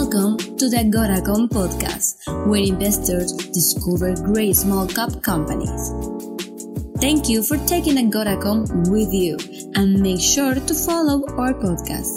Welcome 0.00 0.36
to 0.58 0.68
the 0.70 0.84
Goracom 0.94 1.48
podcast, 1.48 2.22
where 2.46 2.62
investors 2.62 3.32
discover 3.32 4.14
great 4.14 4.54
small 4.54 4.86
cap 4.86 5.10
companies. 5.24 5.90
Thank 7.00 7.28
you 7.28 7.42
for 7.42 7.56
taking 7.66 7.98
a 7.98 8.08
Goracom 8.08 8.92
with 8.92 9.12
you 9.12 9.36
and 9.74 9.98
make 9.98 10.20
sure 10.20 10.54
to 10.54 10.72
follow 10.72 11.26
our 11.36 11.52
podcast. 11.52 12.14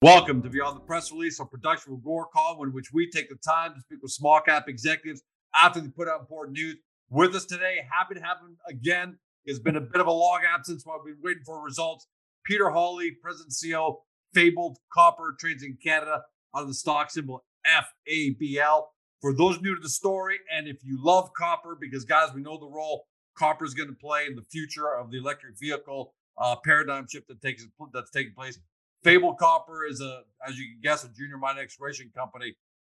Welcome 0.00 0.40
to 0.40 0.48
Beyond 0.48 0.76
the 0.76 0.80
Press 0.80 1.12
Release, 1.12 1.38
a 1.38 1.44
production 1.44 1.92
of 1.92 1.98
Goracom, 1.98 2.62
in 2.62 2.72
which 2.72 2.90
we 2.90 3.10
take 3.10 3.28
the 3.28 3.36
time 3.36 3.74
to 3.74 3.80
speak 3.82 3.98
with 4.00 4.10
small 4.10 4.40
cap 4.40 4.64
executives 4.68 5.22
after 5.54 5.82
they 5.82 5.88
put 5.88 6.08
out 6.08 6.20
important 6.20 6.56
news. 6.56 6.76
With 7.10 7.34
us 7.34 7.44
today, 7.44 7.80
happy 7.92 8.14
to 8.14 8.22
have 8.22 8.38
him 8.38 8.56
again. 8.66 9.18
It's 9.44 9.58
been 9.58 9.76
a 9.76 9.82
bit 9.82 10.00
of 10.00 10.06
a 10.06 10.12
long 10.12 10.40
absence 10.48 10.86
while 10.86 11.02
we've 11.04 11.16
been 11.16 11.22
waiting 11.22 11.42
for 11.44 11.62
results. 11.62 12.06
Peter 12.46 12.70
Hawley, 12.70 13.10
President 13.22 13.52
CEO, 13.52 13.98
Fabled 14.34 14.78
Copper 14.92 15.36
trades 15.38 15.62
in 15.62 15.78
Canada 15.82 16.24
on 16.52 16.66
the 16.66 16.74
stock 16.74 17.10
symbol 17.10 17.44
FABL. 17.66 18.84
For 19.20 19.34
those 19.34 19.60
new 19.62 19.74
to 19.74 19.80
the 19.80 19.88
story, 19.88 20.36
and 20.54 20.68
if 20.68 20.84
you 20.84 21.02
love 21.02 21.32
copper, 21.32 21.78
because 21.80 22.04
guys, 22.04 22.34
we 22.34 22.42
know 22.42 22.58
the 22.58 22.66
role 22.66 23.06
copper 23.34 23.64
is 23.64 23.74
going 23.74 23.88
to 23.88 23.94
play 23.94 24.26
in 24.26 24.36
the 24.36 24.42
future 24.42 24.94
of 24.94 25.10
the 25.10 25.18
electric 25.18 25.58
vehicle 25.58 26.12
uh, 26.38 26.56
paradigm 26.64 27.06
shift 27.08 27.28
that 27.28 27.40
takes 27.40 27.66
that's 27.92 28.10
taking 28.10 28.34
place. 28.34 28.58
Fabled 29.02 29.38
Copper 29.38 29.84
is 29.84 30.00
a, 30.00 30.22
as 30.46 30.58
you 30.58 30.64
can 30.64 30.80
guess, 30.82 31.04
a 31.04 31.08
junior 31.08 31.36
mine 31.36 31.58
exploration 31.58 32.10
company. 32.16 32.54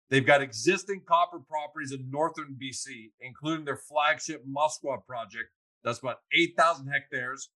They've 0.08 0.24
got 0.24 0.40
existing 0.40 1.02
copper 1.06 1.40
properties 1.40 1.90
in 1.90 2.08
northern 2.10 2.56
BC, 2.62 3.10
including 3.20 3.64
their 3.64 3.76
flagship 3.76 4.44
Muskwa 4.46 5.04
project. 5.04 5.50
That's 5.82 5.98
about 5.98 6.18
8,000 6.32 6.86
hectares. 6.86 7.50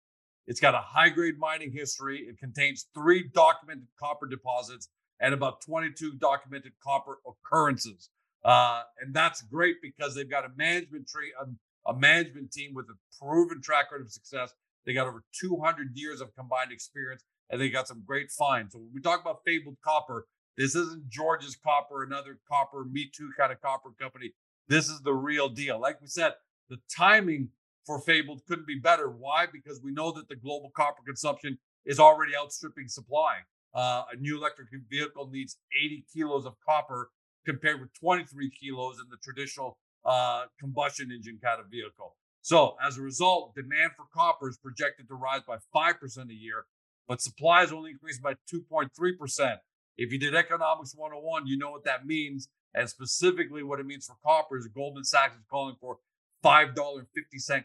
It's 0.50 0.58
got 0.58 0.74
a 0.74 0.82
high 0.84 1.10
grade 1.10 1.38
mining 1.38 1.70
history. 1.70 2.26
It 2.28 2.36
contains 2.36 2.88
three 2.92 3.30
documented 3.32 3.86
copper 3.96 4.26
deposits 4.26 4.88
and 5.20 5.32
about 5.32 5.60
22 5.60 6.14
documented 6.14 6.72
copper 6.82 7.20
occurrences. 7.24 8.10
Uh, 8.44 8.82
and 9.00 9.14
that's 9.14 9.42
great 9.42 9.76
because 9.80 10.12
they've 10.12 10.28
got 10.28 10.44
a 10.44 10.48
management 10.56 11.06
tree, 11.06 11.32
a, 11.40 11.88
a 11.88 11.96
management 11.96 12.50
team 12.50 12.74
with 12.74 12.86
a 12.86 12.94
proven 13.16 13.62
track 13.62 13.92
record 13.92 14.06
of 14.06 14.10
success. 14.10 14.52
They 14.84 14.92
got 14.92 15.06
over 15.06 15.22
200 15.40 15.92
years 15.94 16.20
of 16.20 16.34
combined 16.34 16.72
experience, 16.72 17.22
and 17.48 17.60
they 17.60 17.70
got 17.70 17.86
some 17.86 18.02
great 18.04 18.32
finds. 18.32 18.72
So 18.72 18.80
when 18.80 18.90
we 18.92 19.00
talk 19.00 19.20
about 19.20 19.42
fabled 19.46 19.76
copper, 19.84 20.26
this 20.56 20.74
isn't 20.74 21.08
George's 21.08 21.54
Copper, 21.54 22.02
another 22.02 22.40
copper, 22.50 22.84
Me 22.90 23.08
Too 23.14 23.30
kind 23.38 23.52
of 23.52 23.62
copper 23.62 23.90
company. 24.00 24.32
This 24.66 24.88
is 24.88 25.00
the 25.02 25.14
real 25.14 25.48
deal. 25.48 25.80
Like 25.80 26.00
we 26.00 26.08
said, 26.08 26.32
the 26.68 26.78
timing 26.90 27.50
for 27.86 28.00
Fabled 28.00 28.42
couldn't 28.46 28.66
be 28.66 28.78
better. 28.78 29.08
Why? 29.08 29.46
Because 29.50 29.80
we 29.82 29.92
know 29.92 30.12
that 30.12 30.28
the 30.28 30.36
global 30.36 30.70
copper 30.74 31.02
consumption 31.06 31.58
is 31.84 31.98
already 31.98 32.32
outstripping 32.36 32.88
supply. 32.88 33.38
Uh, 33.74 34.02
a 34.12 34.16
new 34.16 34.36
electric 34.36 34.68
vehicle 34.90 35.28
needs 35.30 35.58
80 35.80 36.04
kilos 36.12 36.46
of 36.46 36.54
copper 36.66 37.10
compared 37.46 37.80
with 37.80 37.90
23 37.94 38.50
kilos 38.50 38.96
in 38.98 39.08
the 39.10 39.16
traditional 39.22 39.78
uh, 40.04 40.44
combustion 40.58 41.10
engine 41.12 41.38
kind 41.42 41.60
of 41.60 41.66
vehicle. 41.70 42.16
So, 42.42 42.76
as 42.84 42.96
a 42.96 43.02
result, 43.02 43.54
demand 43.54 43.92
for 43.96 44.06
copper 44.14 44.48
is 44.48 44.56
projected 44.56 45.08
to 45.08 45.14
rise 45.14 45.42
by 45.46 45.58
5% 45.74 46.30
a 46.30 46.34
year, 46.34 46.64
but 47.06 47.20
supply 47.20 47.62
is 47.62 47.72
only 47.72 47.90
increased 47.90 48.22
by 48.22 48.34
2.3%. 48.52 49.56
If 49.98 50.12
you 50.12 50.18
did 50.18 50.34
Economics 50.34 50.94
101, 50.96 51.46
you 51.46 51.58
know 51.58 51.70
what 51.70 51.84
that 51.84 52.06
means. 52.06 52.48
And 52.72 52.88
specifically, 52.88 53.62
what 53.62 53.80
it 53.80 53.86
means 53.86 54.06
for 54.06 54.16
copper 54.24 54.56
is 54.56 54.66
Goldman 54.68 55.04
Sachs 55.04 55.34
is 55.34 55.44
calling 55.50 55.76
for 55.80 55.98
$5.50 56.44 57.04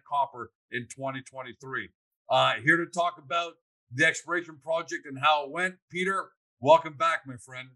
copper 0.08 0.52
in 0.72 0.88
2023. 0.90 1.90
Uh, 2.30 2.54
here 2.64 2.78
to 2.78 2.86
talk 2.86 3.16
about 3.24 3.54
the 3.94 4.06
exploration 4.06 4.58
project 4.64 5.06
and 5.06 5.18
how 5.20 5.46
it 5.46 5.52
went. 5.52 5.76
Peter, 5.90 6.30
welcome 6.60 6.94
back, 6.98 7.22
my 7.26 7.36
friend. 7.38 7.70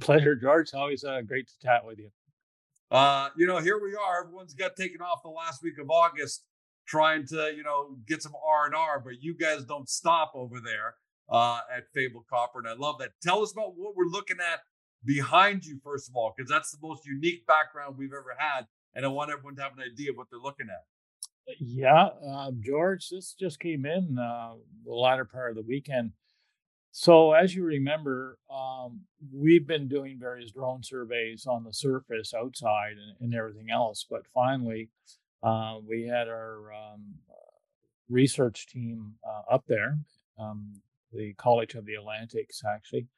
Pleasure, 0.00 0.34
George. 0.34 0.72
Always 0.72 1.04
uh, 1.04 1.20
great 1.22 1.48
to 1.48 1.54
chat 1.62 1.84
with 1.84 1.98
you. 1.98 2.10
Uh, 2.90 3.28
you 3.36 3.46
know, 3.46 3.58
here 3.58 3.78
we 3.78 3.94
are. 3.94 4.24
Everyone's 4.24 4.54
got 4.54 4.76
taken 4.76 5.00
off 5.00 5.22
the 5.22 5.28
last 5.28 5.62
week 5.62 5.78
of 5.78 5.90
August, 5.90 6.44
trying 6.86 7.26
to 7.26 7.52
you 7.54 7.62
know 7.62 7.96
get 8.06 8.22
some 8.22 8.32
R 8.46 8.66
and 8.66 8.74
R, 8.74 9.00
but 9.00 9.14
you 9.20 9.34
guys 9.34 9.64
don't 9.64 9.88
stop 9.88 10.32
over 10.34 10.60
there 10.64 10.94
uh, 11.28 11.60
at 11.74 11.84
Fabled 11.92 12.24
Copper, 12.30 12.60
and 12.60 12.68
I 12.68 12.74
love 12.74 12.98
that. 13.00 13.10
Tell 13.22 13.42
us 13.42 13.52
about 13.52 13.76
what 13.76 13.96
we're 13.96 14.06
looking 14.06 14.36
at 14.40 14.60
behind 15.04 15.64
you, 15.64 15.80
first 15.82 16.08
of 16.08 16.16
all, 16.16 16.32
because 16.34 16.48
that's 16.48 16.70
the 16.70 16.78
most 16.80 17.04
unique 17.04 17.46
background 17.46 17.96
we've 17.98 18.12
ever 18.12 18.34
had 18.38 18.66
and 18.94 19.04
I 19.04 19.08
want 19.08 19.30
everyone 19.30 19.56
to 19.56 19.62
have 19.62 19.72
an 19.76 19.84
idea 19.84 20.10
of 20.10 20.16
what 20.16 20.28
they're 20.30 20.40
looking 20.40 20.68
at. 20.68 20.84
Yeah, 21.60 22.08
uh, 22.26 22.52
George, 22.60 23.10
this 23.10 23.34
just 23.38 23.60
came 23.60 23.84
in 23.84 24.18
uh, 24.18 24.54
the 24.84 24.92
latter 24.94 25.24
part 25.24 25.50
of 25.50 25.56
the 25.56 25.62
weekend. 25.62 26.12
So, 26.90 27.32
as 27.32 27.54
you 27.54 27.64
remember, 27.64 28.38
um, 28.48 29.00
we've 29.32 29.66
been 29.66 29.88
doing 29.88 30.16
various 30.18 30.52
drone 30.52 30.82
surveys 30.82 31.44
on 31.44 31.64
the 31.64 31.72
surface 31.72 32.32
outside 32.32 32.92
and, 32.92 33.16
and 33.20 33.34
everything 33.34 33.68
else. 33.70 34.06
But 34.08 34.22
finally, 34.32 34.90
uh, 35.42 35.78
we 35.86 36.06
had 36.06 36.28
our 36.28 36.72
um, 36.72 37.14
research 38.08 38.68
team 38.68 39.14
uh, 39.26 39.52
up 39.52 39.64
there, 39.66 39.98
um, 40.38 40.72
the 41.12 41.34
College 41.34 41.74
of 41.74 41.84
the 41.84 41.94
Atlantics, 41.94 42.62
actually, 42.64 43.08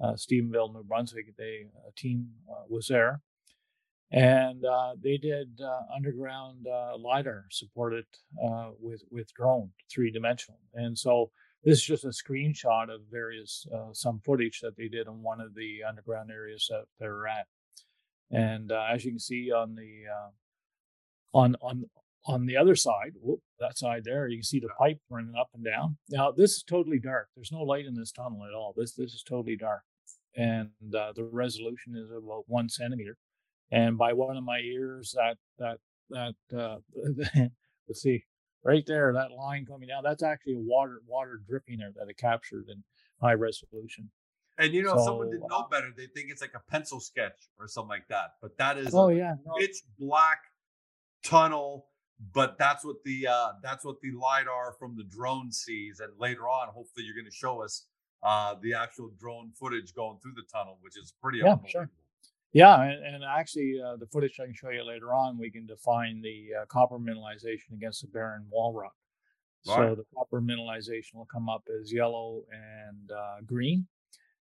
uh, 0.00 0.12
Stephenville, 0.12 0.72
New 0.72 0.84
Brunswick. 0.84 1.36
They 1.36 1.66
a 1.88 1.92
team 1.96 2.28
uh, 2.48 2.64
was 2.68 2.86
there, 2.86 3.20
and 4.14 4.64
uh, 4.64 4.94
they 5.02 5.16
did 5.16 5.60
uh, 5.60 5.80
underground 5.94 6.66
uh, 6.68 6.96
lidar 6.96 7.46
supported 7.50 8.06
uh, 8.42 8.70
with 8.80 9.02
with 9.10 9.34
drone 9.34 9.70
three 9.92 10.10
dimensional 10.10 10.60
and 10.74 10.96
so 10.96 11.30
this 11.64 11.78
is 11.78 11.84
just 11.84 12.04
a 12.04 12.08
screenshot 12.08 12.94
of 12.94 13.00
various 13.10 13.66
uh, 13.74 13.92
some 13.92 14.20
footage 14.24 14.60
that 14.60 14.76
they 14.76 14.86
did 14.86 15.08
in 15.08 15.22
one 15.22 15.40
of 15.40 15.54
the 15.54 15.78
underground 15.88 16.30
areas 16.30 16.66
that 16.68 16.84
they're 17.00 17.26
at. 17.26 17.46
And 18.30 18.70
uh, 18.70 18.84
as 18.92 19.02
you 19.02 19.12
can 19.12 19.18
see 19.18 19.50
on 19.50 19.74
the 19.74 20.04
on 21.32 21.56
on 21.62 21.84
on 22.26 22.44
the 22.46 22.56
other 22.56 22.76
side 22.76 23.12
whoop, 23.20 23.40
that 23.60 23.78
side 23.78 24.04
there 24.04 24.28
you 24.28 24.36
can 24.36 24.44
see 24.44 24.60
the 24.60 24.68
pipe 24.78 25.00
running 25.10 25.34
up 25.34 25.48
and 25.54 25.64
down. 25.64 25.96
Now 26.10 26.30
this 26.30 26.52
is 26.52 26.62
totally 26.62 26.98
dark. 26.98 27.28
There's 27.34 27.52
no 27.52 27.62
light 27.62 27.86
in 27.86 27.94
this 27.94 28.12
tunnel 28.12 28.44
at 28.46 28.54
all. 28.54 28.74
This 28.76 28.92
this 28.92 29.14
is 29.14 29.24
totally 29.26 29.56
dark. 29.56 29.82
And 30.36 30.70
the 30.80 31.28
resolution 31.32 31.96
is 31.96 32.10
about 32.10 32.44
one 32.46 32.68
centimeter 32.68 33.16
and 33.74 33.98
by 33.98 34.12
one 34.12 34.36
of 34.36 34.44
my 34.44 34.60
ears 34.60 35.14
that 35.16 35.36
that 35.58 35.78
that 36.10 36.34
uh, 36.56 36.76
let's 37.88 38.00
see 38.00 38.24
right 38.64 38.84
there 38.86 39.12
that 39.12 39.32
line 39.32 39.66
coming 39.66 39.88
down 39.88 40.02
that's 40.04 40.22
actually 40.22 40.54
water 40.56 41.00
water 41.06 41.40
dripping 41.46 41.78
there 41.78 41.92
that 41.96 42.08
it 42.08 42.16
captured 42.16 42.66
in 42.68 42.82
high 43.20 43.32
resolution 43.32 44.08
and 44.58 44.72
you 44.72 44.82
know 44.82 44.96
so, 44.96 45.04
someone 45.04 45.30
didn't 45.30 45.48
know 45.50 45.66
better 45.70 45.90
they 45.96 46.06
think 46.06 46.30
it's 46.30 46.40
like 46.40 46.54
a 46.54 46.70
pencil 46.70 47.00
sketch 47.00 47.48
or 47.58 47.66
something 47.66 47.88
like 47.88 48.08
that 48.08 48.34
but 48.40 48.56
that 48.56 48.78
is 48.78 48.94
oh 48.94 49.08
yeah 49.08 49.34
no. 49.44 49.54
pitch 49.58 49.82
black 49.98 50.38
tunnel 51.24 51.86
but 52.32 52.56
that's 52.58 52.84
what 52.84 52.96
the 53.04 53.26
uh 53.26 53.48
that's 53.62 53.84
what 53.84 54.00
the 54.02 54.12
lidar 54.12 54.74
from 54.78 54.96
the 54.96 55.04
drone 55.04 55.50
sees 55.50 56.00
and 56.00 56.12
later 56.18 56.48
on 56.48 56.68
hopefully 56.68 57.04
you're 57.04 57.14
going 57.14 57.24
to 57.24 57.36
show 57.36 57.60
us 57.60 57.86
uh 58.22 58.54
the 58.62 58.72
actual 58.72 59.10
drone 59.18 59.50
footage 59.58 59.92
going 59.94 60.16
through 60.22 60.34
the 60.36 60.44
tunnel 60.52 60.78
which 60.80 60.96
is 60.96 61.12
pretty 61.20 61.38
yeah, 61.38 61.56
sure. 61.66 61.90
Yeah, 62.54 62.80
and, 62.80 63.04
and 63.04 63.24
actually, 63.24 63.80
uh, 63.84 63.96
the 63.96 64.06
footage 64.06 64.38
I 64.40 64.44
can 64.44 64.54
show 64.54 64.70
you 64.70 64.84
later 64.86 65.12
on, 65.12 65.36
we 65.36 65.50
can 65.50 65.66
define 65.66 66.22
the 66.22 66.62
uh, 66.62 66.66
copper 66.66 67.00
mineralization 67.00 67.74
against 67.74 68.00
the 68.00 68.06
barren 68.06 68.46
wall 68.48 68.72
rock. 68.72 68.94
Right. 69.66 69.76
So 69.76 69.94
the 69.96 70.04
copper 70.16 70.40
mineralization 70.40 71.16
will 71.16 71.26
come 71.26 71.48
up 71.48 71.64
as 71.80 71.92
yellow 71.92 72.44
and 72.52 73.10
uh, 73.10 73.40
green, 73.44 73.88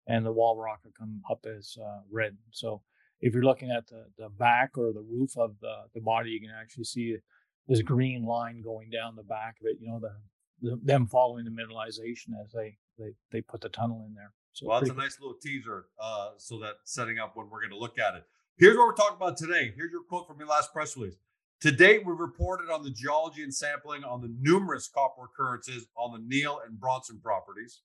and 0.08 0.26
the 0.26 0.32
wall 0.32 0.56
rock 0.60 0.80
will 0.84 0.92
come 0.98 1.22
up 1.30 1.46
as 1.46 1.78
uh, 1.80 2.00
red. 2.10 2.36
So 2.50 2.82
if 3.20 3.32
you're 3.32 3.44
looking 3.44 3.70
at 3.70 3.86
the, 3.86 4.06
the 4.18 4.28
back 4.28 4.76
or 4.76 4.92
the 4.92 5.06
roof 5.08 5.38
of 5.38 5.54
the, 5.60 5.74
the 5.94 6.00
body, 6.00 6.30
you 6.30 6.40
can 6.40 6.50
actually 6.50 6.84
see 6.84 7.16
this 7.68 7.82
green 7.82 8.24
line 8.24 8.60
going 8.60 8.90
down 8.90 9.14
the 9.14 9.22
back 9.22 9.56
of 9.60 9.68
it. 9.68 9.76
You 9.80 9.88
know, 9.88 10.00
the, 10.00 10.14
the 10.62 10.80
them 10.82 11.06
following 11.06 11.44
the 11.44 11.52
mineralization 11.52 12.30
as 12.42 12.50
they, 12.52 12.76
they 12.98 13.12
they 13.30 13.40
put 13.40 13.60
the 13.60 13.68
tunnel 13.68 14.04
in 14.08 14.14
there. 14.14 14.32
So 14.52 14.66
well, 14.66 14.80
that's 14.80 14.90
a 14.90 14.94
nice 14.94 15.18
little 15.20 15.36
teaser. 15.40 15.86
Uh, 16.00 16.30
so 16.36 16.58
that 16.58 16.76
setting 16.84 17.18
up 17.18 17.36
when 17.36 17.48
we're 17.48 17.60
going 17.60 17.70
to 17.70 17.78
look 17.78 17.98
at 17.98 18.14
it. 18.14 18.24
Here's 18.56 18.76
what 18.76 18.86
we're 18.86 18.94
talking 18.94 19.16
about 19.16 19.36
today. 19.36 19.72
Here's 19.74 19.90
your 19.90 20.02
quote 20.02 20.26
from 20.26 20.38
your 20.38 20.48
last 20.48 20.72
press 20.72 20.96
release. 20.96 21.16
To 21.62 21.70
date, 21.70 22.06
we've 22.06 22.18
reported 22.18 22.70
on 22.70 22.82
the 22.82 22.90
geology 22.90 23.42
and 23.42 23.54
sampling 23.54 24.02
on 24.02 24.20
the 24.20 24.34
numerous 24.40 24.88
copper 24.88 25.24
occurrences 25.24 25.86
on 25.96 26.12
the 26.12 26.26
Neil 26.26 26.60
and 26.66 26.78
Bronson 26.80 27.20
properties. 27.22 27.82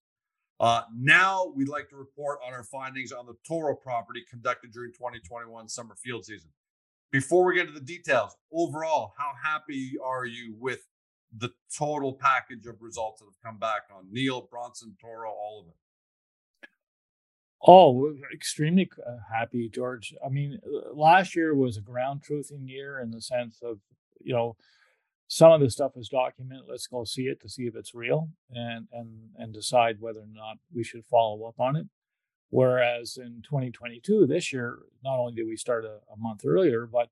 Uh, 0.60 0.82
now 0.98 1.52
we'd 1.56 1.68
like 1.68 1.90
to 1.90 1.98
report 1.98 2.40
on 2.46 2.54
our 2.54 2.64
findings 2.64 3.12
on 3.12 3.26
the 3.26 3.36
Toro 3.46 3.76
property 3.76 4.24
conducted 4.30 4.72
during 4.72 4.94
2021 4.94 5.68
summer 5.68 5.96
field 5.96 6.26
season. 6.26 6.50
Before 7.12 7.46
we 7.46 7.56
get 7.56 7.68
into 7.68 7.80
the 7.80 7.86
details, 7.86 8.36
overall, 8.54 9.14
how 9.18 9.32
happy 9.44 9.94
are 10.04 10.26
you 10.26 10.56
with 10.58 10.88
the 11.38 11.50
total 11.78 12.14
package 12.14 12.66
of 12.66 12.82
results 12.82 13.20
that 13.20 13.26
have 13.26 13.42
come 13.44 13.60
back 13.60 13.84
on 13.94 14.06
Neil, 14.12 14.48
Bronson, 14.50 14.96
Toro, 15.02 15.30
all 15.30 15.62
of 15.62 15.68
it? 15.68 15.76
Oh, 17.68 18.14
extremely 18.32 18.90
uh, 19.06 19.18
happy, 19.34 19.70
George. 19.70 20.14
I 20.24 20.30
mean, 20.30 20.60
uh, 20.66 20.94
last 20.94 21.36
year 21.36 21.56
was 21.56 21.78
a 21.78 21.82
ground 21.82 22.22
truthing 22.22 22.70
year 22.70 23.00
in 23.00 23.10
the 23.10 23.22
sense 23.22 23.60
of, 23.64 23.80
you 24.22 24.34
know, 24.34 24.56
some 25.28 25.52
of 25.52 25.62
the 25.62 25.72
stuff 25.72 25.94
is 25.98 26.08
documented. 26.08 26.66
Let's 26.70 26.86
go 26.86 27.04
see 27.04 27.24
it 27.24 27.42
to 27.42 27.50
see 27.50 27.64
if 27.64 27.76
it's 27.76 27.96
real 27.96 28.30
and 28.52 28.88
and 28.92 29.30
and 29.38 29.52
decide 29.54 30.00
whether 30.00 30.20
or 30.20 30.28
not 30.32 30.58
we 30.74 30.84
should 30.84 31.06
follow 31.06 31.46
up 31.46 31.60
on 31.60 31.76
it. 31.76 31.88
Whereas 32.52 33.18
in 33.18 33.42
2022, 33.44 34.28
this 34.28 34.54
year, 34.54 34.80
not 35.04 35.18
only 35.18 35.34
did 35.34 35.48
we 35.48 35.58
start 35.58 35.84
a, 35.84 35.98
a 36.14 36.18
month 36.18 36.44
earlier, 36.46 36.86
but 36.86 37.10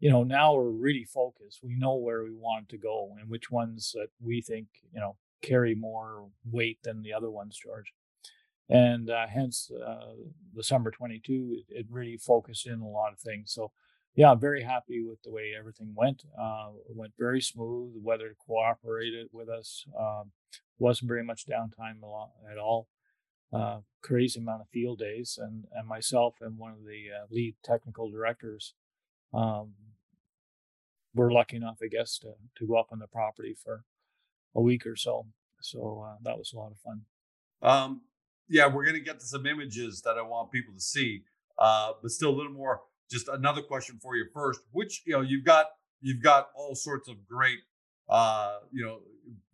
you 0.00 0.10
know 0.10 0.24
now 0.24 0.54
we're 0.54 0.70
really 0.70 1.04
focused. 1.04 1.60
We 1.62 1.76
know 1.76 1.94
where 1.94 2.24
we 2.24 2.34
want 2.34 2.68
to 2.70 2.78
go 2.78 3.14
and 3.20 3.30
which 3.30 3.50
ones 3.50 3.92
that 3.94 4.08
we 4.20 4.42
think 4.42 4.66
you 4.92 4.98
know 5.00 5.16
carry 5.40 5.76
more 5.76 6.26
weight 6.50 6.78
than 6.82 7.02
the 7.02 7.12
other 7.12 7.30
ones, 7.30 7.56
George. 7.56 7.92
And 8.68 9.10
uh, 9.10 9.26
hence, 9.26 9.70
uh, 9.70 10.14
the 10.54 10.62
summer 10.62 10.90
22, 10.90 11.64
it, 11.68 11.80
it 11.80 11.86
really 11.90 12.16
focused 12.16 12.66
in 12.66 12.80
a 12.80 12.88
lot 12.88 13.12
of 13.12 13.18
things. 13.18 13.52
So, 13.52 13.72
yeah, 14.14 14.30
I'm 14.30 14.40
very 14.40 14.62
happy 14.62 15.02
with 15.02 15.22
the 15.22 15.30
way 15.30 15.52
everything 15.58 15.92
went. 15.94 16.22
Uh, 16.38 16.70
went 16.88 17.12
very 17.18 17.40
smooth. 17.40 17.94
The 17.94 18.00
weather 18.00 18.34
cooperated 18.46 19.28
with 19.32 19.48
us. 19.48 19.84
Um, 19.98 20.32
wasn't 20.78 21.08
very 21.08 21.24
much 21.24 21.46
downtime 21.46 22.00
at 22.50 22.58
all 22.58 22.88
uh, 23.54 23.78
crazy 24.02 24.40
amount 24.40 24.62
of 24.62 24.68
field 24.68 24.98
days, 24.98 25.38
and 25.40 25.64
and 25.72 25.86
myself 25.86 26.34
and 26.40 26.58
one 26.58 26.72
of 26.72 26.84
the 26.84 27.06
uh, 27.14 27.26
lead 27.30 27.54
technical 27.62 28.10
directors 28.10 28.74
um, 29.32 29.74
were 31.14 31.32
lucky 31.32 31.56
enough, 31.56 31.78
I 31.82 31.86
guess, 31.86 32.18
to 32.18 32.32
to 32.56 32.66
go 32.66 32.76
up 32.76 32.88
on 32.90 32.98
the 32.98 33.06
property 33.06 33.54
for 33.54 33.84
a 34.54 34.60
week 34.60 34.86
or 34.86 34.96
so. 34.96 35.26
So 35.60 36.04
uh, 36.06 36.16
that 36.22 36.36
was 36.36 36.52
a 36.52 36.56
lot 36.56 36.72
of 36.72 36.78
fun. 36.78 37.02
Um, 37.62 38.02
yeah, 38.48 38.66
we're 38.66 38.84
gonna 38.84 39.00
get 39.00 39.20
to 39.20 39.26
some 39.26 39.46
images 39.46 40.02
that 40.02 40.16
I 40.18 40.22
want 40.22 40.50
people 40.50 40.74
to 40.74 40.80
see, 40.80 41.24
uh, 41.58 41.92
but 42.00 42.10
still 42.10 42.30
a 42.30 42.36
little 42.36 42.52
more. 42.52 42.82
Just 43.10 43.28
another 43.28 43.62
question 43.62 43.98
for 44.02 44.16
you 44.16 44.26
first. 44.32 44.60
Which 44.72 45.02
you 45.06 45.12
know 45.12 45.20
you've 45.20 45.44
got 45.44 45.66
you've 46.00 46.22
got 46.22 46.48
all 46.54 46.74
sorts 46.74 47.08
of 47.08 47.26
great 47.26 47.58
uh, 48.08 48.58
you 48.72 48.84
know 48.84 49.00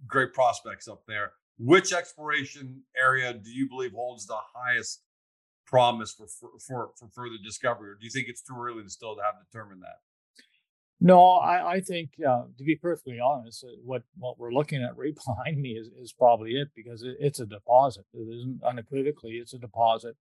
great 0.07 0.33
prospects 0.33 0.89
up 0.89 1.03
there 1.07 1.33
which 1.61 1.93
exploration 1.93 2.83
area 2.97 3.35
do 3.35 3.51
you 3.51 3.69
believe 3.69 3.93
holds 3.93 4.27
the 4.27 4.39
highest 4.55 5.03
promise 5.67 6.13
for 6.13 6.27
for 6.27 6.51
for 6.59 6.91
for 6.99 7.09
further 7.09 7.37
discovery, 7.45 7.91
or 7.91 7.95
do 7.95 8.05
you 8.05 8.11
think 8.11 8.29
it's 8.29 8.41
too 8.41 8.57
early 8.59 8.83
to 8.83 8.89
still 8.89 9.15
to 9.15 9.23
have 9.23 9.35
determined 9.45 9.83
that? 9.83 10.01
No, 11.01 11.33
I, 11.33 11.77
I 11.77 11.81
think 11.81 12.11
uh, 12.27 12.45
to 12.59 12.65
be 12.65 12.77
perfectly 12.77 13.19
honest, 13.19 13.65
uh, 13.65 13.69
what 13.85 14.03
what 14.19 14.39
we're 14.39 14.53
looking 14.53 14.83
at 14.83 14.97
right 14.97 15.15
behind 15.27 15.61
me 15.61 15.71
is, 15.71 15.89
is 16.01 16.13
probably 16.13 16.53
it 16.53 16.69
because 16.75 17.03
it, 17.03 17.17
it's 17.19 17.41
a 17.41 17.47
deposit. 17.47 18.05
It 18.13 18.29
isn't 18.29 18.63
unequivocally, 18.63 19.33
it's 19.33 19.55
a 19.55 19.59
deposit 19.59 20.17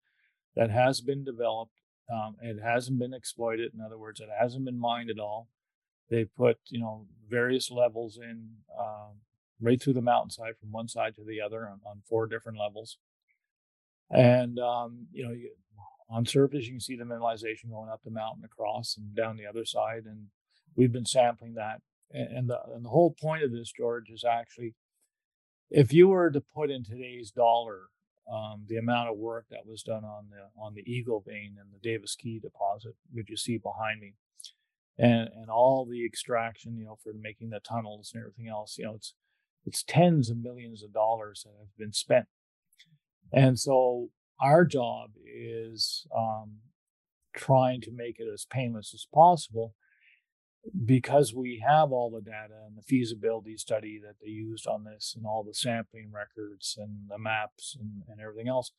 that 0.56 0.72
has 0.72 1.02
been 1.02 1.24
developed. 1.24 1.74
Um, 2.12 2.38
it 2.42 2.58
hasn't 2.64 2.98
been 2.98 3.14
exploited. 3.14 3.74
In 3.74 3.82
other 3.82 3.98
words, 3.98 4.20
it 4.20 4.30
hasn't 4.40 4.66
been 4.66 4.80
mined 4.80 5.12
at 5.12 5.20
all. 5.20 5.48
They 6.10 6.26
put 6.26 6.58
you 6.70 6.80
know 6.80 7.08
various 7.30 7.70
levels 7.70 8.18
in 8.18 8.50
um, 8.80 9.20
right 9.62 9.82
through 9.82 9.94
the 9.94 10.02
mountainside 10.02 10.58
from 10.60 10.72
one 10.72 10.88
side 10.88 11.16
to 11.16 11.24
the 11.24 11.42
other 11.42 11.68
on, 11.68 11.80
on 11.86 12.02
four 12.08 12.28
different 12.28 12.58
levels. 12.58 12.98
And, 14.10 14.58
um, 14.60 15.08
you 15.12 15.24
know, 15.26 15.34
you, 15.34 15.52
on 16.10 16.26
surface, 16.26 16.66
you 16.66 16.72
can 16.72 16.80
see 16.80 16.96
the 16.96 17.04
mineralization 17.04 17.70
going 17.70 17.90
up 17.90 18.02
the 18.04 18.12
mountain 18.12 18.44
across 18.44 18.98
and 18.98 19.16
down 19.16 19.38
the 19.38 19.46
other 19.46 19.66
side. 19.66 20.06
And 20.06 20.28
we've 20.80 20.94
been 20.94 21.06
sampling 21.06 21.56
that. 21.56 21.82
And, 22.12 22.50
the, 22.50 22.60
and 22.74 22.86
the 22.86 22.90
whole 22.90 23.12
point 23.12 23.44
of 23.44 23.52
this, 23.52 23.72
George, 23.72 24.10
is 24.10 24.24
actually 24.24 24.74
if 25.70 25.94
you 25.94 26.08
were 26.08 26.32
to 26.32 26.42
put 26.42 26.72
in 26.72 26.84
today's 26.84 27.30
dollar 27.30 27.90
um, 28.32 28.64
the 28.68 28.78
amount 28.78 29.10
of 29.10 29.18
work 29.18 29.46
that 29.52 29.68
was 29.68 29.84
done 29.84 30.04
on 30.04 30.28
the 30.32 30.62
on 30.62 30.74
the 30.74 30.84
Eagle 30.92 31.24
vein 31.28 31.58
and 31.60 31.72
the 31.72 31.80
Davis 31.80 32.16
Keays 32.16 32.42
deposit, 32.42 32.96
which 33.12 33.30
you 33.30 33.38
see 33.38 33.58
behind 33.58 34.02
me, 34.02 34.14
and 34.98 35.30
and 35.36 35.50
all 35.50 35.86
the 35.86 36.04
extraction, 36.06 36.78
you 36.78 36.86
know, 36.86 36.98
for 37.04 37.14
making 37.14 37.50
the 37.50 37.60
tunnels 37.60 38.12
and 38.14 38.22
everything 38.22 38.48
else, 38.48 38.78
you 38.78 38.86
know, 38.86 38.96
it's 38.96 39.14
it's 39.66 39.84
tens 39.84 40.30
of 40.30 40.38
millions 40.38 40.82
of 40.82 40.94
dollars 40.94 41.44
that 41.46 41.54
have 41.60 41.76
been 41.78 41.94
spent. 41.94 42.26
And 43.32 43.60
so 43.60 44.10
our 44.42 44.66
job 44.66 45.12
is 45.26 46.08
um, 46.16 46.58
trying 47.36 47.82
to 47.82 47.92
make 47.92 48.20
it 48.20 48.28
as 48.32 48.46
painless 48.50 48.94
as 48.94 49.06
possible 49.14 49.74
because 50.86 51.34
we 51.34 51.64
have 51.66 51.92
all 51.92 52.10
the 52.10 52.22
data 52.22 52.56
and 52.68 52.78
the 52.78 52.82
feasibility 52.82 53.58
study 53.58 54.00
that 54.04 54.16
they 54.22 54.30
used 54.30 54.68
on 54.68 54.84
this 54.84 55.14
and 55.16 55.26
all 55.26 55.44
the 55.44 55.54
sampling 55.54 56.12
records 56.12 56.78
and 56.78 57.10
the 57.10 57.18
maps 57.18 57.78
and, 57.80 58.04
and 58.08 58.20
everything 58.20 58.48
else 58.48 58.72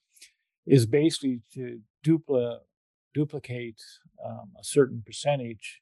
is 0.66 0.86
basically 0.86 1.40
to 1.52 1.80
dupli- 2.04 2.58
duplicate 3.14 3.80
um, 4.24 4.52
a 4.58 4.64
certain 4.64 5.02
percentage 5.04 5.80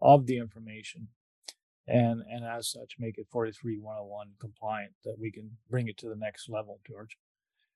of 0.00 0.26
the 0.26 0.38
information 0.38 1.08
and 1.86 2.22
and 2.30 2.44
as 2.44 2.70
such 2.70 2.94
make 2.98 3.18
it 3.18 3.26
43101 3.30 4.28
compliant 4.40 4.92
that 5.04 5.16
we 5.18 5.32
can 5.32 5.50
bring 5.68 5.88
it 5.88 5.98
to 5.98 6.08
the 6.08 6.16
next 6.16 6.48
level 6.48 6.80
george 6.86 7.16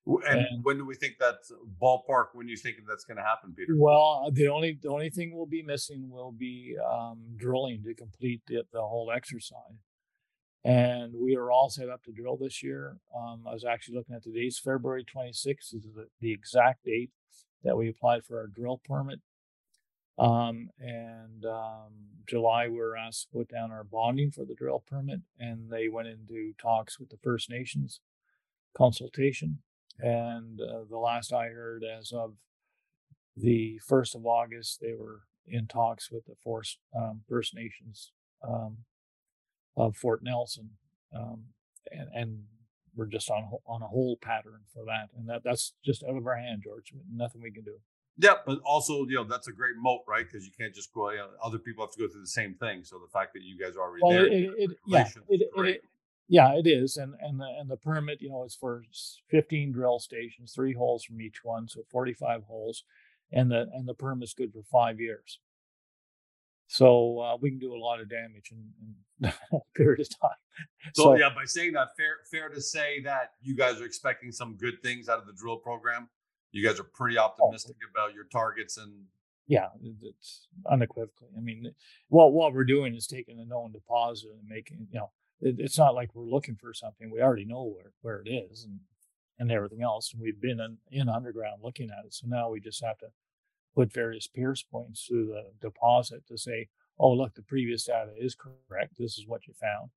and, 0.06 0.64
when 0.64 0.78
do 0.78 0.86
we 0.86 0.94
think 0.94 1.18
that 1.18 1.36
ballpark 1.80 2.26
when 2.32 2.48
you 2.48 2.56
think 2.56 2.76
that's 2.88 3.04
going 3.04 3.16
to 3.16 3.22
happen 3.22 3.52
peter? 3.56 3.74
Well 3.76 4.28
the 4.32 4.48
only 4.48 4.78
the 4.80 4.88
only 4.88 5.10
thing 5.10 5.34
we'll 5.34 5.46
be 5.46 5.62
missing 5.62 6.10
will 6.10 6.32
be 6.32 6.76
um, 6.84 7.18
drilling 7.36 7.82
to 7.84 7.94
complete 7.94 8.42
the, 8.46 8.64
the 8.72 8.80
whole 8.80 9.10
exercise. 9.14 9.84
And 10.64 11.14
we 11.14 11.36
are 11.36 11.50
all 11.50 11.70
set 11.70 11.88
up 11.88 12.02
to 12.04 12.12
drill 12.12 12.36
this 12.36 12.62
year. 12.62 12.96
Um, 13.16 13.44
i 13.48 13.52
was 13.52 13.64
actually 13.64 13.96
looking 13.96 14.14
at 14.14 14.22
the 14.22 14.32
dates 14.32 14.58
february 14.58 15.04
26th 15.04 15.74
is 15.74 15.86
the, 15.94 16.08
the 16.20 16.32
exact 16.32 16.84
date 16.84 17.10
that 17.64 17.76
we 17.76 17.88
applied 17.88 18.24
for 18.24 18.38
our 18.38 18.46
drill 18.46 18.80
permit. 18.84 19.20
Um, 20.18 20.70
and 20.78 21.44
um, 21.44 21.92
July, 22.26 22.68
we 22.68 22.78
were 22.78 22.96
asked 22.96 23.28
to 23.30 23.38
put 23.38 23.48
down 23.48 23.70
our 23.70 23.84
bonding 23.84 24.30
for 24.30 24.44
the 24.44 24.54
drill 24.54 24.82
permit, 24.86 25.20
and 25.38 25.70
they 25.70 25.88
went 25.88 26.08
into 26.08 26.54
talks 26.58 26.98
with 26.98 27.10
the 27.10 27.18
First 27.22 27.50
Nations 27.50 28.00
consultation. 28.76 29.58
And 29.98 30.60
uh, 30.60 30.84
the 30.88 30.98
last 30.98 31.32
I 31.32 31.48
heard, 31.48 31.84
as 31.84 32.12
of 32.12 32.34
the 33.36 33.80
1st 33.88 34.16
of 34.16 34.26
August, 34.26 34.80
they 34.80 34.92
were 34.92 35.22
in 35.46 35.66
talks 35.66 36.10
with 36.10 36.26
the 36.26 36.34
First, 36.44 36.78
um, 36.96 37.22
First 37.28 37.54
Nations 37.54 38.12
um, 38.46 38.78
of 39.76 39.96
Fort 39.96 40.22
Nelson. 40.22 40.70
Um, 41.14 41.44
and, 41.90 42.08
and 42.14 42.42
we're 42.96 43.06
just 43.06 43.30
on 43.30 43.48
on 43.66 43.82
a 43.82 43.86
whole 43.86 44.16
pattern 44.22 44.60
for 44.72 44.84
that, 44.86 45.10
and 45.16 45.28
that 45.28 45.42
that's 45.44 45.74
just 45.84 46.02
out 46.02 46.16
of 46.16 46.26
our 46.26 46.36
hand, 46.36 46.62
George. 46.64 46.92
Nothing 47.12 47.42
we 47.42 47.52
can 47.52 47.62
do. 47.62 47.76
Yeah, 48.18 48.34
but 48.46 48.60
also, 48.64 49.04
you 49.06 49.16
know, 49.16 49.24
that's 49.24 49.46
a 49.46 49.52
great 49.52 49.74
moat, 49.76 50.00
right? 50.08 50.24
Because 50.24 50.46
you 50.46 50.52
can't 50.58 50.74
just 50.74 50.92
go. 50.94 51.10
You 51.10 51.18
know, 51.18 51.28
other 51.42 51.58
people 51.58 51.84
have 51.84 51.92
to 51.92 51.98
go 51.98 52.08
through 52.08 52.22
the 52.22 52.26
same 52.26 52.54
thing. 52.54 52.82
So 52.84 52.98
the 52.98 53.10
fact 53.12 53.34
that 53.34 53.42
you 53.42 53.58
guys 53.58 53.76
are 53.76 53.82
already 53.82 54.02
well, 54.02 54.12
there, 54.12 54.26
it, 54.26 54.50
it, 54.56 54.70
yeah, 54.86 55.06
it, 55.28 55.42
it, 55.54 55.84
yeah, 56.28 56.52
it 56.54 56.66
is, 56.66 56.96
and 56.96 57.14
and 57.20 57.40
the 57.40 57.46
and 57.58 57.70
the 57.70 57.76
permit, 57.76 58.20
you 58.20 58.30
know, 58.30 58.44
is 58.44 58.54
for 58.54 58.82
15 59.30 59.72
drill 59.72 59.98
stations, 59.98 60.52
three 60.52 60.74
holes 60.74 61.04
from 61.04 61.20
each 61.20 61.44
one, 61.44 61.68
so 61.68 61.82
45 61.90 62.44
holes, 62.44 62.84
and 63.32 63.50
the 63.50 63.66
and 63.72 63.88
the 63.88 63.94
permit's 63.94 64.34
good 64.34 64.52
for 64.52 64.62
five 64.70 65.00
years. 65.00 65.40
So 66.68 67.20
uh, 67.20 67.36
we 67.40 67.50
can 67.50 67.60
do 67.60 67.74
a 67.74 67.78
lot 67.78 68.00
of 68.00 68.10
damage 68.10 68.50
in, 68.50 68.72
in 69.22 69.32
a 69.52 69.58
period 69.76 70.00
of 70.00 70.20
time. 70.20 70.30
So, 70.94 71.02
so 71.02 71.16
yeah, 71.16 71.28
by 71.28 71.44
saying 71.44 71.74
that, 71.74 71.88
fair 71.98 72.16
fair 72.30 72.48
to 72.48 72.62
say 72.62 73.02
that 73.02 73.32
you 73.42 73.54
guys 73.54 73.78
are 73.78 73.84
expecting 73.84 74.32
some 74.32 74.56
good 74.56 74.82
things 74.82 75.06
out 75.06 75.18
of 75.18 75.26
the 75.26 75.34
drill 75.34 75.58
program 75.58 76.08
you 76.56 76.66
guys 76.66 76.80
are 76.80 76.84
pretty 76.84 77.18
oh, 77.18 77.24
optimistic 77.24 77.76
oh. 77.82 77.90
about 77.94 78.14
your 78.14 78.24
targets 78.24 78.78
and 78.78 78.92
yeah 79.46 79.66
it's 80.02 80.48
unequivocally 80.70 81.30
i 81.36 81.40
mean 81.40 81.72
what 82.08 82.32
what 82.32 82.52
we're 82.52 82.64
doing 82.64 82.94
is 82.94 83.06
taking 83.06 83.38
a 83.40 83.44
known 83.44 83.72
deposit 83.72 84.30
and 84.30 84.48
making 84.48 84.88
you 84.90 84.98
know 84.98 85.10
it, 85.40 85.56
it's 85.58 85.78
not 85.78 85.94
like 85.94 86.14
we're 86.14 86.24
looking 86.24 86.56
for 86.56 86.72
something 86.72 87.10
we 87.10 87.22
already 87.22 87.44
know 87.44 87.64
where, 87.64 87.92
where 88.02 88.22
it 88.24 88.28
is 88.28 88.64
and 88.64 88.80
and 89.38 89.52
everything 89.52 89.82
else 89.82 90.12
and 90.12 90.22
we've 90.22 90.40
been 90.40 90.60
in, 90.60 90.78
in 90.90 91.10
underground 91.10 91.60
looking 91.62 91.90
at 91.90 92.06
it. 92.06 92.14
So 92.14 92.26
now 92.26 92.48
we 92.48 92.58
just 92.58 92.82
have 92.82 92.96
to 92.98 93.08
put 93.74 93.92
various 93.92 94.26
pierce 94.26 94.62
points 94.62 95.04
through 95.04 95.26
the 95.26 95.50
deposit 95.60 96.26
to 96.28 96.38
say 96.38 96.68
oh 96.98 97.12
look 97.12 97.34
the 97.34 97.42
previous 97.42 97.84
data 97.84 98.12
is 98.18 98.34
correct 98.34 98.94
this 98.98 99.18
is 99.18 99.26
what 99.26 99.46
you 99.46 99.54
found. 99.54 99.90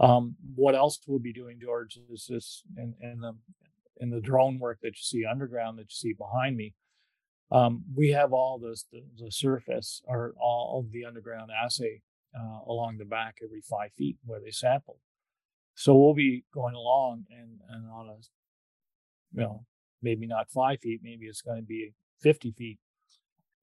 Um, 0.00 0.36
what 0.54 0.74
else 0.74 1.00
we'll 1.06 1.18
be 1.18 1.32
doing 1.32 1.58
george 1.60 1.98
is 2.10 2.26
this 2.28 2.62
in, 2.76 2.94
in 3.00 3.20
the 3.20 3.34
in 4.02 4.10
the 4.10 4.20
drone 4.20 4.58
work 4.58 4.78
that 4.82 4.96
you 4.96 5.02
see 5.02 5.24
underground 5.24 5.78
that 5.78 5.82
you 5.82 5.94
see 5.94 6.12
behind 6.12 6.56
me, 6.56 6.74
um, 7.52 7.84
we 7.94 8.10
have 8.10 8.32
all 8.32 8.58
this, 8.58 8.84
the, 8.90 9.02
the, 9.18 9.30
surface 9.30 10.02
or 10.06 10.34
all 10.40 10.80
of 10.80 10.90
the 10.90 11.04
underground 11.04 11.50
assay 11.52 12.00
uh, 12.38 12.60
along 12.66 12.98
the 12.98 13.04
back 13.04 13.36
every 13.42 13.60
five 13.60 13.92
feet 13.96 14.16
where 14.24 14.40
they 14.40 14.50
sample. 14.50 14.98
So 15.74 15.94
we'll 15.94 16.14
be 16.14 16.44
going 16.52 16.74
along 16.74 17.24
and, 17.30 17.60
and 17.70 17.90
on 17.90 18.08
a, 18.08 18.16
you 19.34 19.40
know, 19.40 19.64
maybe 20.02 20.26
not 20.26 20.50
five 20.50 20.80
feet, 20.80 21.00
maybe 21.02 21.26
it's 21.26 21.42
going 21.42 21.58
to 21.58 21.66
be 21.66 21.94
50 22.20 22.52
feet 22.52 22.78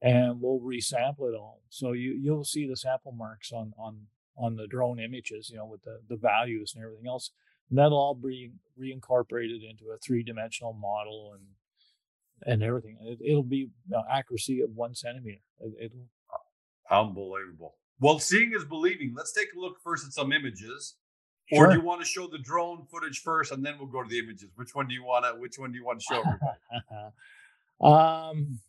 and 0.02 0.42
we'll 0.42 0.60
resample 0.60 1.30
it 1.32 1.36
all. 1.36 1.62
So 1.70 1.92
you, 1.92 2.18
you'll 2.20 2.46
see 2.46 2.68
the 2.68 2.78
sample 2.78 3.12
marks 3.12 3.52
on, 3.52 3.74
on, 3.78 4.08
on 4.38 4.56
the 4.56 4.68
drone 4.68 5.00
images, 5.00 5.50
you 5.50 5.58
know, 5.58 5.66
with 5.66 5.84
the, 5.84 6.00
the 6.08 6.16
values 6.16 6.74
and 6.76 6.84
everything 6.84 7.08
else. 7.08 7.32
And 7.70 7.78
that'll 7.78 7.98
all 7.98 8.16
be 8.16 8.52
reincorporated 8.80 9.70
into 9.70 9.92
a 9.94 9.98
three 9.98 10.24
dimensional 10.24 10.74
model 10.74 11.34
and 11.36 11.44
and 12.46 12.64
everything. 12.64 12.98
It, 13.02 13.34
will 13.36 13.44
be 13.44 13.58
you 13.58 13.70
know, 13.90 14.04
accuracy 14.10 14.62
of 14.62 14.72
one 14.72 14.96
centimeter. 14.96 15.40
It, 15.60 15.92
will 15.94 16.08
unbelievable. 16.90 17.76
Well, 18.00 18.20
seeing 18.20 18.54
is 18.54 18.64
believing. 18.64 19.14
Let's 19.16 19.32
take 19.32 19.50
a 19.56 19.60
look 19.60 19.82
first 19.84 20.06
at 20.06 20.14
some 20.14 20.32
images. 20.32 20.96
Sure. 21.52 21.66
Or 21.66 21.70
do 21.72 21.80
you 21.80 21.82
want 21.84 22.00
to 22.02 22.06
show 22.06 22.28
the 22.28 22.38
drone 22.38 22.86
footage 22.92 23.22
first, 23.22 23.52
and 23.52 23.66
then 23.66 23.76
we'll 23.80 23.88
go 23.88 24.04
to 24.04 24.10
the 24.10 24.20
images? 24.20 24.50
Which 24.56 24.76
one 24.76 24.88
do 24.88 24.94
you 24.94 25.04
want 25.04 25.26
to? 25.26 25.40
Which 25.40 25.58
one 25.58 25.72
do 25.72 25.78
you 25.78 25.86
want 25.86 26.00
to 26.00 26.06
show? 26.06 26.24
Um, 27.82 28.60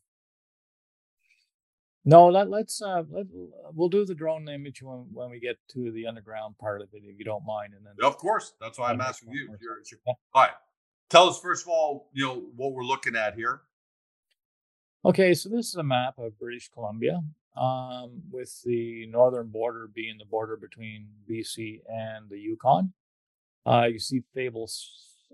no, 2.05 2.29
let, 2.29 2.49
let's 2.49 2.81
uh, 2.81 3.03
let, 3.11 3.27
we'll 3.75 3.89
do 3.89 4.05
the 4.05 4.15
drone 4.15 4.49
image 4.49 4.83
when, 4.83 5.07
when 5.13 5.31
we 5.31 5.39
get 5.39 5.57
to 5.73 5.93
the 5.93 6.07
underground 6.07 6.57
part 6.59 6.81
of 6.81 6.89
it, 6.93 7.03
if 7.05 7.19
you 7.19 7.25
don't 7.25 7.45
mind. 7.45 7.75
And 7.75 7.85
then, 7.85 7.95
of 8.03 8.17
course, 8.17 8.55
that's 8.61 8.79
why 8.79 8.91
I'm 8.91 9.01
asking 9.01 9.33
you. 9.33 9.49
You're, 9.61 9.79
you're, 9.91 10.01
yeah. 10.07 10.15
All 10.35 10.43
right, 10.43 10.53
tell 11.09 11.29
us 11.29 11.39
first 11.41 11.65
of 11.65 11.69
all, 11.69 12.09
you 12.13 12.25
know 12.25 12.43
what 12.57 12.73
we're 12.73 12.85
looking 12.85 13.17
at 13.17 13.35
here. 13.35 13.63
Okay, 15.05 15.35
so 15.35 15.49
this 15.49 15.69
is 15.69 15.75
a 15.75 15.83
map 15.83 16.19
of 16.19 16.39
British 16.39 16.71
Columbia, 16.71 17.21
um, 17.57 18.23
with 18.31 18.63
the 18.65 19.07
northern 19.07 19.49
border 19.49 19.89
being 19.93 20.17
the 20.19 20.25
border 20.25 20.57
between 20.57 21.09
BC 21.29 21.81
and 21.89 22.29
the 22.29 22.39
Yukon. 22.39 22.93
Uh, 23.67 23.89
you 23.91 23.99
see 23.99 24.23
Fabled 24.35 24.71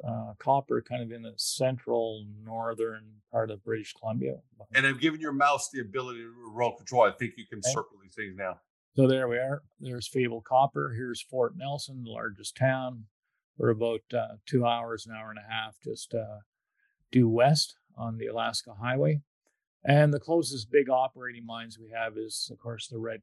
uh, 0.06 0.32
Copper 0.38 0.82
kind 0.82 1.02
of 1.02 1.12
in 1.12 1.22
the 1.22 1.32
central 1.36 2.24
northern 2.44 3.04
part 3.30 3.50
of 3.50 3.64
British 3.64 3.94
Columbia. 3.94 4.36
And 4.74 4.86
I've 4.86 5.00
given 5.00 5.20
your 5.20 5.32
mouse 5.32 5.70
the 5.70 5.80
ability 5.80 6.20
to 6.20 6.32
remote 6.52 6.76
control. 6.76 7.02
I 7.04 7.12
think 7.12 7.34
you 7.36 7.46
can 7.46 7.58
okay. 7.58 7.72
circle 7.72 7.98
these 8.02 8.14
things 8.14 8.34
now. 8.36 8.58
So 8.96 9.06
there 9.06 9.28
we 9.28 9.36
are. 9.36 9.62
There's 9.78 10.08
Fabled 10.08 10.44
Copper. 10.44 10.94
Here's 10.96 11.20
Fort 11.20 11.54
Nelson, 11.56 12.02
the 12.02 12.10
largest 12.10 12.56
town. 12.56 13.04
We're 13.58 13.70
about 13.70 14.00
uh, 14.12 14.36
two 14.46 14.66
hours, 14.66 15.06
an 15.06 15.14
hour 15.14 15.30
and 15.30 15.38
a 15.38 15.52
half 15.52 15.76
just 15.82 16.14
uh, 16.14 16.38
due 17.12 17.28
west 17.28 17.76
on 17.96 18.18
the 18.18 18.26
Alaska 18.26 18.74
Highway. 18.74 19.20
And 19.88 20.12
the 20.12 20.20
closest 20.20 20.70
big 20.70 20.90
operating 20.90 21.46
mines 21.46 21.78
we 21.78 21.90
have 21.90 22.18
is, 22.18 22.48
of 22.50 22.58
course, 22.58 22.88
the 22.88 22.98
Red 22.98 23.22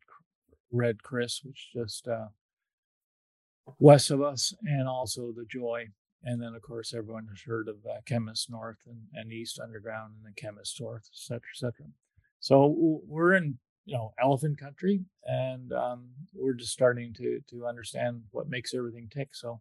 Red 0.71 1.03
Chris, 1.03 1.41
which 1.43 1.69
just 1.73 2.07
uh, 2.07 2.27
west 3.79 4.09
of 4.09 4.21
us, 4.21 4.53
and 4.63 4.87
also 4.87 5.31
the 5.31 5.45
Joy. 5.45 5.89
And 6.23 6.41
then, 6.41 6.55
of 6.55 6.61
course, 6.61 6.93
everyone 6.93 7.27
has 7.27 7.41
heard 7.41 7.67
of 7.67 7.75
uh, 7.85 7.99
Kemess 8.05 8.49
North 8.49 8.77
and, 8.87 9.01
and 9.13 9.31
East 9.31 9.59
Underground, 9.59 10.13
and 10.15 10.25
then 10.25 10.33
Kemess 10.41 10.79
North, 10.79 11.03
et 11.11 11.17
cetera, 11.17 11.49
et 11.53 11.57
cetera. 11.57 11.85
So 12.39 13.01
we're 13.05 13.33
in, 13.33 13.57
you 13.85 13.95
know, 13.95 14.13
elephant 14.17 14.57
country, 14.57 15.01
and 15.25 15.73
um, 15.73 16.11
we're 16.33 16.53
just 16.53 16.71
starting 16.71 17.13
to 17.15 17.41
to 17.49 17.67
understand 17.67 18.23
what 18.31 18.49
makes 18.49 18.73
everything 18.73 19.09
tick. 19.13 19.35
So 19.35 19.59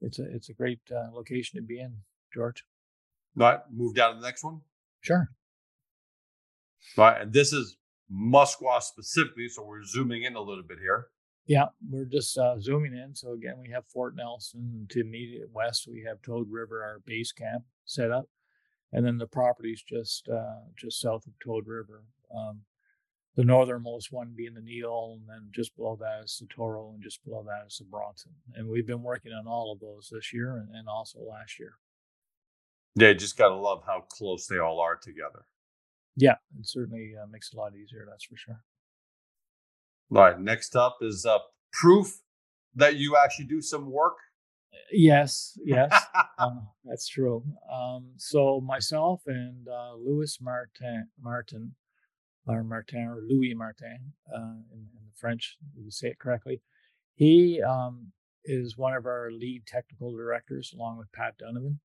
it's 0.00 0.18
a 0.18 0.24
it's 0.34 0.48
a 0.48 0.54
great 0.54 0.80
uh, 0.90 1.14
location 1.14 1.60
to 1.60 1.62
be 1.62 1.78
in, 1.78 1.98
George. 2.34 2.64
All 3.38 3.46
right, 3.46 3.60
move 3.70 3.94
down 3.94 4.14
to 4.14 4.20
the 4.20 4.26
next 4.26 4.42
one. 4.42 4.60
Sure. 5.02 5.30
Right, 6.96 7.22
and 7.22 7.32
this 7.32 7.52
is 7.52 7.76
Muskwa 8.12 8.82
specifically, 8.82 9.48
so 9.48 9.64
we're 9.64 9.84
zooming 9.84 10.24
in 10.24 10.36
a 10.36 10.40
little 10.40 10.64
bit 10.66 10.78
here. 10.78 11.06
Yeah, 11.46 11.66
we're 11.88 12.04
just 12.04 12.38
uh, 12.38 12.60
zooming 12.60 12.94
in. 12.94 13.14
So 13.14 13.32
again, 13.32 13.56
we 13.60 13.70
have 13.70 13.84
Fort 13.86 14.14
Nelson 14.14 14.86
to 14.90 15.00
immediate 15.00 15.48
west. 15.52 15.88
We 15.90 16.04
have 16.06 16.22
Toad 16.22 16.46
River, 16.50 16.82
our 16.82 17.00
base 17.04 17.32
camp 17.32 17.64
set 17.84 18.10
up, 18.10 18.28
and 18.92 19.04
then 19.04 19.18
the 19.18 19.26
properties 19.26 19.82
just 19.82 20.28
uh, 20.28 20.60
just 20.76 21.00
south 21.00 21.26
of 21.26 21.32
Toad 21.44 21.66
River. 21.66 22.04
Um, 22.34 22.60
the 23.34 23.44
northernmost 23.44 24.12
one 24.12 24.34
being 24.36 24.54
the 24.54 24.60
Neil, 24.60 25.18
and 25.18 25.28
then 25.28 25.48
just 25.52 25.74
below 25.74 25.96
that 26.00 26.24
is 26.24 26.36
the 26.38 26.46
Toro, 26.54 26.92
and 26.92 27.02
just 27.02 27.24
below 27.24 27.42
that 27.46 27.66
is 27.66 27.78
the 27.78 27.84
Bronson. 27.84 28.32
And 28.54 28.68
we've 28.68 28.86
been 28.86 29.02
working 29.02 29.32
on 29.32 29.46
all 29.46 29.72
of 29.72 29.80
those 29.80 30.10
this 30.12 30.32
year 30.34 30.58
and, 30.58 30.68
and 30.74 30.86
also 30.86 31.18
last 31.20 31.58
year. 31.58 31.72
Yeah, 32.94 33.14
just 33.14 33.38
gotta 33.38 33.54
love 33.54 33.84
how 33.86 34.04
close 34.10 34.46
they 34.46 34.58
all 34.58 34.80
are 34.80 34.96
together. 34.96 35.46
Yeah, 36.16 36.36
it 36.58 36.68
certainly 36.68 37.14
uh, 37.20 37.26
makes 37.30 37.52
it 37.52 37.56
a 37.56 37.60
lot 37.60 37.74
easier. 37.74 38.06
That's 38.08 38.24
for 38.24 38.36
sure. 38.36 38.60
All 40.14 40.22
right. 40.22 40.38
Next 40.38 40.76
up 40.76 40.98
is 41.00 41.24
uh, 41.24 41.38
proof 41.72 42.20
that 42.74 42.96
you 42.96 43.16
actually 43.16 43.46
do 43.46 43.60
some 43.62 43.90
work. 43.90 44.16
Yes, 44.90 45.58
yes, 45.64 45.90
uh, 46.38 46.50
that's 46.84 47.08
true. 47.08 47.42
Um, 47.72 48.12
so 48.16 48.60
myself 48.60 49.22
and 49.26 49.66
uh, 49.68 49.94
Louis 49.96 50.38
Martin, 50.40 51.08
Martin, 51.20 51.74
or 52.46 52.62
Martin, 52.62 53.06
or 53.06 53.20
Louis 53.26 53.54
Martin, 53.54 54.12
uh, 54.34 54.38
in, 54.72 54.88
in, 54.94 55.04
the 55.04 55.12
French, 55.16 55.56
you 55.76 55.90
say 55.90 56.08
it 56.08 56.18
correctly. 56.18 56.60
He 57.14 57.62
um, 57.62 58.12
is 58.44 58.76
one 58.76 58.94
of 58.94 59.06
our 59.06 59.30
lead 59.30 59.66
technical 59.66 60.14
directors, 60.14 60.72
along 60.74 60.98
with 60.98 61.12
Pat 61.12 61.38
Donovan. 61.38 61.80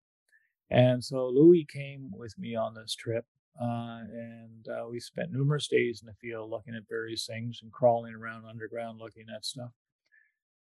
And 0.69 1.03
so 1.03 1.27
Louis 1.27 1.65
came 1.71 2.11
with 2.13 2.37
me 2.37 2.55
on 2.55 2.73
this 2.73 2.95
trip 2.95 3.25
uh, 3.61 3.99
and 4.11 4.67
uh, 4.67 4.87
we 4.89 4.99
spent 4.99 5.31
numerous 5.31 5.67
days 5.67 6.01
in 6.01 6.07
the 6.07 6.13
field 6.13 6.49
looking 6.49 6.75
at 6.75 6.83
various 6.89 7.25
things 7.25 7.59
and 7.63 7.71
crawling 7.71 8.13
around 8.13 8.45
underground 8.45 8.99
looking 8.99 9.25
at 9.33 9.45
stuff. 9.45 9.71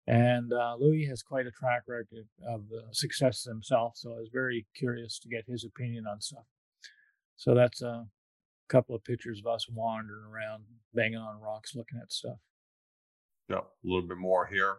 And 0.06 0.52
uh, 0.52 0.76
Louis 0.78 1.06
has 1.06 1.22
quite 1.22 1.46
a 1.46 1.50
track 1.50 1.82
record 1.88 2.26
of 2.46 2.64
success 2.92 3.42
himself, 3.44 3.94
so 3.96 4.12
I 4.12 4.18
was 4.18 4.28
very 4.32 4.66
curious 4.76 5.18
to 5.20 5.28
get 5.28 5.46
his 5.46 5.64
opinion 5.64 6.06
on 6.06 6.20
stuff. 6.20 6.44
So 7.36 7.54
that's 7.54 7.82
a 7.82 8.06
couple 8.68 8.94
of 8.94 9.02
pictures 9.04 9.40
of 9.40 9.52
us 9.52 9.66
wandering 9.68 10.24
around, 10.24 10.64
banging 10.92 11.18
on 11.18 11.40
rocks, 11.40 11.74
looking 11.74 11.98
at 12.00 12.12
stuff. 12.12 12.36
Yeah, 13.48 13.58
a 13.58 13.62
little 13.82 14.06
bit 14.06 14.18
more 14.18 14.46
here. 14.46 14.76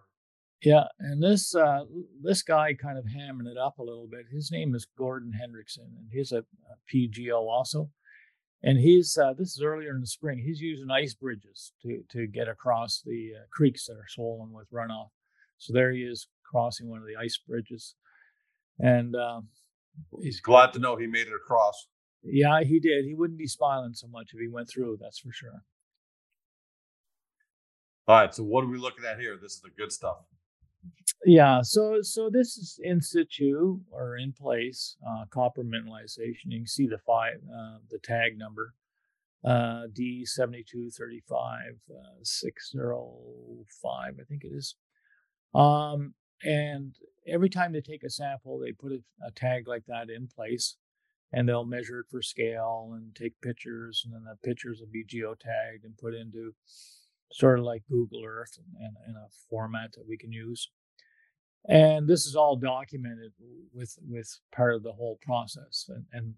Yeah, 0.61 0.85
and 0.99 1.21
this 1.21 1.53
uh, 1.53 1.85
this 2.21 2.41
guy 2.41 2.73
kind 2.73 2.97
of 2.97 3.05
hamming 3.05 3.47
it 3.47 3.57
up 3.57 3.77
a 3.77 3.83
little 3.83 4.07
bit. 4.07 4.25
His 4.31 4.51
name 4.51 4.73
is 4.73 4.87
Gordon 4.97 5.31
Hendrickson, 5.31 5.85
and 5.97 6.07
he's 6.11 6.31
a, 6.31 6.39
a 6.39 6.75
P.Geo 6.87 7.47
also 7.47 7.89
and 8.65 8.79
he's 8.79 9.17
uh, 9.17 9.33
this 9.37 9.55
is 9.55 9.61
earlier 9.63 9.93
in 9.93 10.01
the 10.01 10.07
spring. 10.07 10.39
He's 10.39 10.59
using 10.59 10.89
ice 10.89 11.13
bridges 11.13 11.71
to 11.83 12.01
to 12.09 12.27
get 12.27 12.49
across 12.49 13.01
the 13.05 13.33
uh, 13.37 13.43
creeks 13.51 13.85
that 13.85 13.93
are 13.93 14.07
swollen 14.09 14.51
with 14.51 14.69
runoff. 14.71 15.09
So 15.59 15.71
there 15.71 15.91
he 15.91 16.01
is 16.01 16.27
crossing 16.43 16.89
one 16.89 16.99
of 16.99 17.05
the 17.05 17.15
ice 17.15 17.39
bridges, 17.47 17.95
and 18.79 19.15
um, 19.15 19.49
he's 20.19 20.41
glad 20.41 20.73
to 20.73 20.79
know 20.79 20.97
he 20.97 21.07
made 21.07 21.27
it 21.27 21.33
across. 21.33 21.87
Yeah, 22.23 22.61
he 22.63 22.79
did. 22.79 23.05
He 23.05 23.13
wouldn't 23.13 23.37
be 23.37 23.47
smiling 23.47 23.93
so 23.93 24.07
much 24.07 24.31
if 24.33 24.39
he 24.39 24.47
went 24.47 24.67
through. 24.67 24.97
That's 24.99 25.19
for 25.19 25.31
sure. 25.31 25.61
All 28.07 28.15
right. 28.19 28.33
So 28.33 28.43
what 28.43 28.63
are 28.63 28.67
we 28.67 28.79
looking 28.79 29.05
at 29.05 29.19
here? 29.19 29.37
This 29.39 29.53
is 29.53 29.61
the 29.61 29.69
good 29.77 29.91
stuff. 29.91 30.17
Yeah, 31.25 31.61
so 31.63 32.01
so 32.01 32.29
this 32.29 32.57
is 32.57 32.79
in 32.83 33.01
situ 33.01 33.79
or 33.91 34.17
in 34.17 34.33
place 34.33 34.95
uh, 35.07 35.25
copper 35.29 35.63
mineralization. 35.63 36.45
You 36.51 36.59
can 36.59 36.67
see 36.67 36.87
the 36.87 36.99
five 36.99 37.37
uh, 37.49 37.77
the 37.89 37.99
tag 37.99 38.37
number 38.37 38.73
uh, 39.43 39.83
D 39.91 40.25
seventy 40.25 40.63
two 40.63 40.89
thirty 40.91 41.21
five 41.27 41.77
uh, 41.89 42.19
six 42.21 42.71
zero 42.71 43.15
five 43.81 44.15
I 44.19 44.23
think 44.23 44.43
it 44.43 44.51
is. 44.53 44.75
Um, 45.53 46.13
and 46.43 46.95
every 47.27 47.49
time 47.49 47.71
they 47.71 47.81
take 47.81 48.03
a 48.03 48.09
sample, 48.09 48.59
they 48.59 48.71
put 48.71 48.91
a, 48.91 49.01
a 49.25 49.31
tag 49.31 49.67
like 49.67 49.85
that 49.87 50.09
in 50.09 50.27
place, 50.27 50.75
and 51.31 51.47
they'll 51.47 51.65
measure 51.65 52.01
it 52.01 52.07
for 52.11 52.21
scale 52.21 52.91
and 52.93 53.15
take 53.15 53.39
pictures, 53.41 54.03
and 54.05 54.13
then 54.13 54.25
the 54.25 54.35
pictures 54.47 54.79
will 54.79 54.91
be 54.91 55.05
geotagged 55.05 55.85
and 55.85 55.97
put 55.97 56.13
into 56.13 56.53
sort 57.35 57.59
of 57.59 57.65
like 57.65 57.83
Google 57.89 58.23
Earth 58.25 58.57
and 58.79 58.95
in 59.07 59.15
a 59.15 59.27
format 59.49 59.91
that 59.93 60.07
we 60.07 60.17
can 60.17 60.31
use. 60.31 60.69
And 61.67 62.07
this 62.07 62.25
is 62.25 62.35
all 62.35 62.55
documented 62.55 63.33
with 63.73 63.97
with 64.07 64.39
part 64.55 64.75
of 64.75 64.83
the 64.83 64.93
whole 64.93 65.19
process. 65.21 65.85
And, 65.89 66.05
and 66.13 66.33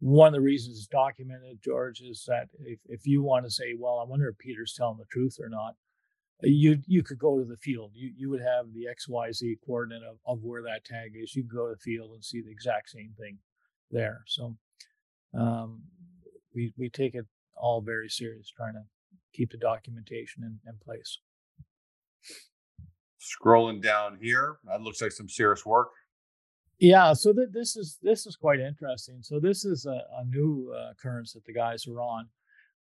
one 0.00 0.28
of 0.28 0.32
the 0.32 0.40
reasons 0.40 0.76
it's 0.76 0.86
documented 0.88 1.58
george 1.64 2.00
is 2.00 2.24
that 2.26 2.48
if, 2.60 2.78
if 2.86 3.06
you 3.06 3.22
want 3.22 3.44
to 3.44 3.50
say 3.50 3.74
well 3.78 4.00
i 4.00 4.04
wonder 4.04 4.28
if 4.28 4.36
peter's 4.36 4.74
telling 4.76 4.98
the 4.98 5.04
truth 5.10 5.36
or 5.40 5.48
not 5.48 5.76
you 6.42 6.78
you 6.86 7.02
could 7.02 7.18
go 7.18 7.38
to 7.38 7.44
the 7.44 7.56
field. 7.56 7.92
You 7.94 8.12
you 8.16 8.30
would 8.30 8.40
have 8.40 8.66
the 8.72 8.86
xyz 8.98 9.56
coordinate 9.64 10.02
of, 10.02 10.16
of 10.26 10.42
where 10.42 10.62
that 10.62 10.84
tag 10.84 11.12
is. 11.14 11.34
You 11.34 11.42
could 11.42 11.56
go 11.56 11.68
to 11.68 11.74
the 11.74 11.80
field 11.80 12.12
and 12.12 12.24
see 12.24 12.42
the 12.42 12.50
exact 12.50 12.90
same 12.90 13.12
thing 13.18 13.38
there. 13.90 14.22
So 14.26 14.56
um, 15.38 15.82
we 16.54 16.72
we 16.76 16.90
take 16.90 17.14
it 17.14 17.26
all 17.56 17.80
very 17.80 18.08
serious 18.08 18.50
trying 18.54 18.74
to 18.74 18.82
keep 19.34 19.50
the 19.50 19.58
documentation 19.58 20.42
in, 20.42 20.58
in 20.66 20.78
place 20.84 21.18
Scrolling 23.24 23.82
down 23.82 24.18
here, 24.20 24.58
that 24.66 24.82
looks 24.82 25.00
like 25.00 25.12
some 25.12 25.28
serious 25.28 25.64
work. 25.64 25.88
Yeah, 26.78 27.14
so 27.14 27.32
th- 27.32 27.48
this 27.52 27.74
is 27.76 27.98
this 28.02 28.26
is 28.26 28.36
quite 28.36 28.60
interesting. 28.60 29.20
So 29.22 29.40
this 29.40 29.64
is 29.64 29.86
a, 29.86 30.02
a 30.18 30.24
new 30.26 30.74
uh, 30.76 30.90
occurrence 30.90 31.32
that 31.32 31.44
the 31.46 31.54
guys 31.54 31.86
are 31.86 32.00
on. 32.00 32.28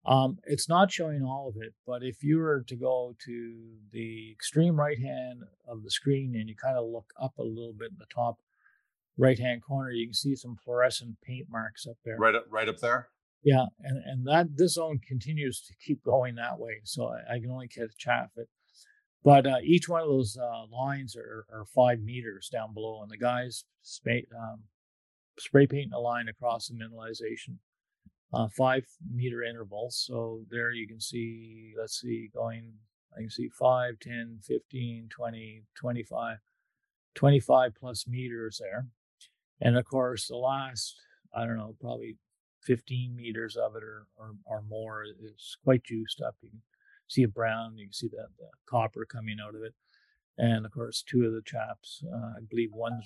Um, 0.06 0.40
it's 0.46 0.68
not 0.68 0.92
showing 0.92 1.24
all 1.24 1.48
of 1.48 1.56
it, 1.62 1.74
but 1.88 2.04
if 2.04 2.24
you 2.24 2.40
were 2.40 2.66
to 2.68 2.76
go 2.76 3.16
to 3.26 3.56
the 3.94 4.32
extreme 4.34 4.78
right 4.78 5.00
hand 5.00 5.44
of 5.66 5.84
the 5.84 5.92
screen 5.92 6.36
and 6.36 6.50
you 6.50 6.56
kind 6.62 6.78
of 6.78 6.86
look 6.90 7.14
up 7.22 7.38
a 7.38 7.44
little 7.44 7.74
bit 7.74 7.92
in 7.92 7.98
the 7.98 8.14
top 8.14 8.40
right 9.18 9.40
hand 9.40 9.62
corner, 9.64 9.92
you 9.92 10.08
can 10.08 10.14
see 10.14 10.36
some 10.36 10.58
fluorescent 10.58 11.16
paint 11.22 11.48
marks 11.50 11.88
up 11.88 11.96
there. 12.04 12.18
Right 12.18 12.36
up, 12.36 12.46
right 12.50 12.68
up 12.68 12.80
there. 12.80 13.08
Yeah, 13.44 13.66
and 13.82 13.98
and 14.06 14.28
that 14.28 14.56
this 14.56 14.76
zone 14.76 15.00
continues 15.06 15.62
to 15.68 15.74
keep 15.86 16.04
going 16.04 16.36
that 16.36 16.60
way. 16.60 16.80
So 16.84 17.08
I, 17.08 17.36
I 17.36 17.40
can 17.40 17.52
only 17.52 17.68
catch 17.68 17.98
chaff 17.98 18.30
it. 18.38 18.48
But 19.24 19.48
uh, 19.48 19.58
each 19.64 19.88
one 19.88 20.02
of 20.02 20.08
those 20.08 20.38
uh, 20.38 20.66
lines 20.72 21.16
are, 21.16 21.46
are, 21.52 21.66
five 21.74 22.02
meters 22.02 22.50
down 22.52 22.74
below, 22.74 23.02
and 23.02 23.10
the 23.10 23.18
guys 23.18 23.64
spray, 23.82 24.26
um, 24.38 24.64
spray 25.40 25.66
a 25.94 26.00
line 26.00 26.28
across 26.28 26.68
the 26.68 26.74
mineralization, 26.74 27.58
uh, 28.34 28.50
five 28.50 28.86
meter 29.14 29.42
intervals. 29.42 30.04
So 30.06 30.42
there 30.50 30.72
you 30.72 30.88
can 30.88 31.00
see, 31.00 31.74
let's 31.80 32.02
see, 32.02 32.32
going, 32.36 32.74
I 33.16 33.22
can 33.22 33.30
see 33.30 33.48
5, 33.48 33.94
10, 34.02 34.40
15, 34.44 35.08
20, 35.10 35.64
25, 35.74 36.38
25 37.16 37.72
plus 37.80 38.06
meters 38.06 38.60
there. 38.62 38.88
And 39.62 39.78
of 39.78 39.86
course, 39.86 40.28
the 40.28 40.36
last, 40.36 40.96
I 41.34 41.46
don't 41.46 41.58
know, 41.58 41.76
probably 41.80 42.18
15 42.66 43.16
meters 43.16 43.56
of 43.56 43.76
it 43.76 43.84
or, 43.84 44.08
or, 44.18 44.36
or 44.46 44.64
more 44.70 45.04
is 45.04 45.58
quite 45.64 45.84
juiced 45.84 46.22
up. 46.22 46.36
You 46.42 46.50
can 46.50 46.62
see 47.08 47.24
a 47.24 47.28
brown, 47.28 47.78
you 47.78 47.86
can 47.88 47.94
see 47.94 48.08
the, 48.08 48.28
the 48.38 48.50
copper 48.66 49.06
coming 49.06 49.38
out 49.44 49.56
of 49.56 49.64
it. 49.64 49.74
And 50.38 50.66
of 50.66 50.72
course, 50.72 51.04
two 51.04 51.26
of 51.26 51.34
the 51.34 51.44
chaps, 51.46 52.04
uh, 52.12 52.38
I 52.38 52.42
believe 52.50 52.72
one's 52.74 53.06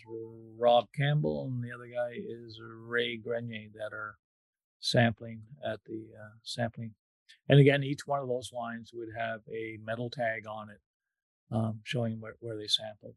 Rob 0.57 0.85
Campbell 0.95 1.51
and 1.51 1.61
the 1.61 1.75
other 1.75 1.87
guy 1.87 2.13
is 2.15 2.59
Ray 2.63 3.17
Grenier 3.17 3.69
that 3.73 3.93
are 3.93 4.15
sampling 4.79 5.41
at 5.65 5.79
the 5.85 6.07
uh, 6.17 6.35
sampling. 6.43 6.93
And 7.49 7.59
again, 7.59 7.83
each 7.83 8.07
one 8.07 8.21
of 8.21 8.29
those 8.29 8.51
lines 8.53 8.91
would 8.93 9.09
have 9.17 9.41
a 9.51 9.77
metal 9.83 10.09
tag 10.09 10.47
on 10.47 10.69
it 10.69 10.79
um, 11.51 11.81
showing 11.83 12.21
where, 12.21 12.35
where 12.39 12.57
they 12.57 12.67
sampled. 12.67 13.15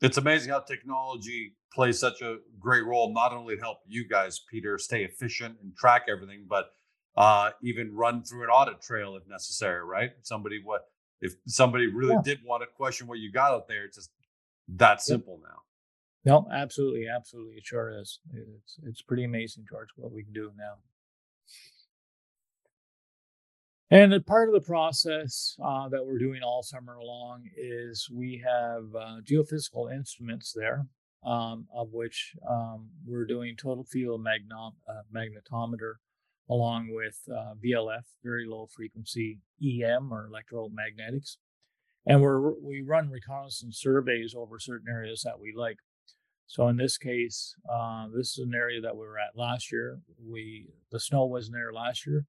It's 0.00 0.16
amazing 0.16 0.50
how 0.50 0.60
technology 0.60 1.54
plays 1.72 1.98
such 1.98 2.22
a 2.22 2.36
great 2.58 2.84
role, 2.84 3.12
not 3.12 3.32
only 3.32 3.56
to 3.56 3.60
help 3.60 3.78
you 3.86 4.06
guys, 4.06 4.40
Peter, 4.50 4.78
stay 4.78 5.02
efficient 5.04 5.56
and 5.62 5.76
track 5.76 6.06
everything, 6.08 6.46
but 6.48 6.70
uh, 7.16 7.50
even 7.62 7.94
run 7.94 8.22
through 8.22 8.44
an 8.44 8.50
audit 8.50 8.80
trail 8.80 9.16
if 9.16 9.26
necessary, 9.28 9.84
right? 9.84 10.10
Somebody 10.22 10.60
what 10.62 10.82
if 11.20 11.34
somebody 11.46 11.88
really 11.88 12.14
yeah. 12.14 12.22
did 12.22 12.38
want 12.44 12.62
to 12.62 12.68
question 12.76 13.08
what 13.08 13.18
you 13.18 13.32
got 13.32 13.52
out 13.52 13.66
there, 13.66 13.84
it's 13.84 13.96
just 13.96 14.10
that 14.68 15.02
simple 15.02 15.40
yep. 15.42 15.50
now. 15.50 15.62
No, 16.24 16.48
absolutely, 16.52 17.06
absolutely, 17.08 17.54
it 17.56 17.66
sure 17.66 17.90
is. 17.98 18.20
It's 18.32 18.78
it's 18.84 19.02
pretty 19.02 19.24
amazing, 19.24 19.64
George, 19.68 19.88
what 19.96 20.12
we 20.12 20.22
can 20.22 20.32
do 20.32 20.52
now. 20.56 20.74
And 23.90 24.26
part 24.26 24.48
of 24.48 24.54
the 24.54 24.66
process 24.66 25.56
uh, 25.64 25.88
that 25.88 26.04
we're 26.04 26.18
doing 26.18 26.42
all 26.42 26.62
summer 26.62 26.98
long 27.02 27.44
is 27.56 28.08
we 28.12 28.42
have 28.46 28.84
uh, 28.94 29.20
geophysical 29.22 29.90
instruments 29.90 30.52
there, 30.54 30.86
um, 31.24 31.66
of 31.74 31.88
which 31.92 32.34
um, 32.48 32.90
we're 33.06 33.24
doing 33.24 33.56
total 33.56 33.84
field 33.84 34.22
magnom- 34.22 34.74
uh, 34.86 35.02
magnetometer 35.14 35.94
along 36.50 36.88
with 36.92 37.18
uh, 37.30 37.54
VLF, 37.64 38.02
very 38.22 38.46
low 38.46 38.66
frequency 38.66 39.40
EM 39.62 40.12
or 40.12 40.28
electromagnetics. 40.28 41.36
And 42.06 42.22
we're, 42.22 42.52
we 42.60 42.82
run 42.82 43.10
reconnaissance 43.10 43.78
surveys 43.80 44.34
over 44.36 44.58
certain 44.58 44.88
areas 44.90 45.22
that 45.24 45.40
we 45.40 45.54
like. 45.56 45.78
So 46.46 46.68
in 46.68 46.76
this 46.76 46.96
case, 46.96 47.54
uh, 47.70 48.06
this 48.14 48.38
is 48.38 48.38
an 48.38 48.54
area 48.54 48.80
that 48.80 48.96
we 48.96 49.06
were 49.06 49.18
at 49.18 49.36
last 49.36 49.70
year. 49.70 50.00
We 50.26 50.68
the 50.90 51.00
snow 51.00 51.26
wasn't 51.26 51.56
there 51.56 51.72
last 51.72 52.06
year. 52.06 52.24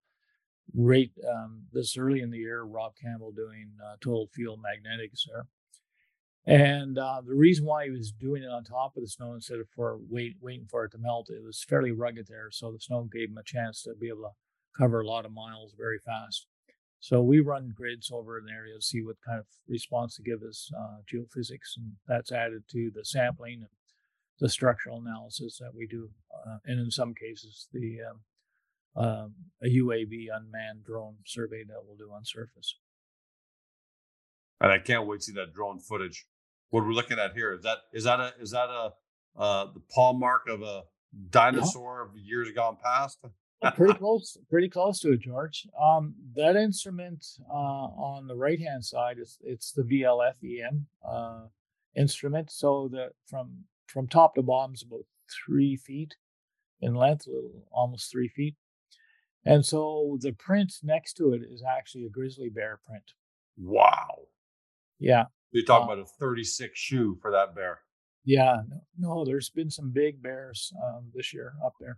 Right 0.75 1.11
um, 1.27 1.63
this 1.73 1.97
early 1.97 2.21
in 2.21 2.29
the 2.29 2.38
year, 2.38 2.63
Rob 2.63 2.93
Campbell 3.01 3.31
doing 3.31 3.71
uh, 3.83 3.95
total 4.01 4.27
field 4.33 4.59
magnetics 4.61 5.25
there. 5.27 5.45
And 6.45 6.97
uh, 6.97 7.21
the 7.25 7.35
reason 7.35 7.65
why 7.65 7.85
he 7.85 7.91
was 7.91 8.11
doing 8.11 8.43
it 8.43 8.49
on 8.49 8.63
top 8.63 8.95
of 8.95 9.03
the 9.03 9.09
snow 9.09 9.33
instead 9.33 9.59
of 9.59 9.67
for 9.75 9.99
wait, 10.09 10.38
waiting 10.41 10.67
for 10.69 10.85
it 10.85 10.91
to 10.91 10.97
melt, 10.97 11.29
it 11.29 11.43
was 11.43 11.63
fairly 11.63 11.91
rugged 11.91 12.27
there. 12.27 12.49
So 12.51 12.71
the 12.71 12.79
snow 12.79 13.07
gave 13.11 13.29
him 13.29 13.38
a 13.38 13.43
chance 13.43 13.83
to 13.83 13.93
be 13.99 14.09
able 14.09 14.23
to 14.23 14.31
cover 14.77 15.01
a 15.01 15.07
lot 15.07 15.25
of 15.25 15.31
miles 15.31 15.73
very 15.77 15.99
fast. 15.99 16.47
So 16.99 17.21
we 17.21 17.39
run 17.39 17.73
grids 17.75 18.11
over 18.11 18.38
an 18.38 18.47
area 18.53 18.75
to 18.75 18.81
see 18.81 19.01
what 19.01 19.15
kind 19.25 19.39
of 19.39 19.45
response 19.67 20.15
to 20.15 20.21
give 20.21 20.43
us 20.43 20.69
uh, 20.77 20.97
geophysics, 21.11 21.77
and 21.77 21.93
that's 22.07 22.31
added 22.31 22.63
to 22.71 22.91
the 22.93 23.05
sampling 23.05 23.59
and 23.61 23.69
the 24.39 24.49
structural 24.49 24.99
analysis 24.99 25.57
that 25.59 25.73
we 25.73 25.88
do, 25.88 26.09
uh, 26.45 26.57
and 26.65 26.79
in 26.79 26.91
some 26.91 27.13
cases 27.13 27.67
the 27.73 27.99
um, 28.09 28.19
um 28.96 29.34
a 29.62 29.67
UAV 29.67 30.27
unmanned 30.34 30.86
drone 30.86 31.17
survey 31.25 31.63
that 31.63 31.77
we'll 31.86 31.98
do 31.98 32.12
on 32.12 32.24
surface. 32.24 32.77
And 34.62 34.72
I 34.72 34.79
can't 34.79 35.08
wait 35.08 35.22
to 35.22 35.25
see 35.25 35.34
that 35.34 35.53
drone 35.53 35.79
footage. 35.79 36.25
What 36.69 36.86
we're 36.86 36.91
looking 36.91 37.19
at 37.19 37.34
here 37.34 37.53
is 37.53 37.63
that 37.63 37.77
is 37.93 38.03
that 38.03 38.19
a 38.19 38.34
is 38.39 38.51
that 38.51 38.69
a 38.69 38.93
uh, 39.38 39.67
the 39.74 39.81
paw 39.93 40.13
mark 40.13 40.48
of 40.48 40.62
a 40.62 40.84
dinosaur 41.29 42.08
yeah. 42.13 42.19
of 42.19 42.25
years 42.25 42.51
gone 42.51 42.77
past? 42.84 43.19
pretty 43.75 43.93
close, 44.00 44.38
pretty 44.50 44.69
close 44.69 45.00
to 45.00 45.13
it, 45.13 45.22
George. 45.22 45.68
Um, 45.81 46.16
that 46.35 46.55
instrument 46.55 47.25
uh, 47.50 47.53
on 47.53 48.27
the 48.27 48.35
right 48.35 48.59
hand 48.59 48.85
side 48.85 49.18
is 49.20 49.37
it's 49.42 49.72
the 49.72 49.83
VLF 49.83 50.35
EM 50.44 50.87
uh, 51.07 51.46
instrument. 51.96 52.51
So 52.51 52.90
the 52.92 53.09
from 53.27 53.66
from 53.87 54.07
top 54.07 54.35
to 54.35 54.42
bottom 54.42 54.74
is 54.74 54.83
about 54.83 55.05
three 55.46 55.75
feet 55.75 56.16
in 56.81 56.96
length, 56.96 57.27
little, 57.27 57.66
almost 57.72 58.11
three 58.11 58.27
feet. 58.29 58.55
And 59.45 59.65
so 59.65 60.17
the 60.21 60.33
print 60.33 60.73
next 60.83 61.13
to 61.13 61.33
it 61.33 61.41
is 61.49 61.63
actually 61.63 62.05
a 62.05 62.09
grizzly 62.09 62.49
bear 62.49 62.79
print. 62.85 63.03
Wow. 63.57 64.27
Yeah. 64.99 65.25
You 65.51 65.65
talk 65.65 65.81
uh, 65.81 65.85
about 65.85 65.99
a 65.99 66.05
36 66.05 66.77
shoe 66.77 67.17
for 67.21 67.31
that 67.31 67.55
bear. 67.55 67.79
Yeah. 68.25 68.57
No, 68.97 69.25
there's 69.25 69.49
been 69.49 69.71
some 69.71 69.91
big 69.91 70.21
bears 70.21 70.73
um, 70.83 71.05
this 71.13 71.33
year 71.33 71.53
up 71.65 71.73
there. 71.79 71.97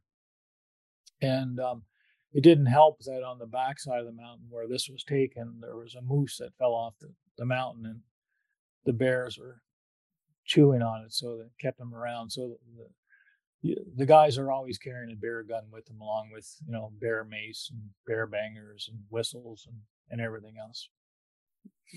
And 1.22 1.60
um, 1.60 1.84
it 2.34 2.42
didn't 2.42 2.68
help 2.68 3.00
that 3.02 3.24
on 3.24 3.40
the 3.40 3.46
backside 3.46 4.00
of 4.00 4.06
the 4.06 4.12
mountain 4.12 4.46
where 4.50 4.68
this 4.68 4.88
was 4.90 5.04
taken, 5.04 5.60
there 5.60 5.76
was 5.76 5.96
a 5.96 6.02
moose 6.02 6.38
that 6.38 6.56
fell 6.58 6.74
off 6.74 6.94
the, 7.02 7.12
the 7.38 7.46
mountain 7.46 7.86
and 7.86 8.00
the 8.86 8.94
bears 8.94 9.38
were 9.38 9.62
chewing 10.46 10.82
on 10.82 11.04
it. 11.06 11.14
So 11.14 11.38
they 11.38 11.50
kept 11.60 11.78
them 11.78 11.94
around. 11.94 12.32
So 12.32 12.56
the, 12.78 12.88
the 13.64 14.06
guys 14.06 14.38
are 14.38 14.52
always 14.52 14.78
carrying 14.78 15.12
a 15.12 15.16
bear 15.16 15.44
gun 15.44 15.64
with 15.72 15.86
them, 15.86 16.02
along 16.02 16.32
with 16.34 16.48
you 16.66 16.74
know 16.74 16.92
bear 17.00 17.24
mace 17.24 17.70
and 17.72 17.82
bear 18.08 18.26
bangers 18.26 18.90
and 18.92 19.00
whistles 19.10 19.68
and, 19.68 19.78
and 20.10 20.22
everything 20.22 20.56
else. 20.60 20.90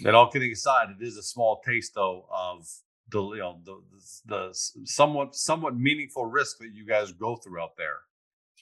And 0.05 0.15
all 0.15 0.31
kidding 0.31 0.53
aside, 0.53 0.89
it 0.91 1.05
is 1.05 1.17
a 1.17 1.23
small 1.23 1.63
taste 1.65 1.93
though 1.95 2.27
of 2.31 2.67
the 3.11 3.23
you 3.23 3.39
know 3.39 3.61
the, 3.65 3.81
the, 4.27 4.37
the 4.37 4.85
somewhat 4.85 5.35
somewhat 5.35 5.77
meaningful 5.77 6.27
risk 6.27 6.59
that 6.59 6.73
you 6.75 6.87
guys 6.87 7.13
go 7.13 7.37
through 7.37 7.63
out 7.63 7.77
there. 7.77 7.99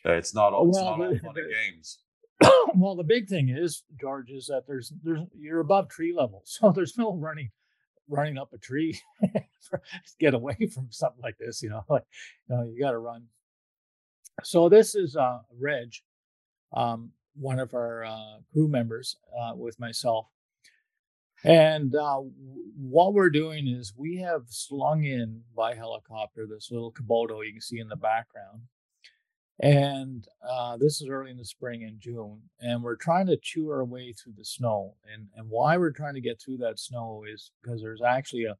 Uh, 0.04 0.16
it's 0.16 0.34
not 0.34 0.52
all, 0.52 0.66
well, 0.66 0.70
it's 0.70 0.78
not 0.78 1.00
all 1.00 1.18
fun 1.18 1.42
and 1.42 1.52
games. 1.72 1.98
well, 2.74 2.96
the 2.96 3.04
big 3.04 3.28
thing 3.28 3.48
is, 3.48 3.84
George, 4.00 4.30
is 4.30 4.46
that 4.46 4.64
there's 4.66 4.92
there's 5.02 5.20
you're 5.36 5.60
above 5.60 5.88
tree 5.88 6.14
level, 6.16 6.42
so 6.44 6.70
there's 6.70 6.96
no 6.96 7.14
running 7.14 7.50
running 8.12 8.38
up 8.38 8.52
a 8.52 8.58
tree 8.58 9.00
to 9.22 9.80
get 10.20 10.34
away 10.34 10.56
from 10.74 10.88
something 10.90 11.22
like 11.22 11.38
this. 11.38 11.62
You 11.62 11.70
know, 11.70 11.84
like 11.90 12.04
you 12.48 12.56
know, 12.56 12.70
you 12.72 12.80
got 12.80 12.92
to 12.92 12.98
run. 12.98 13.24
So 14.44 14.68
this 14.68 14.94
is 14.94 15.16
uh, 15.16 15.40
Reg, 15.58 15.92
um, 16.72 17.10
one 17.34 17.58
of 17.58 17.74
our 17.74 18.04
uh, 18.04 18.38
crew 18.52 18.68
members, 18.68 19.16
uh, 19.38 19.54
with 19.54 19.78
myself, 19.78 20.26
and 21.44 21.94
uh, 21.94 22.20
what 22.78 23.14
we're 23.14 23.30
doing 23.30 23.66
is 23.68 23.92
we 23.96 24.18
have 24.18 24.44
slung 24.48 25.04
in 25.04 25.42
by 25.56 25.74
helicopter 25.74 26.46
this 26.46 26.70
little 26.70 26.92
Kubota 26.92 27.44
you 27.44 27.52
can 27.52 27.60
see 27.60 27.78
in 27.78 27.88
the 27.88 27.96
background. 27.96 28.62
And 29.62 30.26
uh, 30.46 30.76
this 30.76 31.00
is 31.00 31.08
early 31.08 31.30
in 31.30 31.36
the 31.36 31.44
spring 31.44 31.82
in 31.82 32.00
June, 32.00 32.40
and 32.60 32.82
we're 32.82 32.96
trying 32.96 33.26
to 33.26 33.36
chew 33.36 33.70
our 33.70 33.84
way 33.84 34.12
through 34.12 34.34
the 34.36 34.44
snow. 34.44 34.96
And 35.12 35.28
and 35.36 35.48
why 35.48 35.76
we're 35.76 35.92
trying 35.92 36.14
to 36.14 36.20
get 36.20 36.40
through 36.40 36.56
that 36.58 36.80
snow 36.80 37.24
is 37.32 37.52
because 37.62 37.80
there's 37.80 38.02
actually 38.02 38.44
a 38.44 38.56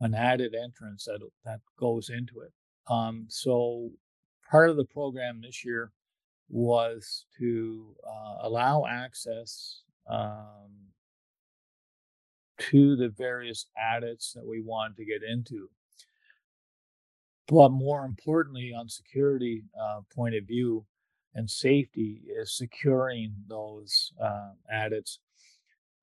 an 0.00 0.14
added 0.14 0.54
entrance 0.54 1.06
that 1.06 1.20
that 1.44 1.60
goes 1.78 2.08
into 2.08 2.40
it. 2.40 2.52
Um, 2.88 3.26
so 3.28 3.90
part 4.48 4.70
of 4.70 4.76
the 4.76 4.84
program 4.84 5.40
this 5.42 5.64
year 5.64 5.92
was 6.48 7.26
to 7.38 7.96
uh, 8.06 8.36
allow 8.42 8.86
access 8.88 9.82
um, 10.08 10.70
to 12.58 12.96
the 12.96 13.08
various 13.08 13.66
adits 13.76 14.32
that 14.34 14.46
we 14.46 14.60
want 14.60 14.96
to 14.96 15.04
get 15.04 15.22
into. 15.22 15.68
But 17.48 17.70
more 17.70 18.04
importantly, 18.04 18.74
on 18.76 18.88
security 18.88 19.64
uh, 19.80 20.00
point 20.14 20.34
of 20.34 20.44
view 20.44 20.84
and 21.34 21.48
safety, 21.50 22.22
is 22.28 22.56
securing 22.56 23.34
those 23.48 24.12
uh, 24.22 24.52
adits 24.72 25.18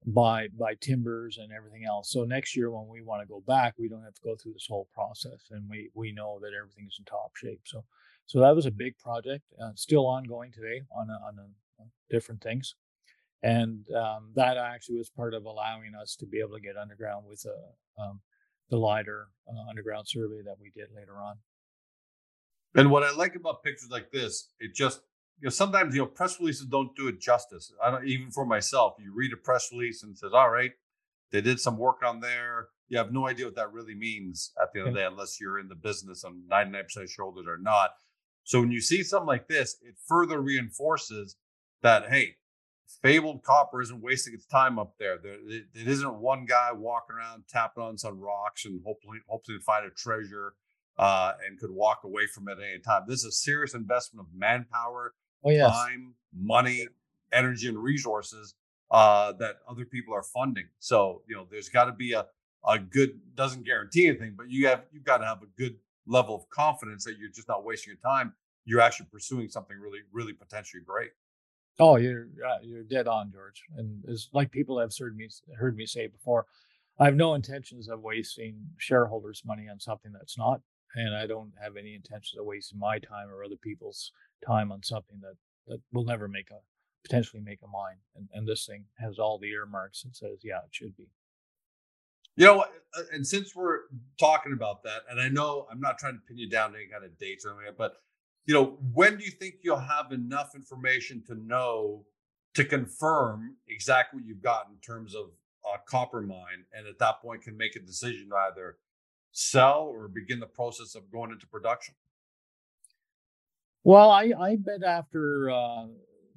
by 0.08 0.48
by 0.50 0.76
timbers 0.76 1.38
and 1.38 1.52
everything 1.52 1.86
else. 1.86 2.12
So 2.12 2.24
next 2.24 2.56
year 2.56 2.72
when 2.72 2.88
we 2.88 3.02
want 3.02 3.22
to 3.22 3.28
go 3.28 3.44
back, 3.48 3.74
we 3.78 3.90
don't 3.90 4.04
have 4.04 4.14
to 4.14 4.22
go 4.24 4.36
through 4.36 4.54
this 4.54 4.68
whole 4.68 4.88
process, 4.94 5.48
and 5.52 5.70
we 5.70 5.90
we 5.94 6.12
know 6.12 6.40
that 6.42 6.54
everything 6.58 6.86
is 6.88 6.98
in 7.00 7.06
top 7.06 7.36
shape. 7.36 7.62
So 7.66 7.84
so 8.28 8.40
that 8.40 8.56
was 8.56 8.66
a 8.66 8.72
big 8.72 8.98
project, 8.98 9.44
uh, 9.62 9.72
still 9.76 10.08
ongoing 10.08 10.52
today 10.52 10.82
on 10.96 11.10
a, 11.12 11.14
on, 11.14 11.38
a, 11.38 11.82
on 11.82 11.92
different 12.10 12.42
things 12.42 12.74
and 13.44 13.86
um, 13.92 14.32
that 14.36 14.58
actually 14.58 14.98
was 14.98 15.10
part 15.12 15.36
of 15.36 15.46
allowing 15.46 15.94
us 15.94 16.16
to 16.16 16.26
be 16.26 16.40
able 16.40 16.56
to 16.56 16.60
get 16.62 16.78
underground 16.78 17.26
with 17.28 17.46
a, 17.46 18.02
um, 18.02 18.20
the 18.70 18.78
LiDAR 18.78 19.28
uh, 19.48 19.70
underground 19.70 20.08
survey 20.08 20.42
that 20.46 20.56
we 20.60 20.72
did 20.76 20.90
later 20.96 21.18
on. 21.18 21.36
And 22.76 22.92
what 22.92 23.04
I 23.04 23.12
like 23.12 23.36
about 23.36 23.64
pictures 23.64 23.90
like 23.90 24.12
this, 24.12 24.50
it 24.60 24.76
just 24.76 25.02
you 25.40 25.46
know 25.46 25.50
sometimes 25.50 25.96
you 25.96 26.02
know 26.02 26.08
press 26.08 26.40
releases 26.40 26.66
don't 26.66 26.96
do 26.96 27.08
it 27.08 27.22
justice. 27.22 27.72
I 27.82 27.92
don't 27.92 28.08
even 28.08 28.32
for 28.32 28.46
myself. 28.46 28.96
You 29.00 29.14
read 29.14 29.34
a 29.34 29.38
press 29.38 29.70
release 29.72 30.04
and 30.04 30.18
says, 30.18 30.32
"All 30.34 30.50
right, 30.50 30.72
they 31.32 31.42
did 31.42 31.60
some 31.60 31.78
work 31.78 32.04
on 32.04 32.20
there." 32.20 32.70
You 32.88 32.98
have 32.98 33.12
no 33.12 33.28
idea 33.28 33.46
what 33.46 33.56
that 33.56 33.74
really 33.74 33.96
means 33.96 34.52
at 34.62 34.72
the 34.72 34.80
end 34.80 34.90
of 34.90 34.94
the 34.94 35.00
day, 35.00 35.06
unless 35.06 35.40
you're 35.42 35.58
in 35.58 35.70
the 35.70 35.76
business. 35.76 36.24
And 36.24 36.48
99% 36.52 37.10
shareholders 37.10 37.48
are 37.48 37.58
not. 37.58 37.92
So 38.44 38.60
when 38.60 38.72
you 38.72 38.80
see 38.80 39.02
something 39.02 39.28
like 39.28 39.48
this, 39.48 39.78
it 39.82 39.96
further 40.06 40.40
reinforces 40.40 41.36
that 41.82 42.10
hey, 42.10 42.36
fabled 43.02 43.44
copper 43.44 43.82
isn't 43.82 44.02
wasting 44.02 44.34
its 44.34 44.46
time 44.46 44.80
up 44.80 44.96
there. 45.00 45.18
there 45.18 45.34
it, 45.34 45.66
it 45.74 45.88
isn't 45.88 46.16
one 46.16 46.46
guy 46.46 46.72
walking 46.72 47.16
around 47.16 47.44
tapping 47.48 47.84
on 47.84 47.98
some 47.98 48.20
rocks 48.20 48.66
and 48.66 48.82
hopefully 48.86 49.20
hopefully 49.28 49.58
find 49.60 49.86
a 49.86 49.90
treasure 49.90 50.54
uh, 50.98 51.34
and 51.46 51.60
could 51.60 51.72
walk 51.72 52.02
away 52.04 52.28
from 52.28 52.48
it 52.48 52.54
at 52.54 52.64
any 52.64 52.80
time. 52.80 53.04
This 53.08 53.20
is 53.20 53.26
a 53.26 53.32
serious 53.32 53.74
investment 53.74 54.26
of 54.28 54.34
manpower, 54.38 55.14
Oh 55.44 55.52
yes. 55.52 55.72
time, 55.72 56.16
money, 56.34 56.88
energy, 57.32 57.68
and 57.68 57.78
resources 57.78 58.56
uh, 58.92 59.34
that 59.34 59.58
other 59.68 59.86
people 59.86 60.14
are 60.14 60.24
funding. 60.24 60.66
So 60.80 61.22
you 61.28 61.36
know, 61.36 61.48
there's 61.50 61.70
got 61.70 61.86
to 61.86 61.92
be 61.94 62.14
a 62.14 62.26
a 62.68 62.80
good 62.80 63.20
doesn't 63.36 63.64
guarantee 63.64 64.08
anything, 64.08 64.34
but 64.38 64.50
you 64.50 64.68
have 64.68 64.86
you've 64.92 65.04
got 65.04 65.18
to 65.20 65.26
have 65.26 65.44
a 65.44 65.48
good 65.58 65.76
level 66.08 66.36
of 66.36 66.50
confidence 66.50 67.04
that 67.06 67.18
you're 67.18 67.30
just 67.30 67.48
not 67.48 67.64
wasting 67.64 67.92
your 67.94 68.12
time. 68.12 68.34
You're 68.66 68.82
actually 68.82 69.08
pursuing 69.12 69.50
something 69.50 69.78
really, 69.80 70.00
really 70.12 70.34
potentially 70.34 70.82
great. 70.84 71.12
Oh, 71.80 71.98
you're 71.98 72.28
uh, 72.46 72.60
you're 72.62 72.84
dead 72.84 73.08
on, 73.08 73.32
George. 73.32 73.64
And 73.78 74.04
it's 74.08 74.30
like 74.34 74.52
people 74.52 74.80
have 74.80 74.92
heard 74.98 75.18
me 75.18 75.30
heard 75.58 75.76
me 75.76 75.86
say 75.86 76.08
before. 76.08 76.46
I 76.98 77.06
have 77.06 77.16
no 77.16 77.34
intentions 77.34 77.90
of 77.90 78.02
wasting 78.02 78.56
shareholders' 78.78 79.44
money 79.46 79.68
on 79.70 79.80
something 79.80 80.14
that's 80.14 80.38
not, 80.38 80.62
and 80.96 81.14
I 81.14 81.28
don't 81.28 81.52
have 81.62 81.76
any 81.76 81.94
intentions 81.94 82.40
of 82.40 82.46
wasting 82.46 82.80
my 82.80 83.00
time 83.00 83.30
or 83.30 83.44
other 83.44 83.58
people's 83.58 84.12
time 84.46 84.72
on 84.72 84.84
something 84.84 85.20
that 85.22 85.36
that 85.68 85.82
will 85.92 86.06
never 86.06 86.28
make 86.28 86.52
a 86.52 86.60
potentially 87.04 87.42
make 87.42 87.60
a 87.64 87.68
mine. 87.68 87.98
And 88.16 88.30
and 88.34 88.48
this 88.48 88.66
thing 88.66 88.86
has 88.98 89.20
all 89.20 89.38
the 89.38 89.52
earmarks 89.52 90.06
and 90.06 90.16
says, 90.16 90.40
yeah, 90.44 90.60
it 90.60 90.72
should 90.72 90.96
be. 90.96 91.08
You 92.38 92.46
know, 92.46 92.62
uh, 92.62 93.02
and 93.14 93.26
since 93.26 93.56
we're 93.56 93.80
talking 94.20 94.54
about 94.54 94.84
that, 94.84 95.04
and 95.10 95.22
I 95.22 95.30
know 95.30 95.68
I'm 95.72 95.80
not 95.80 95.98
trying 95.98 96.16
to 96.16 96.22
pin 96.28 96.38
you 96.38 96.50
down 96.50 96.72
to 96.72 96.78
any 96.78 96.88
kind 96.88 97.04
of 97.06 97.18
dates 97.18 97.46
or 97.46 97.52
anything, 97.52 97.76
but 97.78 97.96
you 98.46 98.54
know, 98.54 98.78
when 98.94 99.18
do 99.18 99.26
you 99.26 99.32
think 99.32 99.56
you'll 99.64 99.78
have 99.78 100.12
enough 100.12 100.56
information 100.56 101.24
to 101.28 101.36
know 101.36 102.06
to 102.54 102.64
confirm 102.64 103.56
exactly 103.68 104.20
what 104.20 104.28
you've 104.28 104.42
got 104.42 104.68
in 104.72 104.78
terms 104.80 105.14
of 105.16 105.26
a 105.66 105.78
copper 105.90 106.22
mine, 106.22 106.64
and 106.74 106.88
at 106.88 107.00
that 107.00 107.22
point 107.22 107.42
can 107.42 107.58
make 107.58 107.76
a 107.76 107.80
decision 107.80 108.30
to 108.30 108.36
either 108.36 108.78
sell 109.32 109.90
or 109.92 110.08
begin 110.08 110.40
the 110.40 110.46
process 110.46 110.96
of 110.96 111.12
going 111.12 111.32
into 111.32 111.48
production? 111.48 111.96
Well, 113.84 114.10
I 114.10 114.32
I 114.40 114.56
bet 114.56 114.84
after 114.84 115.50
uh, 115.52 115.88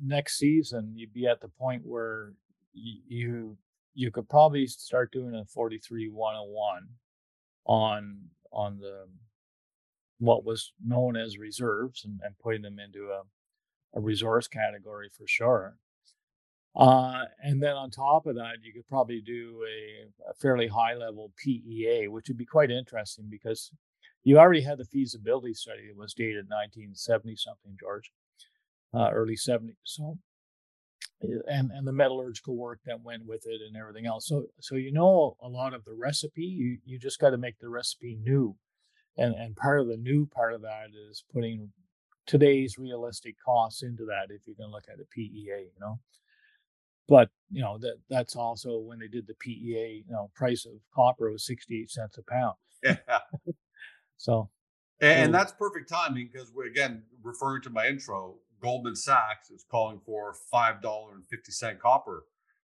next 0.02 0.38
season 0.38 0.92
you'd 0.96 1.12
be 1.12 1.26
at 1.26 1.40
the 1.40 1.48
point 1.48 1.82
where 1.84 2.32
y- 2.74 3.02
you 3.06 3.56
you 3.94 4.10
could 4.10 4.28
probably 4.28 4.66
start 4.66 5.12
doing 5.12 5.34
a 5.34 5.44
43 5.44 6.08
101 6.08 6.88
on 7.66 8.18
on 8.52 8.78
the 8.78 9.06
what 10.18 10.44
was 10.44 10.72
known 10.84 11.16
as 11.16 11.38
reserves 11.38 12.04
and, 12.04 12.20
and 12.24 12.38
putting 12.38 12.62
them 12.62 12.78
into 12.78 13.10
a, 13.10 13.22
a 13.94 14.00
resource 14.00 14.48
category 14.48 15.08
for 15.16 15.26
sure. 15.26 15.76
Uh, 16.76 17.24
and 17.42 17.62
then 17.62 17.74
on 17.74 17.90
top 17.90 18.26
of 18.26 18.36
that, 18.36 18.56
you 18.62 18.72
could 18.72 18.86
probably 18.86 19.20
do 19.20 19.64
a, 19.68 20.30
a 20.30 20.34
fairly 20.34 20.68
high 20.68 20.94
level 20.94 21.32
PEA, 21.36 22.06
which 22.08 22.28
would 22.28 22.36
be 22.36 22.44
quite 22.44 22.70
interesting 22.70 23.26
because 23.28 23.72
you 24.24 24.38
already 24.38 24.60
had 24.60 24.78
the 24.78 24.84
feasibility 24.84 25.54
study 25.54 25.88
that 25.88 25.96
was 25.96 26.14
dated 26.14 26.46
1970 26.48 27.36
something, 27.36 27.76
George, 27.80 28.12
uh, 28.94 29.10
early 29.12 29.36
70s. 29.36 29.74
So, 29.84 30.18
eh, 31.22 31.38
and 31.48 31.70
and 31.72 31.86
the 31.86 31.92
metallurgical 31.92 32.56
work 32.56 32.80
that 32.86 33.02
went 33.02 33.26
with 33.26 33.46
it 33.46 33.60
and 33.66 33.76
everything 33.76 34.06
else. 34.06 34.26
So 34.28 34.46
so 34.60 34.76
you 34.76 34.92
know 34.92 35.36
a 35.42 35.48
lot 35.48 35.74
of 35.74 35.84
the 35.84 35.94
recipe. 35.94 36.44
You 36.44 36.78
you 36.84 36.98
just 36.98 37.18
got 37.18 37.30
to 37.30 37.38
make 37.38 37.58
the 37.58 37.68
recipe 37.68 38.18
new, 38.22 38.56
and 39.18 39.34
and 39.34 39.56
part 39.56 39.80
of 39.80 39.88
the 39.88 39.96
new 39.96 40.26
part 40.26 40.54
of 40.54 40.62
that 40.62 40.86
is 41.10 41.24
putting 41.32 41.70
today's 42.26 42.78
realistic 42.78 43.36
costs 43.44 43.82
into 43.82 44.04
that. 44.06 44.30
If 44.30 44.42
you're 44.46 44.56
going 44.56 44.70
to 44.70 44.74
look 44.74 44.88
at 44.88 45.00
a 45.00 45.06
PEA, 45.10 45.66
you 45.66 45.80
know. 45.80 45.98
But 47.08 47.30
you 47.50 47.62
know 47.62 47.78
that 47.78 47.96
that's 48.10 48.36
also 48.36 48.78
when 48.78 48.98
they 48.98 49.08
did 49.08 49.26
the 49.26 49.34
PEA. 49.34 50.04
You 50.06 50.12
know, 50.12 50.30
price 50.34 50.66
of 50.66 50.72
copper 50.94 51.30
was 51.30 51.46
68 51.46 51.90
cents 51.90 52.18
a 52.18 52.22
pound. 52.22 52.56
Yeah. 52.82 52.96
So 54.18 54.50
And, 55.00 55.26
and 55.26 55.34
that's 55.34 55.52
perfect 55.52 55.88
timing 55.88 56.28
because 56.32 56.52
we're 56.52 56.66
again 56.66 57.04
referring 57.22 57.62
to 57.62 57.70
my 57.70 57.86
intro. 57.86 58.36
Goldman 58.60 58.96
Sachs 58.96 59.50
is 59.50 59.64
calling 59.70 60.00
for 60.04 60.34
five 60.50 60.82
dollar 60.82 61.14
and 61.14 61.24
fifty 61.28 61.52
cent 61.52 61.78
copper, 61.78 62.24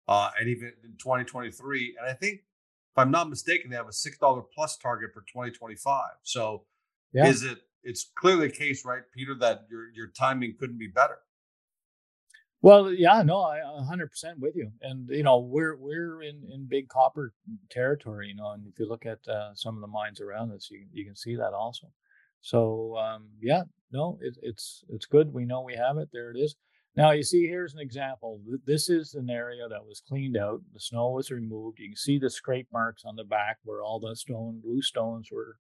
uh, 0.09 0.31
and 0.39 0.49
even 0.49 0.73
in 0.83 0.97
2023. 0.99 1.97
And 1.99 2.09
I 2.09 2.13
think, 2.13 2.41
if 2.97 3.03
I'm 3.03 3.11
not 3.11 3.29
mistaken, 3.29 3.71
they 3.71 3.77
have 3.77 3.89
a 3.89 3.93
six 3.93 4.17
dollar 4.17 4.43
plus 4.55 4.79
target 4.79 5.11
for 5.13 5.21
2025. 5.23 6.03
So, 6.23 6.65
yeah. 7.13 7.27
is 7.27 7.43
it? 7.43 7.59
It's 7.83 8.11
clearly 8.19 8.47
a 8.47 8.51
case, 8.51 8.85
right, 8.85 9.03
Peter, 9.15 9.35
that 9.41 9.67
your 9.71 9.91
your 9.95 10.09
timing 10.09 10.55
couldn't 10.59 10.79
be 10.79 10.89
better. 10.89 11.19
Well, 12.63 12.91
yeah, 12.93 13.23
no, 13.23 13.43
I 13.43 13.59
a 13.59 13.83
hundred 13.85 14.11
percent 14.11 14.39
with 14.41 14.57
you. 14.57 14.71
And 14.81 15.09
you 15.11 15.23
know, 15.23 15.39
we're 15.39 15.77
we're 15.77 16.23
in 16.23 16.43
in 16.51 16.67
big 16.69 16.89
copper 16.89 17.35
territory, 17.71 18.29
you 18.29 18.35
know, 18.35 18.53
and 18.53 18.67
if 18.67 18.79
you 18.79 18.89
look 18.89 19.05
at 19.05 19.19
uh, 19.29 19.55
some 19.55 19.75
of 19.75 19.83
the 19.83 19.87
mines 19.87 20.21
around 20.21 20.53
us, 20.53 20.69
you 20.71 20.87
you 20.93 21.05
can 21.05 21.17
see 21.17 21.37
that 21.37 21.53
also. 21.53 21.89
So 22.41 22.97
um, 22.97 23.29
yeah, 23.43 23.65
no, 23.93 24.19
it, 24.23 24.39
it's 24.43 24.85
it's 24.89 25.07
good. 25.07 25.35
We 25.35 25.45
know 25.45 25.61
we 25.61 25.75
have 25.77 25.99
it. 25.99 26.09
There 26.13 26.31
it 26.31 26.39
is. 26.39 26.57
Now 26.97 27.11
you 27.11 27.23
see, 27.23 27.47
here's 27.47 27.75
an 27.75 27.81
example. 27.81 28.41
This 28.65 28.89
is 28.89 29.15
an 29.15 29.29
area 29.29 29.69
that 29.69 29.85
was 29.85 30.01
cleaned 30.01 30.39
out. 30.39 30.63
The 30.73 30.81
snow 30.81 31.11
was 31.11 31.31
removed. 31.31 31.79
You 31.79 31.89
can 31.91 31.97
see 31.97 32.19
the 32.19 32.31
scrape 32.31 32.69
marks 32.73 33.05
on 33.05 33.17
the 33.17 33.25
back 33.25 33.59
where 33.65 33.83
all 33.83 34.01
the 34.01 34.17
stone, 34.17 34.63
loose 34.65 34.89
stones 34.89 35.29
were 35.31 35.59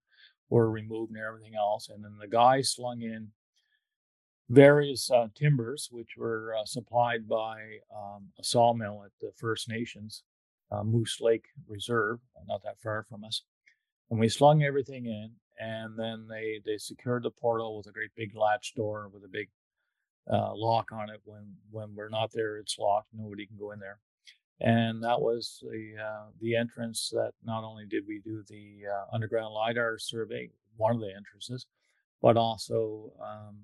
were 0.49 0.70
removed 0.70 1.12
and 1.12 1.22
everything 1.22 1.55
else. 1.57 1.88
And 1.88 2.05
then 2.05 2.16
the 2.20 2.29
guy 2.29 2.62
slung 2.62 3.03
in 3.03 3.33
various 4.49 5.11
uh, 5.11 5.27
timbers, 5.35 5.88
which 5.90 6.11
were 6.16 6.55
uh, 6.59 6.64
supplied 6.64 7.29
by 7.29 7.57
um, 7.94 8.29
a 8.38 8.44
sawmill 8.44 9.03
at 9.05 9.11
the 9.20 9.33
First 9.37 9.68
Nations, 9.68 10.22
uh, 10.70 10.85
Moose 10.85 11.18
Lake 11.20 11.46
Reserve, 11.66 12.20
not 12.46 12.62
that 12.62 12.81
far 12.81 13.05
from 13.09 13.25
us. 13.25 13.42
And 14.09 14.20
we 14.20 14.29
slung 14.29 14.62
everything 14.62 15.07
in, 15.07 15.33
and 15.59 15.99
then 15.99 16.29
they 16.31 16.61
they 16.64 16.79
secured 16.79 17.25
the 17.25 17.31
portal 17.31 17.77
with 17.77 17.88
a 17.88 17.92
great 17.92 18.14
big 18.16 18.37
latch 18.37 18.75
door 18.75 19.11
with 19.12 19.25
a 19.25 19.29
big 19.29 19.49
uh, 20.33 20.55
lock 20.55 20.93
on 20.93 21.11
it. 21.11 21.21
When 21.25 21.55
when 21.71 21.95
we're 21.95 22.09
not 22.09 22.31
there, 22.33 22.59
it's 22.59 22.79
locked. 22.79 23.09
Nobody 23.12 23.47
can 23.47 23.57
go 23.57 23.73
in 23.73 23.79
there. 23.79 23.99
And 24.61 25.03
that 25.05 25.21
was 25.21 25.62
the 25.62 26.03
uh, 26.03 26.27
the 26.41 26.57
entrance. 26.57 27.11
That 27.12 27.33
not 27.45 27.65
only 27.65 27.87
did 27.87 28.05
we 28.07 28.21
do 28.25 28.43
the 28.49 28.85
uh, 28.91 29.15
underground 29.15 29.53
lidar 29.53 29.99
survey, 29.99 30.51
one 30.77 30.95
of 30.95 31.01
the 31.01 31.15
entrances, 31.15 31.67
but 32.23 32.37
also 32.37 33.12
um, 33.23 33.57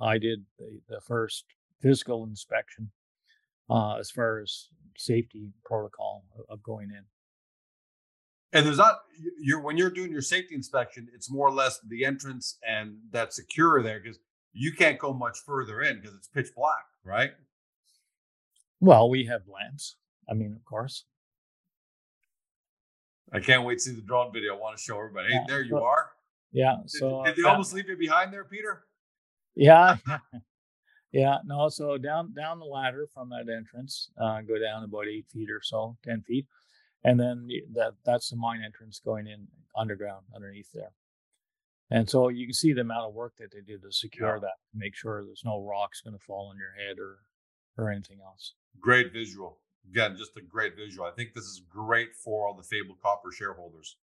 I 0.00 0.18
did 0.18 0.44
the, 0.58 0.80
the 0.88 1.00
first 1.00 1.44
physical 1.80 2.24
inspection 2.24 2.90
uh, 3.70 3.96
as 3.96 4.10
far 4.10 4.40
as 4.40 4.68
safety 4.96 5.52
protocol 5.64 6.24
of, 6.48 6.62
going 6.62 6.90
in. 6.90 7.04
And 8.52 8.66
there's 8.66 8.78
not 8.78 9.00
you're 9.40 9.60
when 9.60 9.76
you're 9.76 9.90
doing 9.90 10.10
your 10.10 10.22
safety 10.22 10.54
inspection, 10.54 11.08
it's 11.14 11.30
more 11.30 11.48
or 11.48 11.52
less 11.52 11.80
the 11.86 12.04
entrance 12.04 12.58
and 12.66 12.96
that 13.10 13.32
secure 13.32 13.82
there 13.82 14.00
because 14.00 14.18
you 14.58 14.72
can't 14.72 14.98
go 14.98 15.12
much 15.14 15.38
further 15.46 15.80
in 15.82 16.00
because 16.00 16.14
it's 16.16 16.26
pitch 16.26 16.48
black, 16.56 16.84
right? 17.04 17.30
Well, 18.80 19.08
we 19.08 19.24
have 19.26 19.42
lamps. 19.46 19.96
I 20.28 20.34
mean, 20.34 20.52
of 20.54 20.64
course. 20.64 21.04
I 23.32 23.40
can't 23.40 23.64
wait 23.64 23.74
to 23.76 23.80
see 23.80 23.94
the 23.94 24.02
drone 24.02 24.32
video. 24.32 24.56
I 24.56 24.58
want 24.58 24.76
to 24.76 24.82
show 24.82 24.98
everybody. 24.98 25.28
Hey, 25.28 25.34
Yeah, 25.34 25.44
there 25.48 25.62
you 25.62 25.70
so- 25.70 25.84
are. 25.84 26.10
Yeah. 26.50 26.76
Did, 26.82 26.90
So 26.90 27.22
did 27.24 27.36
they 27.36 27.42
uh, 27.42 27.50
almost 27.50 27.74
leave 27.74 27.88
you 27.88 27.96
behind 27.96 28.32
there, 28.32 28.44
Peter? 28.44 28.84
Yeah. 29.54 29.96
yeah. 31.12 31.38
No. 31.44 31.68
So 31.68 31.98
down 31.98 32.32
down 32.32 32.58
the 32.58 32.64
ladder 32.64 33.06
from 33.12 33.28
that 33.30 33.48
entrance, 33.54 34.10
uh, 34.20 34.40
go 34.40 34.58
down 34.58 34.82
about 34.82 35.06
eight 35.08 35.26
feet 35.30 35.50
or 35.50 35.60
so, 35.62 35.96
ten 36.02 36.22
feet, 36.22 36.46
and 37.04 37.20
then 37.20 37.48
that 37.74 37.92
that's 38.04 38.30
the 38.30 38.36
mine 38.36 38.62
entrance 38.64 38.98
going 39.04 39.26
in 39.26 39.46
underground 39.76 40.24
underneath 40.34 40.70
there. 40.72 40.92
And 41.90 42.08
so 42.08 42.28
you 42.28 42.46
can 42.46 42.54
see 42.54 42.72
the 42.72 42.82
amount 42.82 43.08
of 43.08 43.14
work 43.14 43.34
that 43.38 43.50
they 43.50 43.60
did 43.60 43.82
to 43.82 43.90
secure 43.92 44.34
Yeah. 44.34 44.40
that, 44.40 44.56
make 44.74 44.94
sure 44.94 45.24
there's 45.24 45.44
no 45.44 45.62
rocks 45.62 46.00
going 46.02 46.16
to 46.18 46.22
fall 46.24 46.48
on 46.48 46.58
your 46.58 46.72
head 46.72 46.98
or 46.98 47.18
or 47.76 47.90
anything 47.90 48.18
else. 48.20 48.54
Great 48.80 49.12
visual. 49.12 49.60
Again, 49.88 50.16
just 50.16 50.36
a 50.36 50.40
great 50.42 50.74
visual. 50.76 51.06
I 51.06 51.12
think 51.12 51.32
this 51.32 51.44
is 51.44 51.60
great 51.68 52.14
for 52.16 52.46
all 52.46 52.54
the 52.54 52.62
Fabled 52.64 52.98
Copper 53.00 53.30
shareholders 53.30 53.96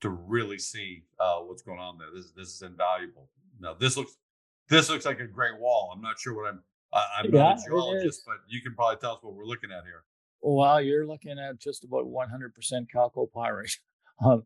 to 0.00 0.10
really 0.10 0.58
see 0.58 1.04
uh, 1.20 1.38
what's 1.38 1.62
going 1.62 1.78
on 1.78 1.96
there. 1.96 2.08
This 2.14 2.32
this 2.32 2.48
is 2.48 2.62
invaluable. 2.62 3.30
Now 3.60 3.74
this 3.74 3.96
looks 3.96 4.16
this 4.68 4.90
looks 4.90 5.04
like 5.06 5.20
a 5.20 5.26
great 5.26 5.58
wall. 5.58 5.92
I'm 5.94 6.02
not 6.02 6.18
sure 6.18 6.34
what 6.34 6.48
I'm. 6.52 6.62
I, 6.92 7.04
I'm 7.18 7.32
Yeah, 7.32 7.42
not 7.54 7.58
a 7.60 7.62
geologist, 7.68 8.22
but 8.26 8.36
you 8.48 8.60
can 8.60 8.74
probably 8.74 8.96
tell 8.96 9.12
us 9.12 9.22
what 9.22 9.34
we're 9.34 9.46
looking 9.46 9.70
at 9.72 9.84
here. 9.84 10.04
Well, 10.40 10.80
you're 10.82 11.06
looking 11.06 11.38
at 11.38 11.58
just 11.58 11.84
about 11.84 12.04
100% 12.06 12.86
chalcopyrite 12.94 13.76
on 14.20 14.42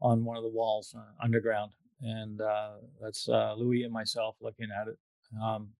on 0.00 0.24
one 0.24 0.36
of 0.36 0.42
the 0.44 0.48
walls 0.48 0.94
uh, 0.96 1.02
underground, 1.22 1.72
and 2.02 2.40
uh, 2.40 2.72
that's 3.00 3.28
uh, 3.28 3.54
Louis 3.56 3.84
and 3.84 3.92
myself 3.92 4.36
looking 4.40 4.68
at 4.70 4.88
it. 4.88 4.98
Um, 5.42 5.70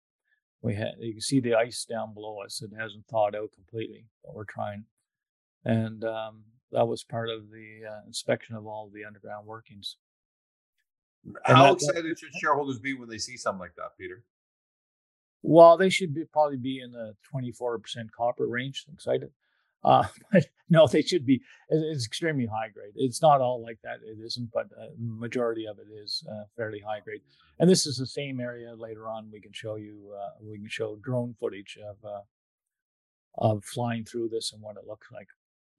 we 0.62 0.74
had 0.74 0.92
you 1.00 1.12
can 1.12 1.20
see 1.20 1.40
the 1.40 1.54
ice 1.54 1.84
down 1.84 2.14
below 2.14 2.40
us; 2.44 2.62
it 2.62 2.70
hasn't 2.78 3.06
thawed 3.06 3.34
out 3.34 3.50
completely, 3.52 4.06
but 4.24 4.34
we're 4.34 4.44
trying. 4.44 4.84
And 5.64 6.04
um, 6.04 6.44
that 6.70 6.86
was 6.86 7.04
part 7.04 7.28
of 7.28 7.50
the 7.50 7.86
uh, 7.88 8.06
inspection 8.06 8.56
of 8.56 8.66
all 8.66 8.90
the 8.92 9.04
underground 9.04 9.46
workings. 9.46 9.96
And 11.24 11.36
How 11.44 11.66
that- 11.74 11.74
excited 11.74 12.18
should 12.18 12.32
shareholders 12.40 12.78
be 12.78 12.94
when 12.94 13.08
they 13.08 13.18
see 13.18 13.36
something 13.36 13.60
like 13.60 13.74
that, 13.76 13.96
Peter? 13.98 14.24
Well, 15.42 15.76
they 15.76 15.90
should 15.90 16.14
be 16.14 16.24
probably 16.24 16.56
be 16.56 16.80
in 16.80 16.92
the 16.92 17.14
24% 17.34 17.80
copper 18.16 18.46
range. 18.46 18.84
Excited. 18.92 19.30
Uh, 19.84 20.04
but 20.32 20.46
no, 20.68 20.86
they 20.86 21.02
should 21.02 21.26
be. 21.26 21.40
It's 21.68 22.06
extremely 22.06 22.46
high 22.46 22.68
grade. 22.68 22.92
It's 22.94 23.20
not 23.22 23.40
all 23.40 23.62
like 23.62 23.78
that. 23.84 23.98
It 24.04 24.18
isn't, 24.24 24.50
but 24.52 24.66
uh, 24.80 24.86
majority 24.98 25.66
of 25.66 25.78
it 25.78 25.86
is 25.92 26.24
uh, 26.30 26.44
fairly 26.56 26.80
high 26.80 27.00
grade. 27.00 27.20
And 27.58 27.68
this 27.68 27.86
is 27.86 27.96
the 27.96 28.06
same 28.06 28.40
area. 28.40 28.74
Later 28.74 29.08
on, 29.08 29.30
we 29.32 29.40
can 29.40 29.52
show 29.52 29.76
you. 29.76 30.12
Uh, 30.18 30.30
we 30.42 30.58
can 30.58 30.68
show 30.68 30.96
drone 31.02 31.34
footage 31.38 31.78
of 31.88 31.96
uh, 32.08 32.20
of 33.38 33.64
flying 33.64 34.04
through 34.04 34.28
this 34.28 34.52
and 34.52 34.62
what 34.62 34.76
it 34.76 34.86
looks 34.86 35.08
like. 35.12 35.28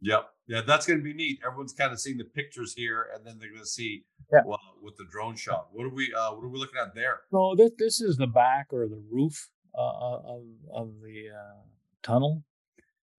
Yep. 0.02 0.28
Yeah, 0.48 0.62
that's 0.68 0.86
going 0.86 1.00
to 1.00 1.04
be 1.04 1.13
neat. 1.13 1.39
Everyone's 1.46 1.72
kind 1.72 1.94
of 1.94 2.00
seeing 2.00 2.18
the 2.18 2.26
pictures 2.26 2.74
here, 2.74 3.08
and 3.16 3.26
then 3.26 3.38
they're 3.39 3.50
going 3.50 3.62
to 3.62 3.66
see 3.66 4.04
Yeah. 4.34 4.42
well, 4.46 4.60
with 4.82 4.98
the 4.98 5.06
drone 5.10 5.36
shot. 5.38 5.70
What 5.72 5.86
are 5.86 5.89
we? 5.94 6.13
Uh, 6.13 6.32
what 6.34 6.44
are 6.44 6.50
we 6.50 6.60
looking 6.60 6.80
at 6.82 6.94
there? 6.94 7.22
So 7.32 7.56
this 7.58 7.72
this 7.78 8.02
is 8.02 8.18
the 8.18 8.28
back 8.28 8.68
or 8.72 8.88
the 8.88 9.02
roof 9.10 9.50
uh, 9.78 9.82
of 9.82 10.44
of 10.74 10.92
the 11.02 11.30
uh, 11.30 11.62
tunnel, 12.02 12.44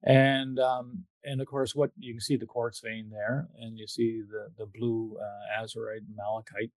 and 0.05 0.59
um, 0.59 1.05
and 1.25 1.41
of 1.41 1.47
course, 1.47 1.75
what 1.75 1.91
you 1.99 2.13
can 2.13 2.21
see 2.21 2.37
the 2.37 2.47
quartz 2.47 2.81
vein 2.81 3.09
there, 3.11 3.49
and 3.59 3.79
you 3.79 3.87
see 3.87 4.23
the 4.23 4.49
the 4.59 4.67
blue 4.67 5.17
uh, 5.21 5.63
azurite 5.63 6.05
malachite 6.15 6.71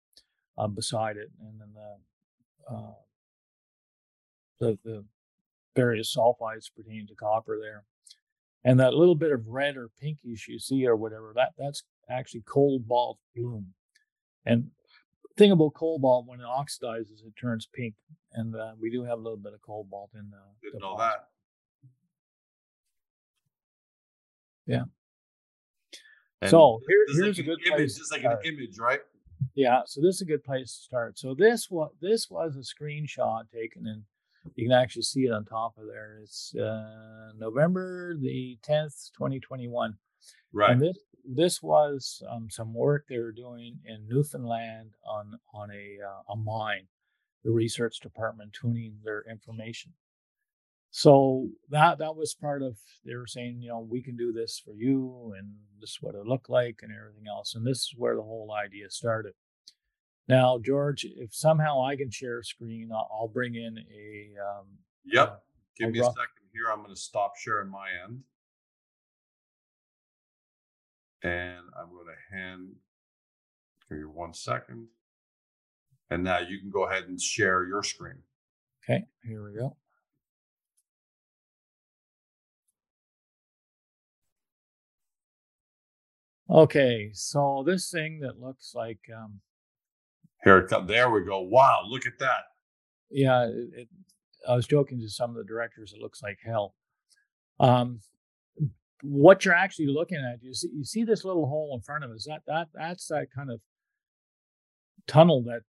uh, 0.57 0.67
beside 0.67 1.17
it, 1.17 1.29
and 1.41 1.59
then 1.59 1.69
the 1.73 2.75
uh, 2.75 2.93
the 4.59 4.79
the 4.83 5.05
various 5.75 6.15
sulfides 6.15 6.71
pertaining 6.75 7.07
to 7.07 7.15
copper 7.15 7.59
there, 7.61 7.83
and 8.63 8.79
that 8.79 8.93
little 8.93 9.15
bit 9.15 9.31
of 9.31 9.47
red 9.47 9.77
or 9.77 9.89
pinkish 10.01 10.47
you 10.47 10.59
see 10.59 10.87
or 10.87 10.95
whatever 10.95 11.33
that 11.35 11.53
that's 11.57 11.83
actually 12.09 12.43
cobalt 12.45 13.19
bloom, 13.35 13.73
and 14.45 14.71
thing 15.37 15.51
about 15.51 15.73
cobalt 15.75 16.25
when 16.25 16.39
it 16.39 16.45
oxidizes 16.45 17.23
it 17.23 17.33
turns 17.39 17.67
pink 17.71 17.93
and 18.33 18.55
uh, 18.55 18.71
we 18.79 18.89
do 18.89 19.03
have 19.03 19.19
a 19.19 19.21
little 19.21 19.37
bit 19.37 19.53
of 19.53 19.61
cobalt 19.61 20.09
in 20.15 20.29
the 20.31 20.37
Didn't 20.63 20.81
know 20.81 20.97
that. 20.97 21.27
Yeah. 24.67 24.83
And 26.41 26.51
So 26.51 26.81
here- 26.87 27.05
this 27.07 27.17
here's 27.17 27.39
a 27.39 27.43
good 27.43 27.59
image. 27.65 27.77
place 27.77 27.97
Just 27.97 28.13
to 28.13 28.17
like 28.21 28.25
an 28.25 28.37
image, 28.45 28.77
right? 28.79 29.01
yeah 29.53 29.81
so 29.85 30.01
this 30.01 30.15
is 30.15 30.21
a 30.21 30.25
good 30.25 30.43
place 30.43 30.75
to 30.75 30.81
start 30.83 31.17
so 31.19 31.35
this 31.35 31.69
was 31.69 31.91
this 32.01 32.27
was 32.27 32.55
a 32.57 32.61
screenshot 32.61 33.47
taken 33.51 33.85
and 33.85 34.03
you 34.55 34.65
can 34.67 34.71
actually 34.71 35.03
see 35.03 35.25
it 35.25 35.31
on 35.31 35.45
top 35.45 35.77
of 35.77 35.85
there 35.85 36.17
it's 36.23 36.55
uh, 36.55 37.31
november 37.37 38.15
the 38.17 38.57
10th 38.67 39.11
2021 39.13 39.95
Right. 40.51 40.71
and 40.71 40.81
this 40.81 40.97
this 41.23 41.61
was 41.61 42.23
um, 42.27 42.49
some 42.49 42.73
work 42.73 43.05
they 43.07 43.19
were 43.19 43.31
doing 43.31 43.79
in 43.85 44.07
newfoundland 44.07 44.95
on 45.07 45.39
on 45.53 45.69
a 45.69 45.97
uh, 46.03 46.33
a 46.33 46.35
mine 46.35 46.87
the 47.43 47.51
research 47.51 47.99
department 47.99 48.53
tuning 48.53 48.97
their 49.03 49.23
information 49.29 49.93
so 50.89 51.49
that 51.69 51.97
that 51.99 52.15
was 52.15 52.33
part 52.33 52.61
of 52.63 52.77
they 53.05 53.15
were 53.15 53.27
saying 53.27 53.61
you 53.61 53.69
know 53.69 53.79
we 53.89 54.01
can 54.01 54.15
do 54.17 54.31
this 54.31 54.61
for 54.63 54.73
you 54.73 55.33
and 55.37 55.53
this 55.79 55.91
is 55.91 55.97
what 56.01 56.15
it 56.15 56.25
looked 56.25 56.49
like 56.49 56.79
and 56.81 56.91
everything 56.91 57.25
else 57.29 57.55
and 57.55 57.65
this 57.65 57.77
is 57.79 57.93
where 57.97 58.15
the 58.15 58.21
whole 58.21 58.51
idea 58.53 58.89
started 58.89 59.33
now 60.27 60.57
george 60.63 61.05
if 61.17 61.33
somehow 61.35 61.83
i 61.83 61.95
can 61.95 62.09
share 62.09 62.39
a 62.39 62.43
screen 62.43 62.89
i'll, 62.93 63.09
I'll 63.11 63.27
bring 63.27 63.55
in 63.55 63.77
a 63.77 64.29
um, 64.41 64.65
Yep. 65.05 65.27
uh, 65.29 65.35
Give 65.77 65.89
a 65.89 65.91
me 65.91 65.99
a 65.99 66.03
second 66.03 66.47
here. 66.51 66.71
I'm 66.71 66.79
going 66.81 66.93
to 66.93 66.99
stop 66.99 67.37
sharing 67.37 67.69
my 67.69 67.87
end. 68.03 68.21
And 71.23 71.61
I'm 71.79 71.89
going 71.91 72.07
to 72.07 72.35
hand, 72.35 72.69
give 73.89 73.99
you 73.99 74.09
one 74.09 74.33
second. 74.33 74.87
And 76.09 76.23
now 76.23 76.39
you 76.39 76.59
can 76.59 76.69
go 76.69 76.85
ahead 76.87 77.03
and 77.07 77.21
share 77.21 77.65
your 77.65 77.83
screen. 77.83 78.17
okay 78.83 79.05
here 79.23 79.43
we 79.49 79.57
go 79.57 79.75
okay 86.49 87.09
so 87.13 87.63
this 87.65 87.89
thing 87.89 88.19
that 88.21 88.39
looks 88.39 88.73
like 88.75 88.99
um, 89.15 89.39
Here 90.43 90.57
it 90.59 90.69
comes. 90.69 90.87
There 90.87 91.09
we 91.09 91.23
go. 91.25 91.41
Wow, 91.41 91.81
look 91.87 92.05
at 92.05 92.17
that. 92.19 92.43
yeah 93.09 93.45
it, 93.45 93.69
it, 93.81 93.87
i 94.47 94.55
was 94.55 94.67
joking 94.67 94.99
to 94.99 95.09
some 95.09 95.29
of 95.31 95.35
the 95.35 95.43
directors 95.43 95.93
it 95.93 96.01
looks 96.01 96.21
like 96.21 96.37
hell 96.45 96.73
um 97.59 97.99
what 99.03 99.45
you're 99.45 99.53
actually 99.53 99.87
looking 99.87 100.17
at 100.17 100.41
you 100.43 100.53
see 100.53 100.69
you 100.73 100.83
see 100.83 101.03
this 101.03 101.23
little 101.23 101.47
hole 101.47 101.73
in 101.75 101.81
front 101.81 102.03
of 102.03 102.11
us 102.11 102.25
that 102.27 102.41
that 102.47 102.67
that's 102.73 103.07
that 103.07 103.27
kind 103.35 103.49
of 103.51 103.59
tunnel 105.07 105.43
that 105.43 105.61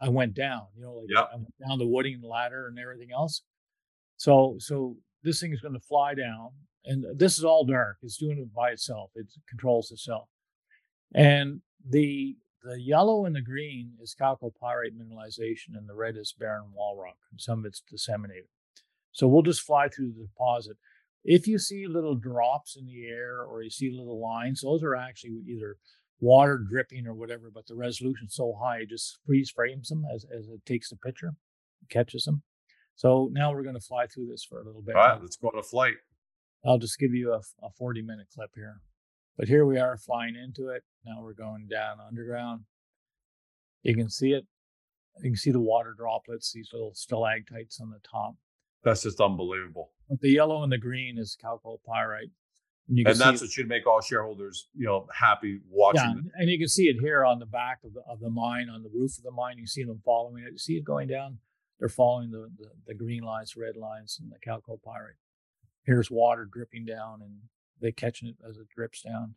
i 0.00 0.08
went 0.08 0.34
down 0.34 0.62
you 0.76 0.82
know 0.82 0.94
like 0.94 1.06
Yep. 1.08 1.28
I 1.32 1.36
went 1.36 1.54
down 1.66 1.78
the 1.78 1.86
wooding 1.86 2.20
ladder 2.22 2.66
and 2.68 2.78
everything 2.78 3.10
else 3.12 3.42
so 4.16 4.56
so 4.58 4.96
this 5.22 5.40
thing 5.40 5.52
is 5.52 5.60
going 5.60 5.74
to 5.74 5.80
fly 5.80 6.14
down 6.14 6.50
and 6.84 7.04
this 7.16 7.38
is 7.38 7.44
all 7.44 7.64
dark 7.64 7.96
it's 8.02 8.16
doing 8.16 8.38
it 8.38 8.54
by 8.54 8.70
itself 8.70 9.10
it 9.14 9.26
controls 9.48 9.90
itself 9.90 10.28
and 11.14 11.60
the 11.88 12.36
the 12.64 12.80
yellow 12.80 13.26
and 13.26 13.34
the 13.34 13.40
green 13.40 13.92
is 14.00 14.14
chalcopyrite 14.18 14.96
mineralization, 14.96 15.76
and 15.76 15.88
the 15.88 15.94
red 15.94 16.16
is 16.16 16.34
barren 16.38 16.72
wall 16.74 16.96
rock, 16.96 17.16
and 17.30 17.40
some 17.40 17.60
of 17.60 17.64
it's 17.64 17.82
disseminated. 17.88 18.48
So 19.12 19.26
we'll 19.26 19.42
just 19.42 19.62
fly 19.62 19.88
through 19.88 20.12
the 20.12 20.26
deposit. 20.26 20.76
If 21.24 21.46
you 21.46 21.58
see 21.58 21.86
little 21.86 22.14
drops 22.14 22.76
in 22.76 22.86
the 22.86 23.06
air 23.06 23.42
or 23.42 23.62
you 23.62 23.70
see 23.70 23.90
little 23.90 24.20
lines, 24.20 24.62
those 24.62 24.82
are 24.82 24.96
actually 24.96 25.42
either 25.48 25.76
water 26.20 26.58
dripping 26.58 27.06
or 27.06 27.14
whatever, 27.14 27.50
but 27.52 27.66
the 27.66 27.74
resolution's 27.74 28.34
so 28.34 28.56
high, 28.60 28.78
it 28.78 28.90
just 28.90 29.18
freeze 29.26 29.50
frames 29.50 29.88
them 29.88 30.04
as, 30.12 30.24
as 30.36 30.48
it 30.48 30.64
takes 30.64 30.90
the 30.90 30.96
picture, 30.96 31.34
catches 31.90 32.24
them. 32.24 32.42
So 32.94 33.28
now 33.32 33.52
we're 33.52 33.62
going 33.62 33.74
to 33.74 33.80
fly 33.80 34.06
through 34.06 34.28
this 34.28 34.44
for 34.44 34.60
a 34.60 34.64
little 34.64 34.82
bit. 34.82 34.96
All 34.96 35.02
right, 35.02 35.20
let's 35.20 35.36
go 35.36 35.48
on 35.48 35.58
a 35.58 35.62
flight. 35.62 35.94
I'll 36.64 36.78
just 36.78 36.98
give 36.98 37.12
you 37.12 37.32
a, 37.32 37.40
a 37.64 37.70
40 37.76 38.02
minute 38.02 38.26
clip 38.34 38.50
here. 38.54 38.80
But 39.36 39.48
here 39.48 39.66
we 39.66 39.78
are 39.78 39.96
flying 39.96 40.36
into 40.36 40.68
it. 40.68 40.82
Now 41.04 41.22
we're 41.22 41.32
going 41.32 41.66
down 41.68 41.98
underground. 42.06 42.62
You 43.82 43.94
can 43.94 44.08
see 44.08 44.32
it. 44.32 44.46
You 45.18 45.30
can 45.30 45.36
see 45.36 45.50
the 45.50 45.60
water 45.60 45.94
droplets, 45.96 46.52
these 46.52 46.70
little 46.72 46.94
stalactites 46.94 47.80
on 47.80 47.90
the 47.90 48.00
top. 48.08 48.34
That's 48.84 49.02
just 49.02 49.20
unbelievable. 49.20 49.90
But 50.08 50.20
the 50.20 50.30
yellow 50.30 50.62
and 50.62 50.72
the 50.72 50.78
green 50.78 51.18
is 51.18 51.36
chalcopyrite. 51.42 52.30
And 52.88 52.98
you 52.98 53.04
can 53.04 53.12
And 53.12 53.20
that's 53.20 53.40
what 53.40 53.50
should 53.50 53.68
make 53.68 53.86
all 53.86 54.00
shareholders, 54.00 54.68
you 54.74 54.86
know, 54.86 55.06
happy 55.14 55.60
watching. 55.70 56.00
yeah, 56.02 56.40
and 56.40 56.50
you 56.50 56.58
can 56.58 56.68
see 56.68 56.88
it 56.88 56.96
here 57.00 57.24
on 57.24 57.38
the 57.38 57.46
back 57.46 57.78
of 57.84 57.94
the, 57.94 58.00
of 58.08 58.20
the 58.20 58.30
mine, 58.30 58.68
on 58.68 58.82
the 58.82 58.90
roof 58.92 59.18
of 59.18 59.24
the 59.24 59.30
mine. 59.30 59.58
You 59.58 59.66
see 59.66 59.84
them 59.84 60.00
following 60.04 60.44
it. 60.44 60.52
You 60.52 60.58
see 60.58 60.76
it 60.76 60.84
going 60.84 61.08
down. 61.08 61.38
They're 61.78 61.88
following 61.88 62.30
the, 62.30 62.48
the, 62.58 62.70
the 62.86 62.94
green 62.94 63.22
lines, 63.22 63.56
red 63.56 63.76
lines, 63.76 64.20
and 64.20 64.30
the 64.30 64.38
chalcopyrite. 64.38 65.18
Here's 65.84 66.10
water 66.10 66.44
dripping 66.44 66.84
down, 66.84 67.22
and 67.22 67.36
they 67.80 67.92
catching 67.92 68.28
it 68.28 68.36
as 68.48 68.56
it 68.56 68.68
drips 68.68 69.02
down. 69.02 69.34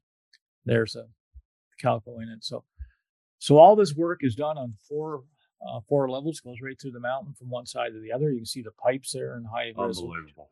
There's 0.65 0.95
a 0.95 1.07
calco 1.83 2.21
in 2.21 2.29
it. 2.29 2.43
So, 2.43 2.63
so 3.39 3.57
all 3.57 3.75
this 3.75 3.95
work 3.95 4.19
is 4.21 4.35
done 4.35 4.57
on 4.57 4.73
four 4.87 5.23
uh, 5.67 5.79
four 5.87 6.09
levels. 6.09 6.39
Goes 6.39 6.61
right 6.61 6.79
through 6.79 6.91
the 6.91 6.99
mountain 6.99 7.33
from 7.33 7.49
one 7.49 7.65
side 7.65 7.93
to 7.93 7.99
the 7.99 8.11
other. 8.11 8.29
You 8.29 8.37
can 8.37 8.45
see 8.45 8.61
the 8.61 8.71
pipes 8.71 9.11
there 9.11 9.37
in 9.37 9.45
high. 9.45 9.73
Unbelievable. 9.77 10.51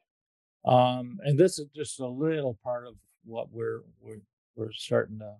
Um, 0.65 1.19
and 1.23 1.37
this 1.37 1.59
is 1.59 1.67
just 1.75 1.99
a 1.99 2.07
little 2.07 2.57
part 2.63 2.87
of 2.87 2.95
what 3.25 3.51
we're 3.51 3.81
we're 4.01 4.21
we're 4.55 4.71
starting 4.71 5.19
to 5.19 5.33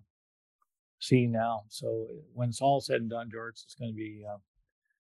see 1.00 1.26
now. 1.26 1.62
So 1.68 2.06
when 2.32 2.48
it's 2.48 2.60
all 2.60 2.80
said 2.80 3.00
and 3.00 3.10
done, 3.10 3.30
George, 3.30 3.54
it's 3.64 3.74
going 3.74 3.92
to 3.92 3.96
be 3.96 4.24
uh, 4.28 4.38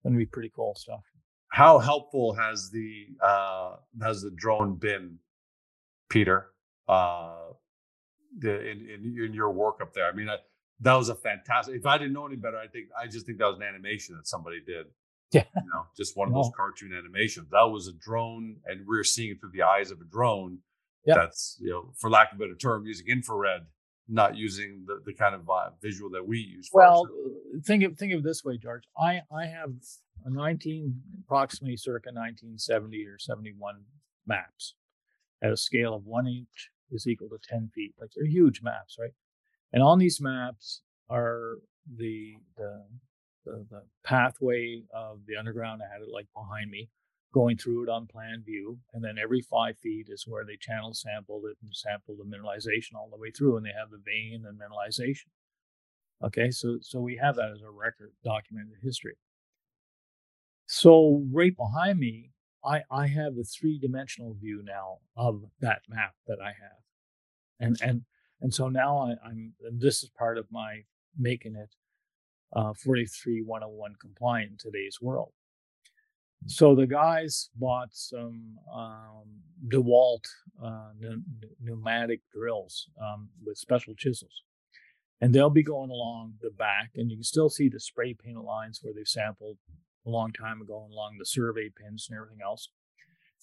going 0.03 0.13
to 0.13 0.19
be 0.19 0.25
pretty 0.25 0.51
cool 0.55 0.75
stuff. 0.75 1.01
How 1.49 1.79
helpful 1.79 2.33
has 2.33 2.69
the 2.69 3.07
uh 3.21 3.75
has 4.01 4.21
the 4.21 4.31
drone 4.31 4.75
been, 4.75 5.17
Peter? 6.15 6.47
Uh 6.87 7.45
the 8.37 8.59
in, 8.69 8.87
in 8.89 9.25
in 9.25 9.33
your 9.33 9.51
work 9.51 9.79
up 9.81 9.93
there. 9.93 10.07
I 10.07 10.11
mean, 10.11 10.29
I, 10.29 10.37
that 10.81 10.93
was 10.93 11.09
a 11.09 11.15
fantastic. 11.15 11.75
If 11.75 11.85
I 11.85 11.97
didn't 11.97 12.13
know 12.13 12.25
any 12.25 12.35
better, 12.35 12.57
I 12.57 12.67
think 12.67 12.87
I 12.99 13.07
just 13.07 13.25
think 13.25 13.37
that 13.39 13.47
was 13.47 13.57
an 13.57 13.63
animation 13.63 14.15
that 14.15 14.27
somebody 14.27 14.59
did. 14.65 14.87
Yeah. 15.31 15.43
You 15.55 15.69
know, 15.73 15.85
just 15.95 16.17
one 16.17 16.27
of 16.29 16.33
those 16.33 16.51
cartoon 16.55 16.91
animations. 16.93 17.49
That 17.51 17.69
was 17.69 17.87
a 17.87 17.93
drone, 17.93 18.57
and 18.65 18.85
we 18.87 18.97
are 18.97 19.03
seeing 19.03 19.31
it 19.31 19.39
through 19.39 19.51
the 19.53 19.63
eyes 19.63 19.91
of 19.91 19.99
a 20.01 20.05
drone. 20.05 20.59
Yeah. 21.05 21.15
That's 21.15 21.57
you 21.61 21.69
know, 21.69 21.93
for 21.97 22.09
lack 22.09 22.31
of 22.31 22.39
a 22.39 22.39
better 22.39 22.55
term, 22.55 22.85
using 22.85 23.07
infrared, 23.07 23.61
not 24.07 24.35
using 24.35 24.83
the, 24.87 25.01
the 25.05 25.13
kind 25.13 25.35
of 25.35 25.49
uh, 25.49 25.69
visual 25.81 26.09
that 26.11 26.27
we 26.27 26.39
use. 26.39 26.69
Well, 26.73 27.03
ourselves. 27.03 27.67
think 27.67 27.83
of 27.83 27.97
think 27.97 28.13
of 28.13 28.19
it 28.19 28.23
this 28.23 28.43
way, 28.43 28.57
George. 28.57 28.83
I 28.97 29.21
I 29.31 29.45
have 29.45 29.71
a 30.25 30.29
19 30.29 31.01
approximately 31.25 31.77
circa 31.77 32.09
1970 32.09 33.05
or 33.05 33.19
71 33.19 33.75
maps 34.25 34.73
at 35.41 35.51
a 35.51 35.57
scale 35.57 35.93
of 35.93 36.05
one 36.05 36.27
inch 36.27 36.69
is 36.91 37.07
equal 37.07 37.29
to 37.29 37.37
10 37.47 37.69
feet. 37.73 37.93
Like 37.99 38.11
they're 38.15 38.25
huge 38.25 38.61
maps, 38.61 38.97
right? 38.99 39.13
And 39.73 39.83
on 39.83 39.99
these 39.99 40.21
maps 40.21 40.81
are 41.09 41.57
the 41.97 42.35
the 42.57 42.83
the, 43.45 43.65
the 43.69 43.81
pathway 44.03 44.81
of 44.93 45.19
the 45.27 45.35
underground. 45.35 45.81
I 45.83 45.91
had 45.91 46.01
it 46.01 46.11
like 46.11 46.27
behind 46.33 46.71
me, 46.71 46.89
going 47.33 47.57
through 47.57 47.83
it 47.83 47.89
on 47.89 48.07
plan 48.07 48.41
view, 48.43 48.79
and 48.93 49.03
then 49.03 49.17
every 49.21 49.41
five 49.41 49.77
feet 49.77 50.07
is 50.09 50.25
where 50.27 50.45
they 50.45 50.57
channel 50.59 50.93
sampled 50.93 51.43
it 51.45 51.57
and 51.61 51.75
sampled 51.75 52.17
the 52.17 52.23
mineralization 52.23 52.95
all 52.95 53.09
the 53.11 53.19
way 53.21 53.31
through, 53.31 53.57
and 53.57 53.65
they 53.65 53.73
have 53.77 53.91
the 53.91 54.01
vein 54.03 54.45
and 54.47 54.59
mineralization. 54.59 55.27
Okay, 56.23 56.49
so 56.49 56.77
so 56.81 56.99
we 57.01 57.17
have 57.17 57.35
that 57.35 57.51
as 57.51 57.61
a 57.61 57.69
record 57.69 58.13
documented 58.23 58.77
history. 58.81 59.15
So 60.67 61.23
right 61.31 61.55
behind 61.55 61.99
me, 61.99 62.31
I 62.65 62.83
I 62.89 63.07
have 63.07 63.37
a 63.37 63.43
three 63.43 63.79
dimensional 63.79 64.33
view 64.33 64.63
now 64.63 64.99
of 65.15 65.43
that 65.61 65.81
map 65.87 66.15
that 66.27 66.39
I 66.41 66.47
have. 66.47 66.81
and 67.59 67.77
and 67.81 68.01
and 68.41 68.53
so 68.53 68.69
now 68.69 68.97
I, 68.97 69.29
am 69.29 69.53
this 69.71 70.03
is 70.03 70.09
part 70.09 70.37
of 70.37 70.45
my 70.51 70.83
making 71.17 71.55
it 71.55 71.75
uh, 72.55 72.73
43101 72.73 73.95
compliant 73.99 74.51
in 74.51 74.57
today's 74.57 74.99
world. 75.01 75.31
So 76.47 76.75
the 76.75 76.85
guys 76.85 77.49
bought 77.55 77.89
some 77.91 78.57
um, 78.73 79.23
DeWalt 79.67 80.25
uh, 80.63 80.89
pneumatic 81.61 82.21
drills 82.31 82.87
um, 83.01 83.29
with 83.43 83.57
special 83.57 83.95
chisels, 83.95 84.43
and 85.21 85.33
they'll 85.33 85.49
be 85.49 85.63
going 85.63 85.89
along 85.89 86.35
the 86.41 86.51
back, 86.51 86.91
and 86.95 87.09
you 87.09 87.17
can 87.17 87.23
still 87.23 87.49
see 87.49 87.67
the 87.67 87.79
spray 87.79 88.13
paint 88.13 88.43
lines 88.43 88.79
where 88.83 88.93
they've 88.93 89.07
sampled 89.07 89.57
a 90.05 90.09
long 90.09 90.31
time 90.31 90.61
ago 90.61 90.87
along 90.91 91.17
the 91.17 91.25
survey 91.25 91.69
pins 91.69 92.07
and 92.09 92.17
everything 92.17 92.39
else. 92.43 92.69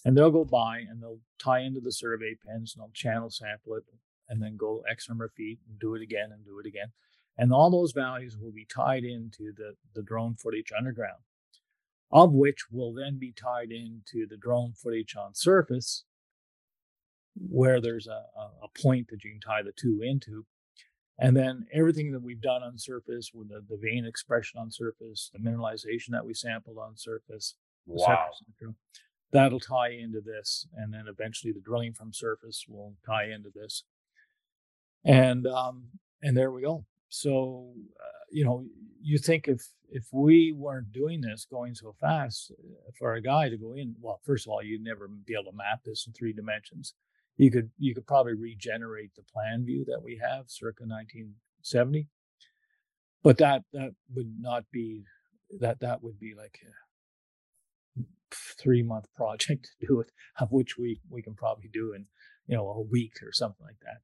And 0.05 0.17
they'll 0.17 0.31
go 0.31 0.45
by 0.45 0.79
and 0.79 1.03
they'll 1.03 1.21
tie 1.39 1.61
into 1.61 1.81
the 1.81 1.93
survey 1.93 2.35
pins 2.47 2.75
and 2.75 2.83
they'll 2.83 2.93
channel 2.93 3.31
sample 3.31 3.75
it 3.75 3.85
and 4.29 4.43
then 4.43 4.57
go 4.57 4.83
X 4.91 5.09
number 5.09 5.25
of 5.25 5.33
feet 5.33 5.59
and 5.69 5.79
do 5.79 5.95
it 5.95 6.03
again 6.03 6.31
and 6.33 6.45
do 6.45 6.59
it 6.59 6.67
again. 6.67 6.93
And 7.39 7.53
all 7.53 7.71
those 7.71 7.93
values 7.93 8.37
will 8.41 8.53
be 8.53 8.67
tied 8.67 9.05
into 9.05 9.53
the, 9.57 9.75
the 9.95 10.03
drone 10.03 10.35
footage 10.35 10.73
underground, 10.77 11.23
of 12.11 12.33
which 12.33 12.71
will 12.71 12.93
then 12.93 13.19
be 13.19 13.33
tied 13.33 13.71
into 13.71 14.27
the 14.27 14.37
drone 14.37 14.73
footage 14.73 15.17
on 15.17 15.35
surface, 15.35 16.05
where 17.35 17.81
there's 17.81 18.07
a, 18.07 18.25
a 18.63 18.69
point 18.83 19.09
that 19.09 19.25
you 19.25 19.31
can 19.31 19.41
tie 19.41 19.63
the 19.63 19.73
two 19.73 20.01
into. 20.03 20.45
And 21.19 21.37
then 21.37 21.67
everything 21.73 22.11
that 22.13 22.23
we've 22.23 22.41
done 22.41 22.63
on 22.63 22.79
surface, 22.79 23.31
with 23.35 23.49
the, 23.49 23.63
the 23.69 23.77
vein 23.77 24.05
expression 24.05 24.59
on 24.59 24.71
surface, 24.71 25.31
the 25.33 25.39
mineralization 25.39 26.11
that 26.11 26.25
we 26.25 26.35
sampled 26.35 26.79
on 26.79 26.97
surface, 26.97 27.55
wow. 27.87 28.29
that'll 29.31 29.61
tie 29.61 29.91
into 29.91 30.21
this. 30.21 30.67
And 30.77 30.93
then 30.93 31.05
eventually 31.09 31.53
the 31.53 31.61
drilling 31.61 31.93
from 31.93 32.13
surface 32.13 32.65
will 32.69 32.95
tie 33.07 33.27
into 33.27 33.51
this. 33.55 33.85
And 35.05 35.47
um, 35.47 35.85
and 36.23 36.37
there 36.37 36.51
we 36.51 36.63
go. 36.63 36.85
So 37.09 37.73
uh, 38.01 38.25
you 38.31 38.45
know, 38.45 38.65
you 39.01 39.19
think 39.19 39.49
if 39.49 39.69
if 39.91 40.07
we 40.13 40.53
weren't 40.53 40.93
doing 40.93 41.21
this, 41.21 41.45
going 41.45 41.75
so 41.75 41.95
fast, 42.01 42.53
uh, 42.53 42.91
for 42.99 43.15
a 43.15 43.23
guy 43.23 43.49
to 43.49 43.59
go 43.59 43.75
in, 43.75 43.95
well, 44.01 44.21
first 44.25 44.47
of 44.47 44.53
all, 44.53 44.63
you'd 44.63 44.83
never 44.83 45.09
be 45.09 45.35
able 45.35 45.51
to 45.51 45.57
map 45.57 45.81
this 45.85 46.07
in 46.07 46.13
three 46.13 46.33
dimensions 46.33 46.95
you 47.37 47.51
could 47.51 47.71
you 47.79 47.95
could 47.95 48.07
probably 48.07 48.35
regenerate 48.35 49.11
the 49.17 49.23
plan 49.23 49.65
view 49.65 49.85
that 49.87 50.03
we 50.03 50.21
have 50.23 50.45
circa 50.49 50.85
1970 50.85 52.09
but 53.23 53.39
that 53.39 53.63
that 53.73 53.95
would 54.15 54.33
not 54.39 54.65
be 54.73 55.05
that 55.61 55.81
that 55.81 56.03
would 56.03 56.19
be 56.19 56.35
like 56.37 56.59
a 56.67 58.03
three 58.61 58.83
month 58.83 59.07
project 59.15 59.69
to 59.81 59.87
do 59.87 60.01
it 60.01 60.11
of 60.39 60.51
which 60.51 60.79
we 60.79 61.01
we 61.11 61.23
can 61.23 61.35
probably 61.35 61.69
do 61.73 61.93
in 61.93 62.07
you 62.47 62.57
know 62.57 62.69
a 62.69 62.81
week 62.81 63.15
or 63.23 63.33
something 63.33 63.67
like 63.67 63.79
that 63.83 64.01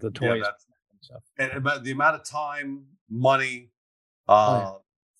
the 0.00 0.10
toys 0.10 0.42
yeah, 0.42 0.50
and 0.90 1.00
stuff 1.00 1.22
and 1.38 1.52
about 1.52 1.84
the 1.84 1.90
amount 1.90 2.14
of 2.14 2.24
time 2.24 2.84
money 3.10 3.70
uh 4.28 4.32
oh, 4.32 4.58
yeah. 4.58 4.70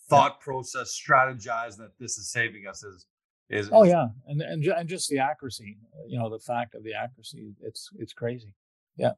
thought 0.08 0.36
yeah. 0.38 0.44
process 0.44 0.98
strategize 0.98 1.76
that 1.76 1.92
this 1.98 2.18
is 2.18 2.30
saving 2.30 2.66
us 2.66 2.82
is 2.82 3.06
is, 3.50 3.70
oh 3.72 3.84
yeah, 3.84 4.08
and 4.26 4.42
and 4.42 4.64
and 4.64 4.88
just 4.88 5.08
the 5.08 5.18
accuracy, 5.18 5.78
you 6.06 6.18
know, 6.18 6.28
the 6.28 6.38
fact 6.38 6.74
of 6.74 6.84
the 6.84 6.92
accuracy, 6.94 7.54
it's 7.62 7.88
it's 7.98 8.12
crazy. 8.12 8.52
Yeah. 8.96 9.12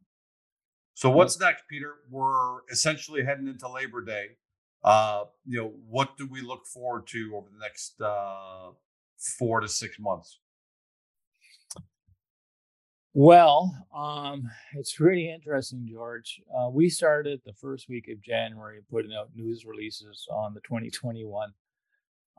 So 0.94 1.10
what's 1.10 1.40
next, 1.40 1.64
Peter? 1.68 1.94
We're 2.10 2.60
essentially 2.70 3.24
heading 3.24 3.48
into 3.48 3.68
Labor 3.68 4.04
Day. 4.04 4.36
Uh, 4.84 5.24
you 5.46 5.60
know, 5.60 5.72
what 5.88 6.16
do 6.16 6.26
we 6.26 6.42
look 6.42 6.66
forward 6.66 7.06
to 7.08 7.32
over 7.36 7.48
the 7.50 7.58
next 7.58 8.00
uh, 8.00 8.70
four 9.18 9.60
to 9.60 9.68
six 9.68 9.98
months? 9.98 10.38
Well, 13.12 13.74
um, 13.94 14.48
it's 14.74 15.00
really 15.00 15.32
interesting, 15.32 15.88
George. 15.90 16.40
Uh, 16.56 16.68
we 16.70 16.88
started 16.88 17.40
the 17.44 17.52
first 17.54 17.88
week 17.88 18.08
of 18.08 18.22
January 18.22 18.80
putting 18.88 19.12
out 19.12 19.30
news 19.34 19.64
releases 19.64 20.28
on 20.30 20.54
the 20.54 20.60
2021 20.60 21.52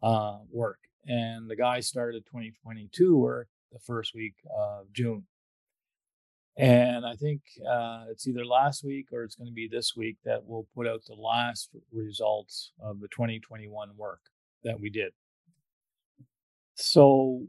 uh, 0.02 0.38
work 0.50 0.80
and 1.06 1.50
the 1.50 1.56
guy 1.56 1.80
started 1.80 2.26
2022 2.26 3.18
work 3.18 3.48
the 3.72 3.80
first 3.80 4.14
week 4.14 4.36
of 4.56 4.92
June. 4.94 5.26
And 6.58 7.06
I 7.06 7.16
think 7.16 7.42
uh, 7.68 8.06
it's 8.10 8.28
either 8.28 8.46
last 8.46 8.84
week 8.84 9.08
or 9.12 9.24
it's 9.24 9.36
going 9.36 9.48
to 9.48 9.54
be 9.54 9.70
this 9.72 9.96
week 9.96 10.18
that 10.26 10.42
we'll 10.46 10.68
put 10.76 10.88
out 10.88 11.02
the 11.08 11.16
last 11.16 11.70
results 11.92 12.74
of 12.82 13.00
the 13.00 13.08
2021 13.08 13.90
work 13.96 14.20
that 14.64 14.80
we 14.80 14.90
did. 14.90 15.14
So, 16.76 17.48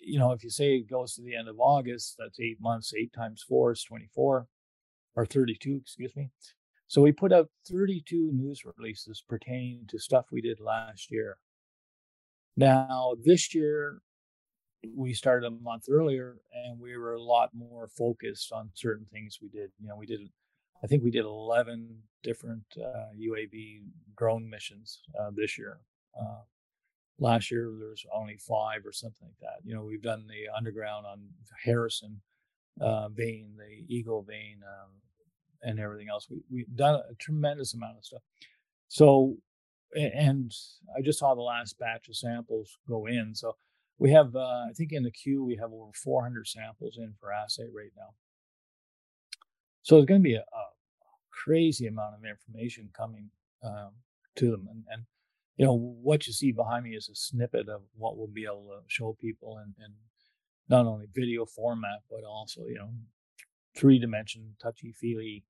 you 0.00 0.18
know, 0.18 0.32
if 0.32 0.42
you 0.42 0.50
say 0.50 0.76
it 0.76 0.90
goes 0.90 1.14
to 1.14 1.22
the 1.22 1.36
end 1.36 1.48
of 1.48 1.60
August, 1.60 2.16
that's 2.18 2.40
eight 2.40 2.58
months, 2.60 2.94
eight 2.96 3.12
times 3.12 3.44
four 3.46 3.72
is 3.72 3.84
24 3.84 4.46
or 5.16 5.26
32, 5.26 5.80
excuse 5.82 6.16
me. 6.16 6.30
So 6.86 7.02
we 7.02 7.12
put 7.12 7.32
out 7.32 7.50
32 7.68 8.32
news 8.32 8.62
releases 8.64 9.22
pertaining 9.28 9.84
to 9.90 9.98
stuff 9.98 10.26
we 10.32 10.40
did 10.40 10.58
last 10.60 11.10
year. 11.10 11.36
Now, 12.56 13.14
this 13.22 13.54
year, 13.54 14.00
we 14.96 15.12
started 15.12 15.46
a 15.46 15.50
month 15.50 15.84
earlier 15.90 16.36
and 16.52 16.80
we 16.80 16.96
were 16.96 17.14
a 17.14 17.22
lot 17.22 17.50
more 17.54 17.88
focused 17.88 18.52
on 18.52 18.70
certain 18.74 19.06
things 19.12 19.38
we 19.42 19.48
did. 19.48 19.70
You 19.78 19.88
know, 19.88 19.96
we 19.96 20.06
did, 20.06 20.20
I 20.82 20.86
think 20.86 21.04
we 21.04 21.10
did 21.10 21.24
11 21.24 21.98
different 22.22 22.64
uh, 22.78 23.12
UAV 23.18 23.82
drone 24.16 24.48
missions 24.48 25.00
uh, 25.18 25.30
this 25.34 25.58
year. 25.58 25.80
Uh, 26.18 26.40
last 27.18 27.50
year, 27.50 27.70
there 27.78 27.90
was 27.90 28.04
only 28.14 28.36
five 28.38 28.84
or 28.84 28.92
something 28.92 29.28
like 29.28 29.38
that. 29.40 29.64
You 29.64 29.74
know, 29.74 29.84
we've 29.84 30.02
done 30.02 30.26
the 30.26 30.54
underground 30.56 31.06
on 31.06 31.20
Harrison 31.64 32.20
uh, 32.80 33.08
vein, 33.08 33.52
the 33.58 33.84
Eagle 33.94 34.22
vein, 34.22 34.60
um, 34.66 34.90
and 35.62 35.78
everything 35.78 36.08
else. 36.08 36.26
We, 36.30 36.42
we've 36.50 36.76
done 36.76 36.94
a 36.94 37.14
tremendous 37.18 37.74
amount 37.74 37.98
of 37.98 38.04
stuff. 38.04 38.22
So 38.88 39.36
and 39.94 40.52
I 40.96 41.00
just 41.02 41.18
saw 41.18 41.34
the 41.34 41.40
last 41.40 41.78
batch 41.78 42.08
of 42.08 42.16
samples 42.16 42.78
go 42.88 43.06
in. 43.06 43.34
So 43.34 43.56
we 43.98 44.12
have, 44.12 44.34
uh, 44.34 44.64
I 44.68 44.72
think 44.74 44.92
in 44.92 45.02
the 45.02 45.10
queue, 45.10 45.44
we 45.44 45.56
have 45.56 45.72
over 45.72 45.92
400 45.92 46.46
samples 46.46 46.96
in 46.96 47.14
for 47.20 47.32
assay 47.32 47.64
right 47.64 47.92
now. 47.96 48.14
So 49.82 49.96
it's 49.96 50.06
going 50.06 50.20
to 50.20 50.28
be 50.28 50.34
a, 50.34 50.40
a, 50.40 50.64
crazy 51.44 51.86
amount 51.86 52.14
of 52.14 52.24
information 52.28 52.90
coming 52.94 53.30
um, 53.64 53.92
to 54.36 54.50
them. 54.50 54.68
And, 54.70 54.84
and, 54.90 55.04
you 55.56 55.64
know, 55.64 55.74
what 55.74 56.26
you 56.26 56.34
see 56.34 56.52
behind 56.52 56.84
me 56.84 56.90
is 56.90 57.08
a 57.08 57.14
snippet 57.14 57.66
of 57.66 57.80
what 57.96 58.18
we'll 58.18 58.26
be 58.26 58.44
able 58.44 58.68
to 58.68 58.80
show 58.88 59.16
people 59.18 59.58
in, 59.58 59.74
in 59.82 59.92
not 60.68 60.84
only 60.84 61.06
video 61.14 61.46
format, 61.46 62.00
but 62.10 62.24
also, 62.28 62.66
you 62.66 62.74
know, 62.74 62.90
three 63.74 63.98
dimension 63.98 64.54
touchy 64.60 64.92
feely 64.92 65.44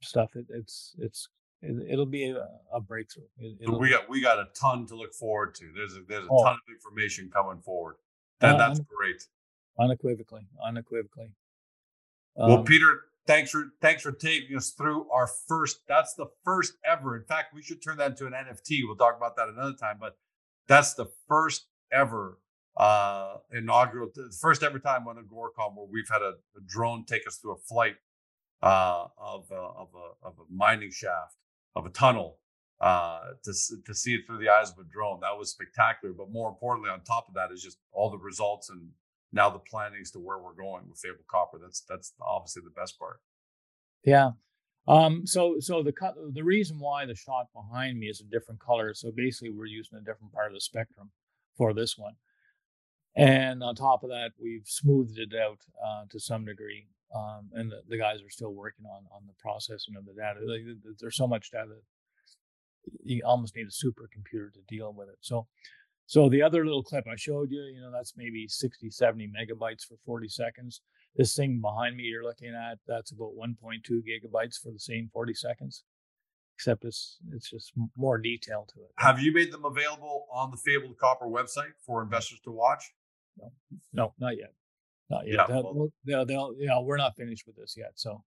stuff. 0.00 0.36
It, 0.36 0.46
it's, 0.48 0.94
it's 0.98 1.28
it, 1.62 1.96
will 1.96 2.06
be 2.06 2.28
a, 2.28 2.46
a 2.72 2.80
breakthrough. 2.80 3.24
It, 3.38 3.68
we 3.68 3.90
got 3.90 4.08
we 4.08 4.20
got 4.20 4.38
a 4.38 4.48
ton 4.58 4.86
to 4.86 4.96
look 4.96 5.14
forward 5.14 5.54
to. 5.56 5.70
There's 5.74 5.94
a 5.94 6.00
there's 6.06 6.24
a 6.24 6.28
oh. 6.30 6.42
ton 6.42 6.54
of 6.54 6.72
information 6.72 7.30
coming 7.32 7.60
forward. 7.62 7.96
That 8.40 8.58
that's 8.58 8.80
great. 8.80 9.22
Unequivocally, 9.78 10.46
unequivocally. 10.64 11.32
Um, 12.38 12.48
well, 12.48 12.62
Peter, 12.62 13.00
thanks 13.26 13.50
for 13.50 13.68
thanks 13.80 14.02
for 14.02 14.12
taking 14.12 14.56
us 14.56 14.70
through 14.70 15.10
our 15.10 15.26
first. 15.26 15.80
That's 15.88 16.14
the 16.14 16.26
first 16.44 16.74
ever. 16.84 17.16
In 17.16 17.24
fact, 17.24 17.54
we 17.54 17.62
should 17.62 17.82
turn 17.82 17.96
that 17.98 18.12
into 18.12 18.26
an 18.26 18.32
NFT. 18.32 18.80
We'll 18.84 18.96
talk 18.96 19.16
about 19.16 19.36
that 19.36 19.48
another 19.48 19.74
time. 19.74 19.96
But 19.98 20.16
that's 20.68 20.94
the 20.94 21.06
first 21.28 21.66
ever 21.92 22.38
uh 22.76 23.36
inaugural, 23.54 24.10
the 24.14 24.30
first 24.38 24.62
ever 24.62 24.78
time 24.78 25.08
on 25.08 25.16
Agoracom 25.16 25.74
where 25.76 25.86
we've 25.90 26.08
had 26.10 26.20
a, 26.20 26.34
a 26.56 26.60
drone 26.66 27.06
take 27.06 27.26
us 27.26 27.36
through 27.36 27.52
a 27.52 27.58
flight 27.58 27.94
uh, 28.62 29.06
of 29.16 29.46
a, 29.50 29.54
of 29.54 29.88
a 29.94 30.26
of 30.26 30.34
a 30.38 30.54
mining 30.54 30.90
shaft 30.90 31.36
of 31.76 31.86
a 31.86 31.90
tunnel 31.90 32.38
uh, 32.80 33.20
to 33.44 33.52
to 33.84 33.94
see 33.94 34.14
it 34.14 34.26
through 34.26 34.38
the 34.38 34.48
eyes 34.48 34.70
of 34.70 34.78
a 34.78 34.84
drone. 34.90 35.20
That 35.20 35.38
was 35.38 35.50
spectacular. 35.50 36.12
But 36.12 36.30
more 36.30 36.48
importantly, 36.48 36.90
on 36.90 37.02
top 37.02 37.28
of 37.28 37.34
that, 37.34 37.52
is 37.52 37.62
just 37.62 37.78
all 37.92 38.10
the 38.10 38.18
results 38.18 38.70
and 38.70 38.88
now 39.32 39.50
the 39.50 39.58
planning 39.58 39.90
plannings 39.90 40.10
to 40.12 40.18
where 40.18 40.38
we're 40.38 40.54
going 40.54 40.88
with 40.88 40.98
Fabled 40.98 41.26
Copper. 41.30 41.58
That's 41.62 41.82
that's 41.88 42.12
obviously 42.20 42.62
the 42.64 42.80
best 42.80 42.98
part. 42.98 43.20
Yeah. 44.04 44.30
Um, 44.88 45.26
so 45.26 45.56
so 45.60 45.82
the 45.82 45.92
the 46.32 46.44
reason 46.44 46.78
why 46.80 47.06
the 47.06 47.14
shot 47.14 47.46
behind 47.54 47.98
me 47.98 48.06
is 48.06 48.20
a 48.20 48.24
different 48.24 48.60
color. 48.60 48.94
So 48.94 49.12
basically, 49.14 49.50
we're 49.50 49.66
using 49.66 49.98
a 49.98 50.02
different 50.02 50.32
part 50.32 50.48
of 50.48 50.54
the 50.54 50.60
spectrum 50.60 51.10
for 51.56 51.72
this 51.72 51.96
one. 51.98 52.14
And 53.16 53.62
on 53.62 53.74
top 53.74 54.02
of 54.02 54.10
that, 54.10 54.32
we've 54.38 54.66
smoothed 54.66 55.18
it 55.18 55.34
out 55.34 55.58
uh, 55.84 56.04
to 56.10 56.20
some 56.20 56.44
degree 56.44 56.88
um, 57.14 57.50
and 57.52 57.70
the, 57.70 57.82
the, 57.88 57.98
guys 57.98 58.20
are 58.20 58.30
still 58.30 58.52
working 58.52 58.84
on 58.86 59.04
on 59.14 59.22
the 59.26 59.34
processing 59.38 59.94
of 59.96 60.04
the 60.04 60.12
data. 60.12 60.40
Like, 60.44 60.62
there's 61.00 61.16
so 61.16 61.26
much 61.26 61.50
data, 61.50 61.76
you 63.04 63.22
almost 63.24 63.54
need 63.54 63.66
a 63.66 63.70
supercomputer 63.70 64.52
to 64.52 64.60
deal 64.68 64.92
with 64.92 65.08
it. 65.08 65.18
So, 65.20 65.46
so 66.06 66.28
the 66.28 66.42
other 66.42 66.64
little 66.64 66.82
clip 66.82 67.04
I 67.10 67.16
showed 67.16 67.50
you, 67.50 67.60
you 67.62 67.80
know, 67.80 67.90
that's 67.92 68.14
maybe 68.16 68.46
60, 68.48 68.90
70 68.90 69.28
megabytes 69.28 69.82
for 69.82 69.96
40 70.04 70.28
seconds. 70.28 70.80
This 71.16 71.34
thing 71.34 71.60
behind 71.60 71.96
me 71.96 72.04
you're 72.04 72.24
looking 72.24 72.54
at, 72.54 72.78
that's 72.86 73.12
about 73.12 73.32
1.2 73.36 73.56
gigabytes 73.90 74.60
for 74.62 74.70
the 74.70 74.78
same 74.78 75.10
40 75.12 75.34
seconds. 75.34 75.84
Except 76.54 76.86
it's 76.86 77.18
it's 77.32 77.50
just 77.50 77.72
more 77.98 78.16
detail 78.16 78.66
to 78.72 78.80
it. 78.80 78.90
Have 78.96 79.20
you 79.20 79.30
made 79.30 79.52
them 79.52 79.66
available 79.66 80.26
on 80.32 80.50
the 80.50 80.56
Fabled 80.56 80.96
Copper 80.96 81.26
website 81.26 81.74
for 81.84 82.02
investors 82.02 82.40
to 82.44 82.50
watch? 82.50 82.82
No, 83.38 83.52
no, 83.92 84.14
not 84.18 84.38
yet. 84.38 84.54
Not 85.10 85.26
yet. 85.26 85.34
Yeah, 85.34 85.46
they'll, 85.48 85.74
well, 85.74 85.88
they'll, 86.04 86.26
they'll, 86.26 86.54
you 86.58 86.66
know, 86.66 86.82
we're 86.82 86.96
not 86.96 87.16
finished 87.16 87.46
with 87.46 87.56
this 87.56 87.74
yet. 87.76 87.92
So 87.94 88.22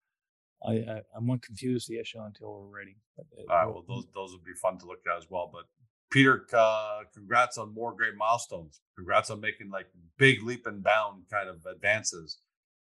I, 0.65 0.73
I, 0.73 1.01
I 1.15 1.19
won't 1.19 1.41
confuse 1.41 1.86
the 1.86 1.99
issue 1.99 2.19
until 2.21 2.51
we're 2.51 2.80
ready. 2.80 2.97
But 3.15 3.26
All 3.49 3.55
right. 3.55 3.65
Well, 3.65 3.84
those, 3.88 4.05
those 4.13 4.32
would 4.34 4.43
be 4.43 4.53
fun 4.53 4.78
to 4.80 4.86
look 4.86 4.99
at 5.09 5.17
as 5.17 5.28
well. 5.30 5.49
But 5.51 5.63
Peter, 6.11 6.45
uh, 6.53 7.01
congrats 7.13 7.57
on 7.57 7.73
more 7.73 7.93
great 7.93 8.15
milestones. 8.17 8.82
Congrats 8.95 9.30
on 9.30 9.39
making 9.39 9.69
like 9.69 9.88
big 10.17 10.43
leap 10.43 10.65
and 10.65 10.84
bound 10.84 11.23
kind 11.32 11.49
of 11.49 11.65
advances. 11.65 12.39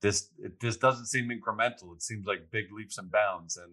This 0.02 0.30
it, 0.38 0.60
this 0.60 0.78
doesn't 0.78 1.08
seem 1.08 1.30
incremental. 1.30 1.96
It 1.96 2.04
seems 2.04 2.28
like 2.28 2.52
big 2.52 2.66
leaps 2.72 2.98
and 3.00 3.12
bounds, 3.12 3.58
and 3.58 3.72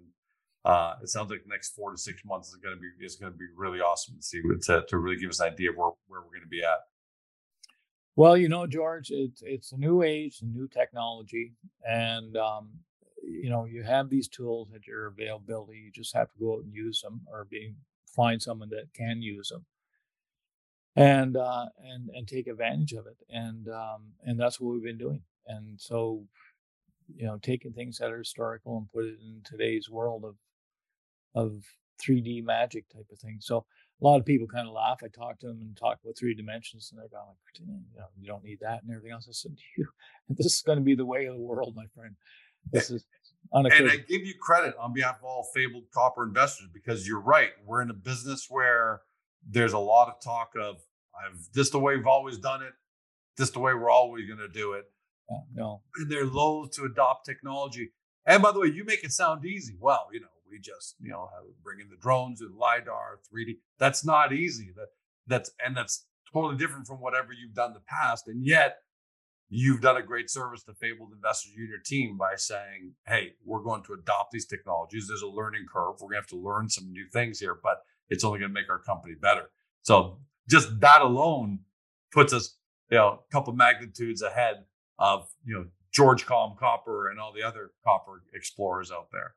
uh, 0.65 0.95
it 1.03 1.09
sounds 1.09 1.31
like 1.31 1.43
the 1.43 1.51
next 1.51 1.75
four 1.75 1.91
to 1.91 1.99
six 1.99 2.25
months 2.25 2.49
is 2.49 2.57
going 2.57 2.75
to 2.75 2.81
be 2.81 3.05
is 3.05 3.17
going 3.17 3.31
to 3.31 3.39
be 3.39 3.45
really 3.55 3.81
awesome 3.81 4.17
to 4.17 4.23
see 4.23 4.41
to 4.63 4.85
to 4.89 4.99
really 4.99 5.17
give 5.17 5.31
us 5.31 5.41
an 5.41 5.53
idea 5.53 5.71
of 5.71 5.77
where, 5.77 5.91
where 6.07 6.21
we're 6.23 6.29
going 6.29 6.41
to 6.41 6.49
be 6.49 6.63
at. 6.63 6.79
Well, 8.17 8.37
you 8.37 8.49
know, 8.49 8.67
George, 8.67 9.11
it's 9.11 9.43
it's 9.45 9.73
a 9.73 9.77
new 9.77 10.03
age, 10.03 10.41
a 10.43 10.47
new 10.47 10.69
technology, 10.69 11.53
and 11.87 12.37
um, 12.37 12.71
you 13.23 13.51
know 13.51 13.65
you 13.65 13.83
have 13.83 14.09
these 14.09 14.29
tools 14.29 14.69
at 14.75 14.87
your 14.87 15.07
availability. 15.07 15.79
You 15.79 15.91
just 15.93 16.15
have 16.15 16.31
to 16.33 16.39
go 16.39 16.55
out 16.55 16.65
and 16.65 16.75
use 16.75 17.01
them, 17.01 17.23
or 17.31 17.45
be 17.45 17.75
find 18.15 18.41
someone 18.41 18.71
that 18.71 18.93
can 18.95 19.21
use 19.23 19.49
them, 19.49 19.67
and 20.97 21.37
uh, 21.37 21.67
and 21.83 22.11
and 22.11 22.29
take 22.29 22.47
advantage 22.47 22.93
of 22.93 23.07
it. 23.07 23.17
And 23.29 23.69
um, 23.69 24.13
and 24.25 24.39
that's 24.39 24.61
what 24.61 24.75
we've 24.75 24.83
been 24.85 24.99
doing. 24.99 25.23
And 25.47 25.81
so, 25.81 26.25
you 27.15 27.27
know, 27.27 27.39
taking 27.43 27.73
things 27.73 27.99
that 27.99 28.13
are 28.13 28.19
historical 28.19 28.79
and 28.79 28.91
put 28.93 29.05
it 29.07 29.19
in 29.23 29.43
today's 29.45 29.91
world 29.91 30.25
of 30.25 30.37
of 31.35 31.65
3D 32.03 32.43
magic 32.43 32.89
type 32.91 33.07
of 33.13 33.19
thing. 33.19 33.39
So 33.41 33.67
a 34.01 34.05
lot 34.05 34.19
of 34.19 34.27
people 34.27 34.47
kind 34.47 34.67
of 34.67 34.75
laugh. 34.75 35.01
I 35.03 35.09
talk 35.09 35.39
to 35.41 35.47
them 35.47 35.61
and 35.61 35.77
talk 35.77 35.99
about 36.03 36.17
three 36.19 36.35
dimensions, 36.35 36.91
and 36.91 37.01
they're 37.01 37.09
going 37.09 37.27
like, 37.27 37.61
you 37.61 38.01
know, 38.01 38.07
you 38.21 38.27
don't 38.27 38.45
need 38.45 38.59
that 38.61 38.83
and 38.83 38.91
everything 38.91 39.13
else. 39.13 39.27
I 39.29 39.33
said, 39.33 39.57
you, 39.77 39.87
this 40.29 40.47
is 40.47 40.63
going 40.63 40.79
to 40.79 40.85
be 40.85 40.95
the 40.95 41.07
way 41.07 41.27
of 41.27 41.37
the 41.37 41.43
world, 41.43 41.75
my 41.77 41.87
friend. 41.95 42.17
This 42.73 42.91
is 42.91 43.05
and 43.53 43.91
I 43.91 43.97
give 43.97 44.25
you 44.25 44.35
credit 44.41 44.75
on 44.81 44.93
behalf 44.93 45.19
of 45.19 45.25
all 45.25 45.49
fabled 45.55 45.85
copper 45.93 46.25
investors 46.25 46.69
because 46.73 47.07
you're 47.07 47.21
right. 47.21 47.51
We're 47.65 47.83
in 47.83 47.91
a 47.91 47.95
business 47.95 48.47
where 48.49 49.03
there's 49.49 49.73
a 49.73 49.79
lot 49.79 50.09
of 50.09 50.21
talk 50.23 50.53
of 50.61 50.77
I've 51.15 51.39
this 51.53 51.71
the 51.71 51.79
way 51.79 51.97
we've 51.97 52.07
always 52.07 52.39
done 52.39 52.63
it, 52.63 52.73
this 53.37 53.51
the 53.51 53.61
way 53.61 53.75
we're 53.75 53.91
always 53.91 54.27
going 54.27 54.41
to 54.41 54.49
do 54.49 54.73
it. 54.73 54.85
Yeah, 55.31 55.37
no. 55.55 55.83
And 55.97 56.11
they're 56.11 56.27
loath 56.27 56.73
to 56.73 56.85
adopt 56.85 57.27
technology. 57.27 57.93
And 58.27 58.43
by 58.43 58.53
the 58.53 58.61
way, 58.61 58.69
you 58.69 58.85
make 58.85 59.05
it 59.05 59.13
sound 59.13 59.45
easy. 59.45 59.77
Well, 59.79 60.09
you 60.13 60.21
know, 60.21 60.27
we 60.55 60.61
just, 60.61 60.95
you 61.01 61.11
know, 61.11 61.29
bring 61.63 61.81
in 61.81 61.89
the 61.89 61.97
drones 61.97 62.41
and 62.41 62.57
LiDAR, 62.57 63.19
3D. 63.33 63.57
That's 63.79 64.05
not 64.05 64.33
easy. 64.33 64.71
That 64.77 64.89
that's 65.27 65.51
and 65.65 65.77
that's 65.77 66.07
totally 66.33 66.57
different 66.57 66.87
from 66.87 67.01
whatever 67.01 67.33
you've 67.33 67.55
done 67.55 67.71
in 67.71 67.75
the 67.75 67.81
past. 67.89 68.29
And 68.29 68.47
yet 68.47 68.77
you've 69.49 69.81
done 69.81 69.97
a 69.97 70.03
great 70.03 70.31
service 70.31 70.63
to 70.65 70.75
fabled 70.75 71.11
investors 71.13 71.53
you 71.57 71.65
and 71.65 71.71
your 71.71 71.81
team 71.85 72.17
by 72.17 72.35
saying, 72.37 72.93
hey, 73.07 73.33
we're 73.45 73.63
going 73.63 73.83
to 73.85 73.95
adopt 73.95 74.31
these 74.33 74.47
technologies. 74.47 75.07
There's 75.09 75.23
a 75.23 75.27
learning 75.27 75.67
curve. 75.73 75.97
We're 76.01 76.09
gonna 76.09 76.21
have 76.21 76.27
to 76.29 76.37
learn 76.37 76.69
some 76.69 76.93
new 76.93 77.07
things 77.13 77.41
here, 77.41 77.59
but 77.61 77.83
it's 78.09 78.25
only 78.25 78.39
gonna 78.39 78.53
make 78.53 78.71
our 78.71 78.81
company 78.81 79.15
better. 79.21 79.51
So 79.83 80.21
just 80.49 80.81
that 80.81 81.03
alone 81.03 81.61
puts 82.13 82.33
us, 82.33 82.57
you 82.91 82.99
know, 82.99 83.21
a 83.29 83.33
couple 83.33 83.53
magnitudes 83.55 84.23
ahead 84.23 84.65
of, 84.99 85.29
you 85.45 85.55
know, 85.55 85.67
George 85.93 86.27
Com 86.27 86.57
Copper 86.59 87.11
and 87.11 87.21
all 87.21 87.33
the 87.33 87.43
other 87.43 87.71
copper 87.85 88.23
explorers 88.35 88.91
out 88.91 89.09
there. 89.13 89.35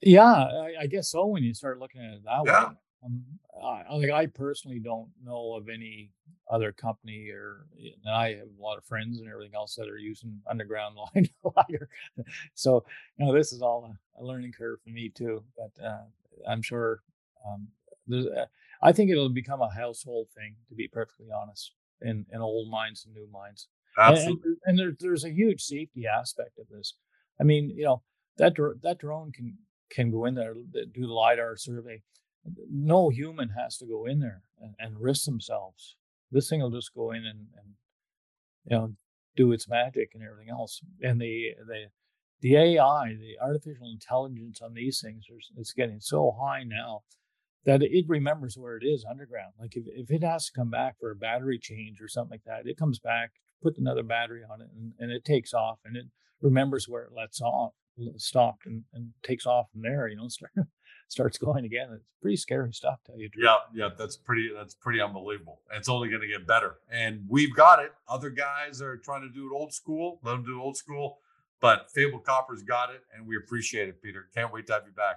Yeah, 0.00 0.22
I, 0.24 0.74
I, 0.82 0.86
guess 0.86 1.10
so. 1.10 1.26
When 1.26 1.42
you 1.42 1.54
start 1.54 1.80
looking 1.80 2.00
at 2.00 2.14
it 2.14 2.24
that 2.24 2.42
yeah. 2.46 2.68
way, 2.68 2.74
um, 3.04 3.24
I, 3.62 3.94
like 3.94 4.10
I 4.10 4.26
personally 4.26 4.78
don't 4.78 5.08
know 5.24 5.54
of 5.56 5.68
any 5.68 6.12
other 6.50 6.72
company, 6.72 7.30
or 7.30 7.66
and 7.76 8.14
I 8.14 8.36
have 8.36 8.48
a 8.58 8.62
lot 8.62 8.78
of 8.78 8.84
friends 8.84 9.18
and 9.18 9.28
everything 9.28 9.54
else 9.54 9.74
that 9.74 9.88
are 9.88 9.98
using 9.98 10.40
underground 10.48 10.96
line 11.14 11.28
wire. 11.42 11.88
so 12.54 12.84
you 13.18 13.26
know, 13.26 13.34
this 13.34 13.52
is 13.52 13.60
all 13.60 13.92
a, 13.92 14.22
a, 14.22 14.24
learning 14.24 14.52
curve 14.52 14.80
for 14.82 14.90
me 14.90 15.08
too. 15.08 15.42
But 15.56 15.84
uh, 15.84 16.04
I'm 16.48 16.62
sure 16.62 17.02
um, 17.46 17.68
there's. 18.06 18.26
Uh, 18.26 18.46
I 18.80 18.92
think 18.92 19.10
it'll 19.10 19.28
become 19.28 19.60
a 19.60 19.74
household 19.74 20.28
thing, 20.36 20.54
to 20.68 20.74
be 20.76 20.86
perfectly 20.86 21.26
honest, 21.34 21.72
in 22.02 22.24
in 22.32 22.40
old 22.40 22.70
mines 22.70 23.04
and 23.04 23.14
new 23.14 23.28
mines. 23.32 23.66
Absolutely. 23.98 24.42
And, 24.44 24.56
and 24.66 24.78
there, 24.78 24.96
there's 25.00 25.24
a 25.24 25.30
huge 25.32 25.60
safety 25.62 26.06
aspect 26.06 26.58
of 26.58 26.68
this. 26.68 26.94
I 27.40 27.44
mean, 27.44 27.70
you 27.70 27.84
know, 27.84 28.02
that 28.36 28.54
that 28.82 28.98
drone 28.98 29.32
can 29.32 29.58
can 29.90 30.10
go 30.10 30.24
in 30.24 30.34
there 30.34 30.54
do 30.72 31.06
the 31.06 31.12
lidar 31.12 31.56
survey. 31.56 32.02
No 32.70 33.08
human 33.08 33.50
has 33.50 33.76
to 33.78 33.86
go 33.86 34.06
in 34.06 34.20
there 34.20 34.42
and, 34.60 34.74
and 34.78 35.00
risk 35.00 35.24
themselves. 35.24 35.96
This 36.30 36.48
thing 36.48 36.60
will 36.60 36.70
just 36.70 36.94
go 36.94 37.10
in 37.10 37.24
and, 37.26 37.46
and 37.56 37.74
you 38.64 38.76
know 38.76 38.94
do 39.36 39.52
its 39.52 39.68
magic 39.68 40.10
and 40.14 40.22
everything 40.22 40.50
else. 40.50 40.80
And 41.02 41.20
the 41.20 41.54
the 41.66 41.86
the 42.40 42.56
AI, 42.56 43.16
the 43.18 43.36
artificial 43.42 43.90
intelligence 43.90 44.60
on 44.62 44.74
these 44.74 45.00
things, 45.00 45.24
it's 45.56 45.72
getting 45.72 46.00
so 46.00 46.36
high 46.40 46.62
now 46.62 47.02
that 47.64 47.82
it 47.82 48.04
remembers 48.08 48.56
where 48.56 48.76
it 48.76 48.84
is 48.84 49.04
underground. 49.08 49.52
Like 49.58 49.76
if, 49.76 49.84
if 49.88 50.10
it 50.10 50.22
has 50.22 50.46
to 50.46 50.52
come 50.52 50.70
back 50.70 50.96
for 51.00 51.10
a 51.10 51.16
battery 51.16 51.58
change 51.58 52.00
or 52.00 52.08
something 52.08 52.30
like 52.30 52.44
that, 52.44 52.70
it 52.70 52.78
comes 52.78 53.00
back, 53.00 53.32
put 53.62 53.76
another 53.76 54.04
battery 54.04 54.42
on 54.48 54.60
it, 54.60 54.68
and, 54.76 54.92
and 55.00 55.10
it 55.10 55.24
takes 55.24 55.52
off 55.52 55.78
and 55.84 55.96
it 55.96 56.06
remembers 56.40 56.88
where 56.88 57.02
it 57.02 57.12
lets 57.12 57.40
off 57.40 57.72
stopped 58.16 58.66
and, 58.66 58.84
and 58.92 59.10
takes 59.22 59.46
off 59.46 59.70
from 59.72 59.82
there, 59.82 60.08
you 60.08 60.16
know, 60.16 60.28
start, 60.28 60.52
starts 61.08 61.38
going 61.38 61.64
again. 61.64 61.88
It's 61.92 62.04
pretty 62.20 62.36
scary 62.36 62.72
stuff, 62.72 62.98
tell 63.06 63.18
you. 63.18 63.30
Yeah, 63.36 63.56
yeah, 63.74 63.88
that's 63.96 64.16
pretty 64.16 64.50
that's 64.54 64.74
pretty 64.74 65.00
unbelievable. 65.00 65.60
It's 65.74 65.88
only 65.88 66.08
going 66.08 66.22
to 66.22 66.28
get 66.28 66.46
better. 66.46 66.76
And 66.90 67.24
we've 67.28 67.54
got 67.54 67.82
it. 67.82 67.92
Other 68.08 68.30
guys 68.30 68.80
are 68.82 68.96
trying 68.96 69.22
to 69.22 69.28
do 69.28 69.46
it 69.46 69.56
old 69.56 69.72
school. 69.72 70.20
Let 70.22 70.32
them 70.32 70.44
do 70.44 70.60
old 70.60 70.76
school. 70.76 71.18
But 71.60 71.90
Fabled 71.92 72.24
Copper's 72.24 72.62
got 72.62 72.90
it, 72.90 73.02
and 73.14 73.26
we 73.26 73.36
appreciate 73.36 73.88
it, 73.88 74.00
Peter. 74.00 74.28
Can't 74.34 74.52
wait 74.52 74.68
to 74.68 74.74
have 74.74 74.84
you 74.86 74.92
back. 74.92 75.16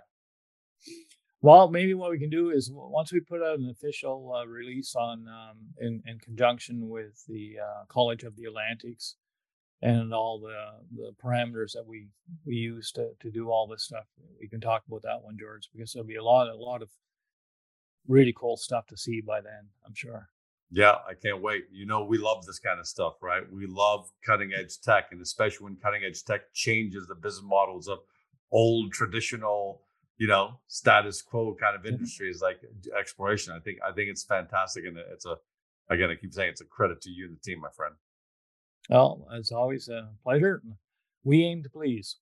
Well, 1.43 1.69
maybe 1.69 1.93
what 1.95 2.11
we 2.11 2.19
can 2.19 2.29
do 2.29 2.51
is 2.51 2.71
once 2.71 3.11
we 3.11 3.19
put 3.19 3.41
out 3.41 3.57
an 3.57 3.69
official 3.69 4.33
uh, 4.35 4.45
release 4.45 4.95
on 4.95 5.27
um, 5.27 5.57
in, 5.79 6.03
in 6.05 6.19
conjunction 6.19 6.87
with 6.87 7.23
the 7.27 7.57
uh, 7.59 7.85
College 7.89 8.23
of 8.23 8.35
the 8.35 8.45
Atlantics 8.45 9.15
and 9.81 10.13
all 10.13 10.39
the 10.39 10.55
the 10.95 11.13
parameters 11.23 11.73
that 11.73 11.85
we 11.85 12.07
we 12.45 12.55
use 12.55 12.91
to 12.91 13.09
to 13.19 13.31
do 13.31 13.49
all 13.49 13.67
this 13.67 13.83
stuff. 13.83 14.05
We 14.39 14.47
can 14.47 14.61
talk 14.61 14.83
about 14.87 15.01
that 15.03 15.23
one, 15.23 15.37
George, 15.39 15.69
because 15.73 15.93
there'll 15.93 16.07
be 16.07 16.15
a 16.15 16.23
lot 16.23 16.47
a 16.47 16.55
lot 16.55 16.81
of 16.81 16.89
really 18.07 18.33
cool 18.35 18.57
stuff 18.57 18.87
to 18.87 18.97
see 18.97 19.21
by 19.21 19.41
then. 19.41 19.69
I'm 19.85 19.95
sure. 19.95 20.29
Yeah, 20.73 20.95
I 21.07 21.13
can't 21.21 21.41
wait. 21.41 21.65
You 21.71 21.85
know, 21.85 22.05
we 22.05 22.17
love 22.17 22.45
this 22.45 22.59
kind 22.59 22.79
of 22.79 22.87
stuff, 22.87 23.15
right? 23.21 23.43
We 23.51 23.65
love 23.67 24.09
cutting 24.25 24.51
edge 24.53 24.79
tech, 24.79 25.07
and 25.11 25.21
especially 25.21 25.65
when 25.65 25.75
cutting 25.75 26.03
edge 26.05 26.23
tech 26.23 26.53
changes 26.53 27.07
the 27.07 27.15
business 27.15 27.43
models 27.45 27.89
of 27.89 27.99
old 28.51 28.93
traditional, 28.93 29.81
you 30.17 30.27
know, 30.27 30.59
status 30.67 31.21
quo 31.21 31.55
kind 31.59 31.75
of 31.75 31.81
mm-hmm. 31.81 31.95
industries 31.95 32.41
like 32.41 32.61
exploration. 32.97 33.53
I 33.53 33.59
think 33.59 33.79
I 33.85 33.91
think 33.91 34.09
it's 34.09 34.23
fantastic, 34.23 34.85
and 34.85 34.97
it's 34.97 35.25
a 35.25 35.35
again, 35.89 36.09
I 36.09 36.15
keep 36.15 36.33
saying 36.33 36.49
it's 36.49 36.61
a 36.61 36.65
credit 36.65 37.01
to 37.01 37.09
you 37.09 37.25
and 37.25 37.35
the 37.35 37.41
team, 37.41 37.59
my 37.59 37.69
friend. 37.75 37.95
Well, 38.89 39.27
as 39.33 39.51
always, 39.51 39.89
a 39.89 40.09
pleasure. 40.23 40.61
We 41.23 41.43
aim 41.43 41.63
to 41.63 41.69
please. 41.69 42.17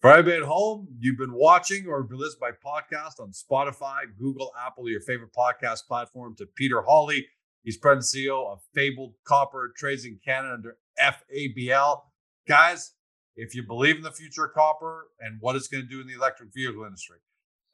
For 0.00 0.10
everybody 0.10 0.42
at 0.42 0.42
home, 0.42 0.88
you've 0.98 1.16
been 1.16 1.32
watching 1.32 1.86
or 1.86 2.02
been 2.02 2.18
listening 2.18 2.40
by 2.40 2.70
podcast 2.70 3.20
on 3.20 3.32
Spotify, 3.32 4.02
Google, 4.18 4.52
Apple, 4.60 4.88
your 4.90 5.00
favorite 5.00 5.32
podcast 5.32 5.86
platform 5.86 6.36
to 6.36 6.46
Peter 6.46 6.82
Hawley. 6.82 7.26
He's 7.62 7.78
president 7.78 8.28
CEO 8.28 8.46
of 8.46 8.60
Fabled 8.74 9.14
Copper 9.24 9.72
Trades 9.74 10.04
in 10.04 10.20
Canada 10.22 10.52
under 10.52 10.76
FABL. 11.00 12.02
Guys, 12.46 12.92
if 13.34 13.54
you 13.54 13.66
believe 13.66 13.96
in 13.96 14.02
the 14.02 14.12
future 14.12 14.44
of 14.44 14.52
copper 14.52 15.06
and 15.20 15.38
what 15.40 15.56
it's 15.56 15.68
going 15.68 15.82
to 15.82 15.88
do 15.88 16.02
in 16.02 16.06
the 16.06 16.14
electric 16.14 16.52
vehicle 16.52 16.84
industry, 16.84 17.16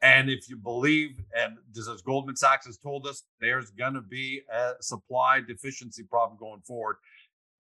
and 0.01 0.31
if 0.31 0.49
you 0.49 0.57
believe, 0.57 1.21
and 1.37 1.57
as 1.77 2.03
Goldman 2.03 2.37
Sachs 2.37 2.67
has 2.67 2.79
told 2.79 3.07
us, 3.07 3.25
there's 3.41 3.71
going 3.73 3.95
to 3.95 4.01
be 4.01 4.43
a 4.51 4.75
supply 4.81 5.41
deficiency 5.41 6.05
problem 6.05 6.39
going 6.39 6.61
forward 6.61 6.97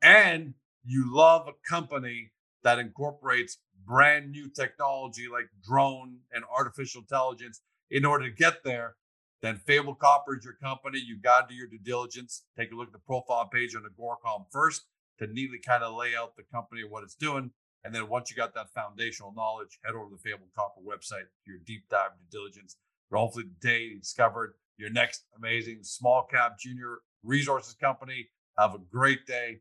and 0.02 0.54
you 0.84 1.14
love 1.14 1.48
a 1.48 1.68
company 1.68 2.32
that 2.62 2.78
incorporates 2.78 3.58
brand 3.86 4.30
new 4.30 4.48
technology 4.48 5.26
like 5.30 5.46
drone 5.66 6.18
and 6.32 6.44
artificial 6.54 7.02
intelligence 7.02 7.60
in 7.90 8.04
order 8.04 8.28
to 8.28 8.34
get 8.34 8.62
there, 8.64 8.96
then 9.42 9.56
Fabled 9.56 9.98
Copper 9.98 10.36
is 10.36 10.44
your 10.44 10.54
company. 10.54 10.98
You've 10.98 11.22
got 11.22 11.48
to 11.48 11.54
do 11.54 11.58
your 11.58 11.66
due 11.66 11.78
diligence. 11.78 12.44
Take 12.56 12.72
a 12.72 12.74
look 12.74 12.88
at 12.88 12.92
the 12.92 12.98
profile 12.98 13.46
page 13.46 13.74
on 13.74 13.82
Agoracom 13.82 14.44
first 14.50 14.82
to 15.18 15.26
neatly 15.26 15.58
kind 15.58 15.82
of 15.82 15.94
lay 15.96 16.14
out 16.16 16.36
the 16.36 16.42
company 16.52 16.82
and 16.82 16.90
what 16.90 17.02
it's 17.02 17.14
doing. 17.14 17.50
And 17.84 17.94
then 17.94 18.08
once 18.08 18.30
you 18.30 18.36
got 18.36 18.54
that 18.54 18.70
foundational 18.74 19.32
knowledge, 19.34 19.78
head 19.84 19.94
over 19.94 20.10
to 20.10 20.16
the 20.16 20.22
Fabled 20.22 20.50
Copper 20.54 20.80
website, 20.86 21.24
your 21.46 21.56
deep 21.64 21.84
dive 21.90 22.10
due 22.18 22.38
diligence. 22.38 22.76
hopefully 23.10 23.44
today 23.60 23.84
you 23.84 23.98
discovered 23.98 24.54
your 24.76 24.90
next 24.90 25.24
amazing 25.36 25.78
small 25.82 26.26
cap 26.30 26.58
junior 26.58 26.98
resources 27.22 27.74
company. 27.74 28.28
Have 28.58 28.74
a 28.74 28.78
great 28.78 29.26
day. 29.26 29.60